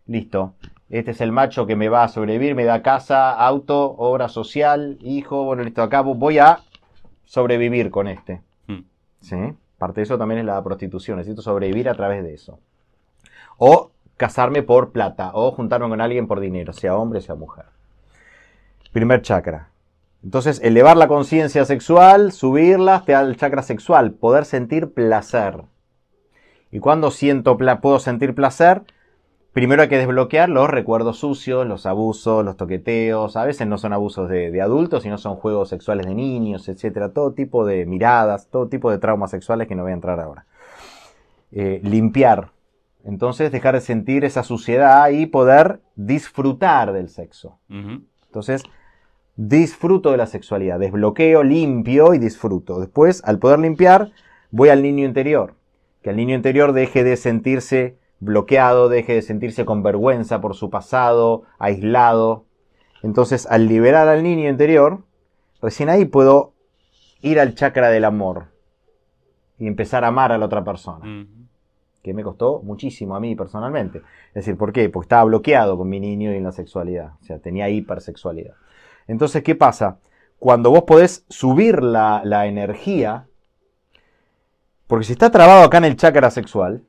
Listo. 0.05 0.55
Este 0.89 1.11
es 1.11 1.21
el 1.21 1.31
macho 1.31 1.67
que 1.67 1.75
me 1.75 1.87
va 1.87 2.03
a 2.03 2.07
sobrevivir, 2.07 2.55
me 2.55 2.65
da 2.65 2.81
casa, 2.81 3.31
auto, 3.31 3.95
obra 3.97 4.27
social, 4.27 4.97
hijo, 5.01 5.43
bueno, 5.43 5.63
listo, 5.63 5.83
acá 5.83 6.01
voy 6.01 6.39
a 6.39 6.61
sobrevivir 7.25 7.91
con 7.91 8.07
este. 8.07 8.41
¿sí? 9.21 9.35
Parte 9.77 10.01
de 10.01 10.03
eso 10.03 10.17
también 10.17 10.39
es 10.39 10.45
la 10.45 10.63
prostitución, 10.63 11.17
necesito 11.17 11.41
sobrevivir 11.41 11.89
a 11.89 11.93
través 11.93 12.23
de 12.23 12.33
eso. 12.33 12.59
O 13.57 13.91
casarme 14.17 14.63
por 14.63 14.91
plata, 14.91 15.31
o 15.33 15.51
juntarme 15.51 15.87
con 15.89 16.01
alguien 16.01 16.27
por 16.27 16.39
dinero, 16.39 16.73
sea 16.73 16.95
hombre, 16.95 17.21
sea 17.21 17.35
mujer. 17.35 17.65
Primer 18.91 19.21
chakra. 19.21 19.69
Entonces, 20.23 20.59
elevar 20.61 20.97
la 20.97 21.07
conciencia 21.07 21.63
sexual, 21.65 22.31
subirla 22.31 23.03
te 23.05 23.13
da 23.13 23.35
chakra 23.35 23.61
sexual, 23.61 24.11
poder 24.11 24.43
sentir 24.43 24.93
placer. 24.93 25.61
Y 26.71 26.79
cuando 26.79 27.11
siento, 27.11 27.57
puedo 27.57 27.99
sentir 27.99 28.35
placer, 28.35 28.83
Primero 29.59 29.81
hay 29.81 29.89
que 29.89 29.97
desbloquear 29.97 30.47
los 30.47 30.69
recuerdos 30.69 31.17
sucios, 31.17 31.67
los 31.67 31.85
abusos, 31.85 32.45
los 32.45 32.55
toqueteos. 32.55 33.35
A 33.35 33.43
veces 33.43 33.67
no 33.67 33.77
son 33.77 33.91
abusos 33.91 34.29
de, 34.29 34.61
adultos, 34.61 35.03
sino 35.03 35.17
son 35.17 35.35
juegos 35.35 35.67
sexuales 35.67 36.05
de 36.05 36.15
niños, 36.15 36.69
etcétera. 36.69 37.11
Todo 37.11 37.33
tipo 37.33 37.65
de 37.65 37.85
miradas, 37.85 38.47
todo 38.47 38.69
tipo 38.69 38.89
de 38.89 38.99
traumas 38.99 39.31
sexuales 39.31 39.67
que 39.67 39.75
no 39.75 39.83
voy 39.83 39.91
a 39.91 39.95
entrar 39.95 40.21
ahora. 40.21 40.45
Eh, 41.51 41.81
limpiar. 41.83 42.51
Entonces 43.03 43.51
dejar 43.51 43.75
de 43.75 43.81
sentir 43.81 44.23
esa 44.23 44.43
suciedad 44.43 45.09
y 45.09 45.25
poder 45.25 45.81
disfrutar 45.97 46.93
del 46.93 47.09
sexo. 47.09 47.59
Entonces, 47.67 48.63
disfruto 49.35 50.11
de 50.11 50.17
la 50.17 50.27
sexualidad. 50.27 50.79
Desbloqueo, 50.79 51.43
limpio 51.43 52.13
y 52.13 52.17
disfruto. 52.17 52.79
Después, 52.79 53.21
al 53.25 53.39
poder 53.39 53.59
limpiar, 53.59 54.13
voy 54.51 54.69
al 54.69 54.81
niño 54.81 55.03
interior. 55.03 55.55
Que 56.01 56.11
el 56.11 56.15
niño 56.15 56.33
interior 56.33 56.71
deje 56.71 57.03
de 57.03 57.17
sentirse 57.17 57.97
bloqueado, 58.19 58.89
deje 58.89 59.13
de 59.13 59.21
sentirse 59.21 59.65
con 59.65 59.83
vergüenza 59.83 60.41
por 60.41 60.55
su 60.55 60.69
pasado, 60.69 61.43
aislado. 61.57 62.45
Entonces, 63.03 63.47
al 63.47 63.67
liberar 63.67 64.07
al 64.07 64.23
niño 64.23 64.49
interior, 64.49 65.03
recién 65.61 65.89
ahí 65.89 66.05
puedo 66.05 66.53
ir 67.21 67.39
al 67.39 67.55
chakra 67.55 67.89
del 67.89 68.05
amor 68.05 68.47
y 69.57 69.67
empezar 69.67 70.03
a 70.03 70.07
amar 70.07 70.31
a 70.31 70.37
la 70.37 70.45
otra 70.45 70.63
persona. 70.63 71.27
Que 72.01 72.13
me 72.13 72.23
costó 72.23 72.61
muchísimo 72.63 73.15
a 73.15 73.19
mí 73.19 73.35
personalmente. 73.35 73.99
Es 74.29 74.45
decir, 74.45 74.57
¿por 74.57 74.71
qué? 74.71 74.89
Porque 74.89 75.05
estaba 75.05 75.25
bloqueado 75.25 75.77
con 75.77 75.89
mi 75.89 75.99
niño 75.99 76.31
y 76.31 76.37
en 76.37 76.43
la 76.43 76.51
sexualidad. 76.51 77.13
O 77.21 77.25
sea, 77.25 77.39
tenía 77.39 77.69
hipersexualidad. 77.69 78.55
Entonces, 79.07 79.43
¿qué 79.43 79.55
pasa? 79.55 79.99
Cuando 80.37 80.71
vos 80.71 80.83
podés 80.83 81.25
subir 81.27 81.83
la, 81.83 82.21
la 82.23 82.47
energía, 82.47 83.27
porque 84.87 85.05
si 85.05 85.11
está 85.11 85.29
trabado 85.29 85.65
acá 85.65 85.79
en 85.79 85.85
el 85.85 85.97
chakra 85.97 86.31
sexual, 86.31 86.83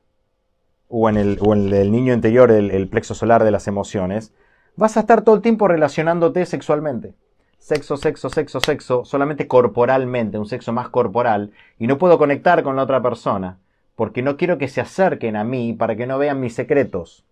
o 0.91 1.09
en 1.09 1.17
el, 1.17 1.91
niño 1.91 2.13
interior, 2.13 2.51
el, 2.51 2.87
plexo 2.89 3.15
solar 3.15 3.43
de 3.45 3.51
las 3.51 3.67
emociones, 3.67 4.33
vas 4.75 4.97
a 4.97 5.01
estar 5.01 5.21
todo 5.23 5.35
el 5.35 5.41
tiempo 5.41 5.67
relacionándote 5.67 6.45
sexualmente. 6.45 7.15
Sexo, 7.57 7.95
sexo, 7.95 8.29
sexo, 8.29 8.59
sexo, 8.59 9.05
solamente 9.05 9.47
corporalmente, 9.47 10.37
un 10.37 10.47
sexo 10.47 10.73
más 10.73 10.89
corporal, 10.89 11.51
y 11.79 11.87
no 11.87 11.97
puedo 11.97 12.17
conectar 12.17 12.61
con 12.63 12.75
la 12.75 12.83
otra 12.83 13.01
persona, 13.01 13.57
porque 13.95 14.21
no 14.21 14.35
quiero 14.35 14.57
que 14.57 14.67
se 14.67 14.81
acerquen 14.81 15.37
a 15.37 15.45
mí 15.45 15.73
para 15.73 15.95
que 15.95 16.07
no 16.07 16.17
vean 16.17 16.41
mis 16.41 16.55
secretos. 16.55 17.23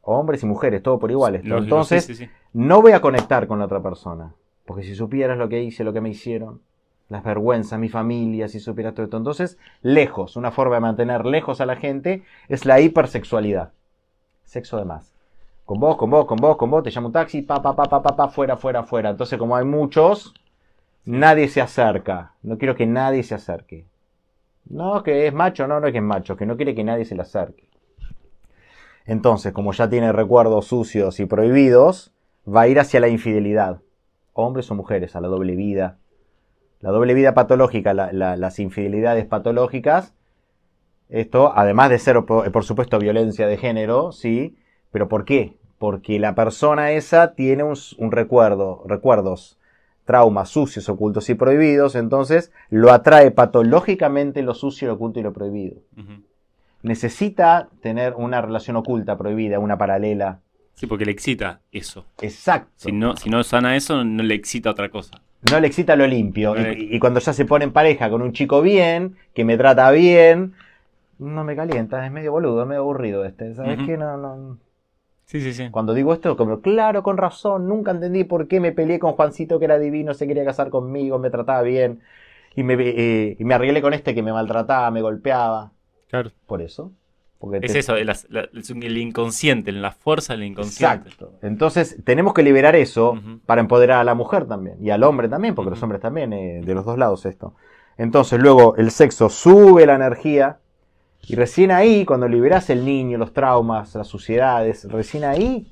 Hombres 0.00 0.42
y 0.42 0.46
mujeres, 0.46 0.82
todo 0.82 0.98
por 0.98 1.10
igual. 1.10 1.34
Entonces, 1.34 2.28
no 2.54 2.80
voy 2.80 2.92
a 2.92 3.00
conectar 3.00 3.46
con 3.46 3.58
la 3.58 3.66
otra 3.66 3.82
persona, 3.82 4.32
porque 4.64 4.84
si 4.84 4.94
supieras 4.94 5.36
lo 5.36 5.50
que 5.50 5.62
hice, 5.62 5.84
lo 5.84 5.92
que 5.92 6.00
me 6.00 6.08
hicieron, 6.08 6.62
las 7.08 7.22
vergüenzas, 7.22 7.78
mi 7.78 7.88
familia, 7.88 8.48
si 8.48 8.60
supieras 8.60 8.94
todo 8.94 9.04
esto. 9.04 9.16
Entonces, 9.16 9.58
lejos, 9.82 10.36
una 10.36 10.50
forma 10.50 10.76
de 10.76 10.80
mantener 10.80 11.26
lejos 11.26 11.60
a 11.60 11.66
la 11.66 11.76
gente 11.76 12.22
es 12.48 12.64
la 12.64 12.80
hipersexualidad. 12.80 13.72
Sexo 14.44 14.78
de 14.78 14.84
más. 14.84 15.12
Con 15.64 15.80
vos, 15.80 15.96
con 15.96 16.10
vos, 16.10 16.26
con 16.26 16.36
vos, 16.36 16.56
con 16.56 16.70
vos, 16.70 16.82
te 16.82 16.90
llamo 16.90 17.08
un 17.08 17.12
taxi, 17.12 17.42
pa, 17.42 17.62
pa, 17.62 17.74
pa, 17.74 17.84
pa, 17.84 18.02
pa, 18.02 18.16
pa, 18.16 18.28
fuera, 18.28 18.56
fuera, 18.56 18.82
fuera. 18.82 19.10
Entonces, 19.10 19.38
como 19.38 19.56
hay 19.56 19.64
muchos, 19.64 20.34
nadie 21.04 21.48
se 21.48 21.60
acerca. 21.60 22.34
No 22.42 22.58
quiero 22.58 22.74
que 22.74 22.86
nadie 22.86 23.22
se 23.22 23.34
acerque. 23.34 23.86
No, 24.66 25.02
que 25.02 25.26
es 25.26 25.34
macho, 25.34 25.66
no, 25.66 25.80
no 25.80 25.86
es 25.86 25.92
que 25.92 25.98
es 25.98 26.04
macho, 26.04 26.36
que 26.36 26.46
no 26.46 26.56
quiere 26.56 26.74
que 26.74 26.84
nadie 26.84 27.04
se 27.04 27.14
le 27.14 27.22
acerque. 27.22 27.68
Entonces, 29.06 29.52
como 29.52 29.72
ya 29.72 29.88
tiene 29.88 30.12
recuerdos 30.12 30.66
sucios 30.66 31.20
y 31.20 31.26
prohibidos, 31.26 32.12
va 32.48 32.62
a 32.62 32.68
ir 32.68 32.80
hacia 32.80 33.00
la 33.00 33.08
infidelidad. 33.08 33.80
Hombres 34.32 34.70
o 34.70 34.74
mujeres, 34.74 35.14
a 35.14 35.20
la 35.20 35.28
doble 35.28 35.54
vida, 35.54 35.98
la 36.84 36.90
doble 36.90 37.14
vida 37.14 37.32
patológica, 37.32 37.94
las 37.94 38.58
infidelidades 38.58 39.24
patológicas, 39.24 40.12
esto, 41.08 41.50
además 41.56 41.88
de 41.88 41.98
ser, 41.98 42.22
por, 42.26 42.64
supuesto, 42.64 42.98
violencia 42.98 43.46
de 43.46 43.56
género, 43.56 44.12
sí, 44.12 44.58
pero 44.92 45.08
¿por 45.08 45.24
qué? 45.24 45.56
Porque 45.78 46.18
la 46.18 46.34
persona 46.34 46.90
esa 46.90 47.32
tiene 47.32 47.64
un, 47.64 48.12
recuerdo, 48.12 48.84
recuerdos, 48.86 49.58
traumas 50.04 50.50
sucios, 50.50 50.90
ocultos 50.90 51.30
y 51.30 51.34
prohibidos, 51.34 51.94
entonces 51.94 52.52
lo 52.68 52.92
atrae 52.92 53.30
patológicamente 53.30 54.42
lo 54.42 54.52
sucio, 54.52 54.86
lo 54.88 54.94
oculto 54.94 55.20
y 55.20 55.22
lo 55.22 55.32
prohibido. 55.32 55.80
Necesita 56.82 57.70
tener 57.80 58.12
una 58.14 58.42
relación 58.42 58.76
oculta, 58.76 59.16
prohibida, 59.16 59.58
una 59.58 59.78
paralela. 59.78 60.40
Sí, 60.74 60.86
porque 60.86 61.06
le 61.06 61.12
excita 61.12 61.62
eso. 61.72 62.04
Exacto. 62.20 62.72
Si 62.76 62.92
no, 62.92 63.16
si 63.16 63.30
no 63.30 63.42
sana 63.42 63.74
eso, 63.74 64.04
no 64.04 64.22
le 64.22 64.34
excita 64.34 64.68
otra 64.68 64.90
cosa 64.90 65.22
no 65.50 65.60
le 65.60 65.66
excita 65.66 65.96
lo 65.96 66.06
limpio. 66.06 66.54
Y, 66.72 66.98
cuando 66.98 67.20
ya 67.20 67.32
se 67.32 67.44
pone 67.44 67.64
en 67.64 67.72
pareja 67.72 68.10
con 68.10 68.22
un 68.22 68.32
chico 68.32 68.62
bien, 68.62 69.16
que 69.34 69.44
me 69.44 69.56
trata 69.56 69.90
bien, 69.90 70.54
no 71.18 71.44
me 71.44 71.56
calienta, 71.56 72.04
es 72.04 72.12
medio 72.12 72.32
boludo, 72.32 72.62
es 72.62 72.68
medio 72.68 72.82
aburrido 72.82 73.24
este. 73.24 73.54
¿Sabes 73.54 73.78
qué? 73.86 73.96
No, 73.96 74.16
no. 74.16 74.58
Sí, 75.26 75.40
sí, 75.40 75.52
sí. 75.52 75.70
Cuando 75.70 75.94
digo 75.94 76.12
esto, 76.12 76.36
como, 76.36 76.60
claro, 76.60 77.02
con 77.02 77.16
razón, 77.16 77.68
nunca 77.68 77.90
entendí 77.90 78.24
por 78.24 78.46
qué 78.46 78.60
me 78.60 78.72
peleé 78.72 78.98
con 78.98 79.12
Juancito, 79.12 79.58
que 79.58 79.64
era 79.64 79.78
divino, 79.78 80.12
se 80.14 80.26
quería 80.26 80.44
casar 80.44 80.70
conmigo, 80.70 81.18
me 81.18 81.30
trataba 81.30 81.62
bien, 81.62 82.00
y 82.54 82.62
me, 82.62 82.74
eh, 82.78 83.36
y 83.38 83.44
me 83.44 83.54
arreglé 83.54 83.80
con 83.80 83.94
este 83.94 84.14
que 84.14 84.22
me 84.22 84.32
maltrataba, 84.32 84.90
me 84.90 85.00
golpeaba. 85.00 85.72
Claro. 86.08 86.30
Por 86.46 86.60
eso. 86.60 86.92
Porque 87.44 87.66
Es 87.66 87.72
te- 87.72 87.78
eso, 87.80 87.96
el, 87.96 88.08
el- 88.10 88.82
el 88.82 88.98
inconsciente, 88.98 89.70
la 89.72 89.90
fuerza 89.92 90.32
del 90.34 90.44
inconsciente. 90.44 91.08
Exacto. 91.10 91.32
Entonces, 91.42 91.96
tenemos 92.04 92.32
que 92.34 92.42
liberar 92.42 92.74
eso 92.76 93.18
para 93.46 93.60
empoderar 93.60 94.00
a 94.00 94.04
la 94.04 94.14
mujer 94.14 94.46
también. 94.46 94.76
Y 94.84 94.90
al 94.90 95.02
hombre 95.04 95.28
también, 95.28 95.54
porque 95.54 95.70
los 95.70 95.82
hombres 95.82 96.00
también, 96.00 96.32
eh, 96.32 96.60
de 96.64 96.74
los 96.74 96.84
dos 96.84 96.96
lados 96.98 97.26
esto. 97.26 97.54
Entonces, 97.98 98.40
luego 98.40 98.76
el 98.76 98.90
sexo 98.90 99.28
sube 99.28 99.86
la 99.86 99.94
energía. 99.94 100.58
Y 101.26 101.36
recién 101.36 101.70
ahí, 101.70 102.04
cuando 102.04 102.28
liberas 102.28 102.68
el 102.70 102.84
niño, 102.84 103.16
los 103.18 103.32
traumas, 103.32 103.94
las 103.94 104.06
suciedades, 104.08 104.84
recién 104.90 105.24
ahí 105.24 105.68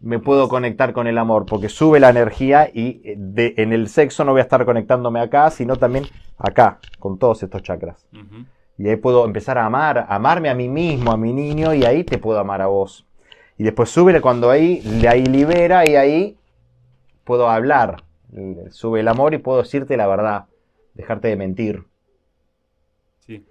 me 0.00 0.18
puedo 0.18 0.48
conectar 0.48 0.92
con 0.92 1.06
el 1.06 1.16
amor, 1.16 1.46
porque 1.46 1.68
sube 1.68 2.00
la 2.00 2.10
energía 2.10 2.68
y 2.74 3.00
eh, 3.04 3.14
de- 3.16 3.54
en 3.56 3.72
el 3.72 3.88
sexo 3.88 4.24
no 4.24 4.32
voy 4.32 4.40
a 4.40 4.42
estar 4.42 4.64
conectándome 4.64 5.20
acá, 5.20 5.48
sino 5.50 5.76
también 5.76 6.04
acá, 6.38 6.80
con 6.98 7.18
todos 7.18 7.42
estos 7.44 7.62
chakras. 7.62 8.04
Y 8.78 8.88
ahí 8.88 8.96
puedo 8.96 9.24
empezar 9.24 9.58
a 9.58 9.66
amar, 9.66 9.98
a 9.98 10.14
amarme 10.14 10.48
a 10.48 10.54
mí 10.54 10.68
mismo, 10.68 11.12
a 11.12 11.16
mi 11.16 11.32
niño, 11.32 11.74
y 11.74 11.84
ahí 11.84 12.04
te 12.04 12.18
puedo 12.18 12.38
amar 12.38 12.62
a 12.62 12.66
vos. 12.66 13.06
Y 13.58 13.64
después 13.64 13.90
sube 13.90 14.20
cuando 14.20 14.50
ahí, 14.50 14.80
de 14.80 15.08
ahí 15.08 15.24
libera 15.26 15.88
y 15.88 15.94
ahí 15.94 16.36
puedo 17.24 17.48
hablar. 17.48 18.02
Sube 18.70 19.00
el 19.00 19.08
amor 19.08 19.34
y 19.34 19.38
puedo 19.38 19.58
decirte 19.62 19.96
la 19.96 20.06
verdad, 20.06 20.46
dejarte 20.94 21.28
de 21.28 21.36
mentir. 21.36 21.84
Sí. 23.20 23.44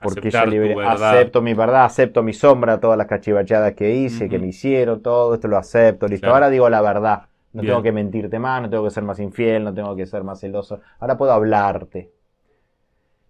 Porque 0.00 0.28
Aceptar 0.28 0.50
yo 0.50 0.80
acepto 0.80 1.42
mi 1.42 1.54
verdad, 1.54 1.84
acepto 1.84 2.22
mi 2.22 2.32
sombra, 2.32 2.80
todas 2.80 2.98
las 2.98 3.06
cachivachadas 3.06 3.74
que 3.74 3.94
hice, 3.94 4.28
que 4.28 4.38
me 4.38 4.48
hicieron, 4.48 5.02
todo 5.02 5.34
esto 5.34 5.46
lo 5.46 5.56
acepto. 5.58 6.08
Listo, 6.08 6.24
Claro. 6.24 6.34
ahora 6.36 6.50
digo 6.50 6.68
la 6.68 6.80
verdad. 6.80 7.24
No 7.52 7.62
Bien. 7.62 7.72
tengo 7.72 7.82
que 7.82 7.92
mentirte 7.92 8.38
más, 8.38 8.62
no 8.62 8.68
tengo 8.70 8.84
que 8.84 8.90
ser 8.90 9.04
más 9.04 9.20
infiel, 9.20 9.62
no 9.62 9.72
tengo 9.72 9.94
que 9.94 10.06
ser 10.06 10.24
más 10.24 10.40
celoso. 10.40 10.80
Ahora 10.98 11.16
puedo 11.16 11.32
hablarte. 11.32 12.10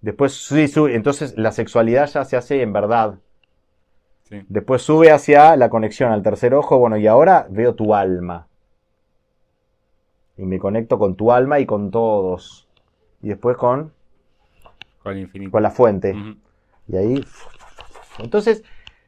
Después 0.04 0.34
sí, 0.34 0.68
sube, 0.68 0.94
entonces 0.94 1.32
la 1.38 1.50
sexualidad 1.50 2.06
ya 2.08 2.26
se 2.26 2.36
hace 2.36 2.60
en 2.60 2.74
verdad. 2.74 3.14
Sí. 4.24 4.42
Después 4.50 4.82
sube 4.82 5.10
hacia 5.10 5.56
la 5.56 5.70
conexión 5.70 6.12
al 6.12 6.22
tercer 6.22 6.52
ojo. 6.52 6.76
Bueno, 6.76 6.98
y 6.98 7.06
ahora 7.06 7.46
veo 7.48 7.74
tu 7.74 7.94
alma. 7.94 8.46
Y 10.36 10.44
me 10.44 10.58
conecto 10.58 10.98
con 10.98 11.14
tu 11.14 11.32
alma 11.32 11.58
y 11.58 11.64
con 11.64 11.90
todos. 11.90 12.68
Y 13.22 13.28
después 13.28 13.56
con, 13.56 13.94
Con 15.02 15.12
el 15.14 15.20
infinito. 15.20 15.50
con 15.52 15.62
la 15.62 15.70
fuente. 15.70 16.14
Y 16.86 16.96
ahí. 16.96 17.24
Entonces, 18.18 18.62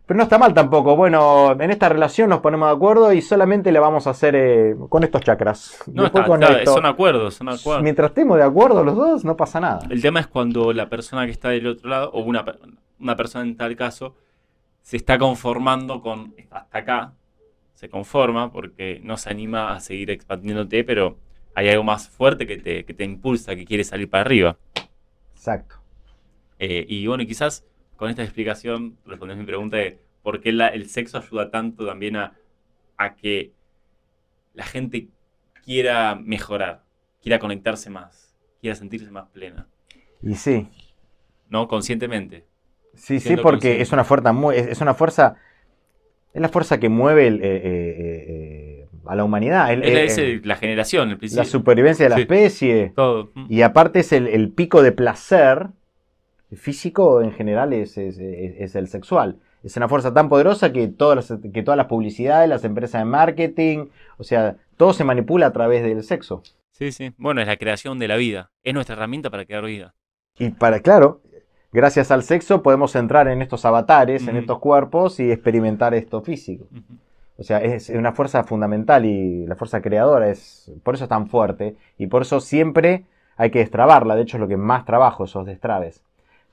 pero 0.06 0.16
no 0.18 0.22
está 0.22 0.38
mal 0.38 0.54
tampoco. 0.54 0.94
Bueno, 0.96 1.52
en 1.60 1.70
esta 1.70 1.88
relación 1.88 2.30
nos 2.30 2.40
ponemos 2.40 2.68
de 2.68 2.74
acuerdo 2.76 3.12
y 3.12 3.20
solamente 3.20 3.72
la 3.72 3.80
vamos 3.80 4.06
a 4.06 4.10
hacer 4.10 4.34
eh, 4.36 4.76
con 4.88 5.02
estos 5.02 5.20
chakras. 5.22 5.82
No, 5.92 6.06
está, 6.06 6.24
con 6.24 6.42
está- 6.42 6.58
esto. 6.58 6.74
son 6.74 6.86
acuerdos, 6.86 7.34
son 7.34 7.48
acuerdos. 7.48 7.82
Mientras 7.82 8.10
estemos 8.10 8.36
de 8.36 8.44
acuerdo 8.44 8.84
los 8.84 8.94
dos, 8.94 9.24
no 9.24 9.36
pasa 9.36 9.58
nada. 9.60 9.80
El 9.90 10.00
tema 10.00 10.20
es 10.20 10.28
cuando 10.28 10.72
la 10.72 10.88
persona 10.88 11.26
que 11.26 11.32
está 11.32 11.48
del 11.50 11.66
otro 11.66 11.90
lado, 11.90 12.10
o 12.12 12.20
una, 12.22 12.44
una 13.00 13.16
persona 13.16 13.44
en 13.44 13.56
tal 13.56 13.74
caso, 13.76 14.14
se 14.82 14.96
está 14.96 15.18
conformando 15.18 16.00
con 16.00 16.34
hasta 16.50 16.78
acá, 16.78 17.12
se 17.74 17.88
conforma 17.88 18.52
porque 18.52 19.00
no 19.02 19.16
se 19.16 19.28
anima 19.28 19.74
a 19.74 19.80
seguir 19.80 20.10
expandiéndote, 20.10 20.84
pero 20.84 21.18
hay 21.56 21.68
algo 21.68 21.82
más 21.82 22.08
fuerte 22.08 22.46
que 22.46 22.58
te, 22.58 22.84
que 22.84 22.94
te 22.94 23.02
impulsa, 23.04 23.56
que 23.56 23.64
quiere 23.64 23.82
salir 23.82 24.08
para 24.08 24.20
arriba. 24.22 24.56
Exacto. 25.34 25.76
Eh, 26.58 26.86
y 26.88 27.06
bueno, 27.06 27.22
y 27.22 27.26
quizás 27.26 27.64
con 27.96 28.10
esta 28.10 28.22
explicación 28.22 28.96
respondes 29.06 29.36
mi 29.38 29.44
pregunta 29.44 29.76
de 29.78 29.98
por 30.22 30.40
qué 30.40 30.52
la- 30.52 30.68
el 30.68 30.88
sexo 30.88 31.18
ayuda 31.18 31.50
tanto 31.50 31.86
también 31.86 32.16
a, 32.16 32.34
a 32.96 33.14
que 33.14 33.52
la 34.54 34.64
gente 34.64 35.08
quiera 35.64 36.14
mejorar, 36.14 36.82
quiera 37.22 37.38
conectarse 37.38 37.90
más, 37.90 38.34
quiera 38.60 38.74
sentirse 38.76 39.10
más 39.10 39.28
plena, 39.28 39.66
Y 40.22 40.34
sí. 40.34 40.68
¿no? 41.48 41.68
Conscientemente. 41.68 42.44
Sí, 42.94 43.20
sí, 43.20 43.36
porque 43.36 43.80
es 43.82 43.92
una 43.92 44.04
fuerza 44.04 44.32
muy, 44.32 44.56
es 44.56 44.80
una 44.80 44.94
fuerza, 44.94 45.36
es 46.32 46.40
la 46.40 46.48
fuerza 46.48 46.80
que 46.80 46.88
mueve 46.88 47.26
el, 47.26 47.42
eh, 47.42 47.56
eh, 47.56 47.94
eh, 48.28 48.88
a 49.04 49.14
la 49.14 49.22
humanidad, 49.24 49.70
el- 49.72 49.82
Es, 49.84 49.92
la- 49.94 50.00
es 50.02 50.18
el- 50.18 50.40
la 50.44 50.56
generación, 50.56 51.10
el 51.10 51.18
principio. 51.18 51.42
la 51.44 51.48
supervivencia 51.48 52.06
de 52.06 52.10
la 52.10 52.16
Sí. 52.16 52.22
especie. 52.22 52.92
Todo. 52.96 53.30
Y 53.48 53.60
aparte 53.62 54.00
es 54.00 54.12
el 54.12 54.50
pico 54.52 54.82
de 54.82 54.92
placer 54.92 55.68
físico 56.56 57.22
en 57.22 57.32
general 57.32 57.72
es, 57.72 57.96
es- 57.98 58.74
el 58.76 58.88
sexual. 58.88 59.38
Es 59.62 59.76
una 59.76 59.88
fuerza 59.88 60.14
tan 60.14 60.28
poderosa 60.28 60.72
que 60.72 60.86
todas, 60.88 61.30
las, 61.30 61.40
que 61.52 61.62
todas 61.62 61.76
las 61.78 61.86
publicidades, 61.86 62.48
las 62.48 62.64
empresas 62.64 63.00
de 63.00 63.04
marketing, 63.06 63.86
o 64.18 64.24
sea, 64.24 64.56
todo 64.76 64.92
se 64.92 65.04
manipula 65.04 65.46
a 65.46 65.52
través 65.52 65.82
del 65.82 66.02
sexo. 66.04 66.42
Sí, 66.72 66.92
sí. 66.92 67.12
Bueno, 67.16 67.40
es 67.40 67.46
la 67.46 67.56
creación 67.56 67.98
de 67.98 68.06
la 68.08 68.16
vida. 68.16 68.50
Es 68.62 68.74
nuestra 68.74 68.94
herramienta 68.94 69.30
para 69.30 69.44
crear 69.44 69.64
vida. 69.64 69.94
Y 70.38 70.50
para, 70.50 70.80
claro, 70.80 71.22
gracias 71.72 72.10
al 72.10 72.22
sexo 72.22 72.62
podemos 72.62 72.94
entrar 72.94 73.26
en 73.28 73.42
estos 73.42 73.64
avatares, 73.64 74.28
en 74.28 74.36
estos 74.36 74.58
cuerpos 74.58 75.18
y 75.18 75.32
experimentar 75.32 75.94
esto 75.94 76.20
físico. 76.20 76.66
O 77.38 77.42
sea, 77.42 77.58
es 77.62 77.88
una 77.90 78.12
fuerza 78.12 78.44
fundamental 78.44 79.04
y 79.04 79.46
la 79.46 79.56
fuerza 79.56 79.82
creadora 79.82 80.28
es, 80.30 80.70
por 80.82 80.94
eso 80.94 81.04
es 81.04 81.10
tan 81.10 81.28
fuerte 81.28 81.76
y 81.98 82.06
por 82.06 82.22
eso 82.22 82.40
siempre 82.40 83.04
hay 83.36 83.50
que 83.50 83.58
destrabarla. 83.58 84.14
De 84.14 84.22
hecho, 84.22 84.36
es 84.36 84.40
lo 84.42 84.48
que 84.48 84.56
más 84.56 84.84
trabajo, 84.84 85.24
esos 85.24 85.44
destrabes. 85.46 86.02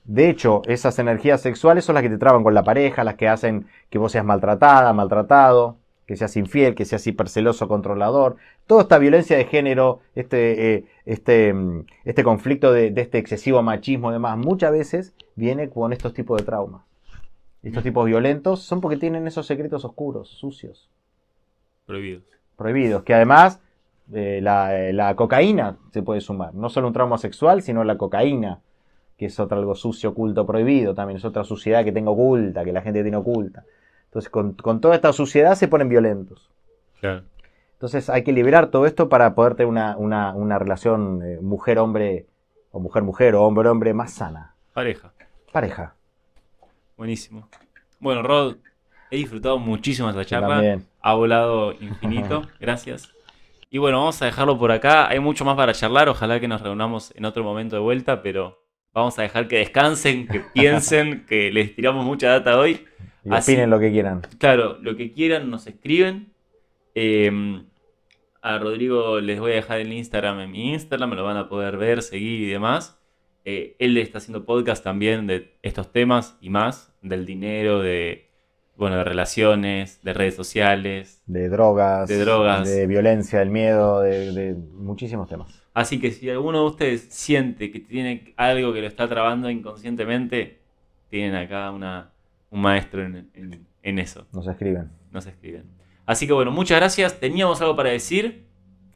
De 0.04 0.28
hecho, 0.28 0.62
esas 0.66 0.98
energías 0.98 1.40
sexuales 1.40 1.84
son 1.84 1.94
las 1.94 2.02
que 2.02 2.10
te 2.10 2.18
traban 2.18 2.42
con 2.42 2.54
la 2.54 2.62
pareja, 2.62 3.04
las 3.04 3.14
que 3.14 3.28
hacen 3.28 3.66
que 3.90 3.98
vos 3.98 4.12
seas 4.12 4.24
maltratada, 4.24 4.92
maltratado, 4.92 5.78
que 6.06 6.16
seas 6.16 6.36
infiel, 6.36 6.74
que 6.74 6.84
seas 6.84 7.06
hiperceloso, 7.06 7.68
controlador. 7.68 8.36
Toda 8.66 8.82
esta 8.82 8.98
violencia 8.98 9.36
de 9.38 9.46
género, 9.46 10.00
este, 10.14 10.74
eh, 10.74 10.84
este, 11.06 11.54
mm, 11.54 11.86
este 12.04 12.22
conflicto 12.22 12.72
de, 12.72 12.90
de 12.90 13.00
este 13.00 13.18
excesivo 13.18 13.62
machismo 13.62 14.10
y 14.10 14.12
demás, 14.14 14.36
muchas 14.36 14.72
veces 14.72 15.14
viene 15.36 15.70
con 15.70 15.92
estos 15.94 16.12
tipos 16.12 16.38
de 16.38 16.44
traumas. 16.44 16.82
Estos 17.62 17.82
tipos 17.82 18.04
violentos 18.04 18.60
son 18.62 18.82
porque 18.82 18.98
tienen 18.98 19.26
esos 19.26 19.46
secretos 19.46 19.86
oscuros, 19.86 20.28
sucios 20.28 20.90
Prohibidos. 21.86 22.24
prohibidos, 22.56 23.02
que 23.04 23.14
además 23.14 23.60
eh, 24.12 24.40
la, 24.42 24.78
eh, 24.78 24.92
la 24.92 25.16
cocaína 25.16 25.78
se 25.92 26.02
puede 26.02 26.20
sumar, 26.20 26.54
no 26.54 26.68
solo 26.68 26.88
un 26.88 26.92
trauma 26.92 27.16
sexual, 27.16 27.62
sino 27.62 27.82
la 27.84 27.96
cocaína, 27.96 28.60
que 29.16 29.26
es 29.26 29.38
otro 29.40 29.58
algo 29.58 29.74
sucio, 29.74 30.10
oculto, 30.10 30.44
prohibido, 30.46 30.94
también 30.94 31.18
es 31.18 31.24
otra 31.24 31.44
suciedad 31.44 31.84
que 31.84 31.92
tengo 31.92 32.12
oculta, 32.12 32.64
que 32.64 32.72
la 32.72 32.82
gente 32.82 33.02
tiene 33.02 33.16
oculta. 33.16 33.64
Entonces 34.06 34.30
con, 34.30 34.52
con 34.54 34.80
toda 34.80 34.94
esta 34.94 35.12
suciedad 35.12 35.54
se 35.54 35.68
ponen 35.68 35.88
violentos. 35.88 36.50
Claro. 37.00 37.22
Entonces 37.74 38.08
hay 38.10 38.22
que 38.24 38.32
liberar 38.32 38.68
todo 38.68 38.86
esto 38.86 39.08
para 39.08 39.34
poder 39.34 39.54
tener 39.56 39.68
una, 39.68 39.96
una- 39.96 40.32
una 40.34 40.58
relación 40.58 41.20
eh, 41.24 41.38
mujer-hombre, 41.42 42.26
o 42.70 42.80
mujer-mujer, 42.80 43.34
o 43.34 43.42
hombre-hombre 43.44 43.92
más 43.94 44.12
sana. 44.12 44.54
Pareja. 44.72 45.12
Pareja. 45.52 45.94
Buenísimo. 46.96 47.48
Bueno, 48.00 48.22
Rod, 48.22 48.56
he 49.10 49.16
disfrutado 49.16 49.58
muchísimo 49.58 50.08
esta 50.10 50.24
charla. 50.24 50.48
también. 50.48 50.86
Ha 51.02 51.14
volado 51.14 51.72
infinito. 51.72 52.42
Gracias. 52.60 53.10
Y 53.70 53.78
bueno, 53.78 53.98
vamos 53.98 54.20
a 54.22 54.26
dejarlo 54.26 54.58
por 54.58 54.70
acá. 54.72 55.08
Hay 55.08 55.18
mucho 55.20 55.44
más 55.44 55.56
para 55.56 55.72
charlar. 55.72 56.08
Ojalá 56.08 56.38
que 56.40 56.48
nos 56.48 56.60
reunamos 56.62 57.12
en 57.16 57.24
otro 57.24 57.42
momento 57.42 57.74
de 57.76 57.82
vuelta, 57.82 58.22
pero 58.22 58.62
vamos 58.94 59.18
a 59.18 59.22
dejar 59.22 59.48
que 59.48 59.58
descansen, 59.58 60.26
que 60.28 60.40
piensen, 60.54 61.26
que 61.26 61.50
les 61.52 61.74
tiramos 61.74 62.04
mucha 62.04 62.28
data 62.30 62.58
hoy. 62.58 62.86
Y 63.24 63.32
Así- 63.34 63.52
opinen 63.52 63.70
lo 63.70 63.78
que 63.80 63.90
quieran. 63.92 64.22
Claro, 64.38 64.78
lo 64.80 64.96
que 64.96 65.12
quieran 65.12 65.50
nos 65.50 65.66
escriben. 65.66 66.32
Eh, 66.94 67.62
a 68.40 68.58
Rodrigo 68.58 69.20
les 69.20 69.40
voy 69.40 69.52
a 69.52 69.54
dejar 69.56 69.80
el 69.80 69.92
Instagram 69.92 70.38
en 70.40 70.50
mi 70.50 70.72
Instagram, 70.74 71.10
me 71.10 71.16
lo 71.16 71.24
van 71.24 71.38
a 71.38 71.48
poder 71.48 71.76
ver, 71.78 72.02
seguir 72.02 72.40
y 72.42 72.46
demás. 72.50 72.98
Eh, 73.46 73.74
él 73.78 73.96
está 73.96 74.18
haciendo 74.18 74.44
podcast 74.44 74.84
también 74.84 75.26
de 75.26 75.54
estos 75.62 75.90
temas 75.92 76.36
y 76.42 76.50
más, 76.50 76.94
del 77.02 77.24
dinero, 77.26 77.80
de 77.80 78.28
bueno, 78.76 78.96
de 78.98 79.04
relaciones, 79.04 80.02
de 80.02 80.12
redes 80.12 80.34
sociales. 80.34 81.22
De 81.26 81.48
drogas, 81.48 82.08
De 82.08 82.18
drogas. 82.18 82.68
de 82.68 82.86
violencia, 82.86 83.38
del 83.38 83.50
miedo, 83.50 84.02
de, 84.02 84.32
de 84.32 84.54
muchísimos 84.54 85.28
temas. 85.28 85.63
Así 85.74 86.00
que 86.00 86.12
si 86.12 86.30
alguno 86.30 86.60
de 86.60 86.66
ustedes 86.66 87.06
siente 87.10 87.70
que 87.70 87.80
tiene 87.80 88.32
algo 88.36 88.72
que 88.72 88.80
lo 88.80 88.86
está 88.86 89.08
trabando 89.08 89.50
inconscientemente, 89.50 90.60
tienen 91.10 91.34
acá 91.34 91.70
una, 91.72 92.10
un 92.50 92.60
maestro 92.62 93.04
en, 93.04 93.28
en- 93.34 93.66
en 93.82 93.98
eso. 93.98 94.26
Nos 94.32 94.46
escriben. 94.46 94.90
Nos 95.12 95.26
escriben. 95.26 95.64
Así 96.06 96.26
que 96.26 96.32
bueno, 96.32 96.50
muchas 96.50 96.78
gracias. 96.78 97.18
Teníamos 97.20 97.60
algo 97.60 97.74
para 97.76 97.90
decir. 97.90 98.44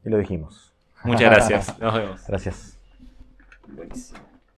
Y 0.05 0.09
lo 0.09 0.19
dijimos. 0.19 0.73
Muchas 1.05 1.31
gracias. 1.31 1.79
Nos 1.81 1.95
vemos. 1.95 2.27
Gracias. 2.27 2.79
Buenísimo. 3.67 4.28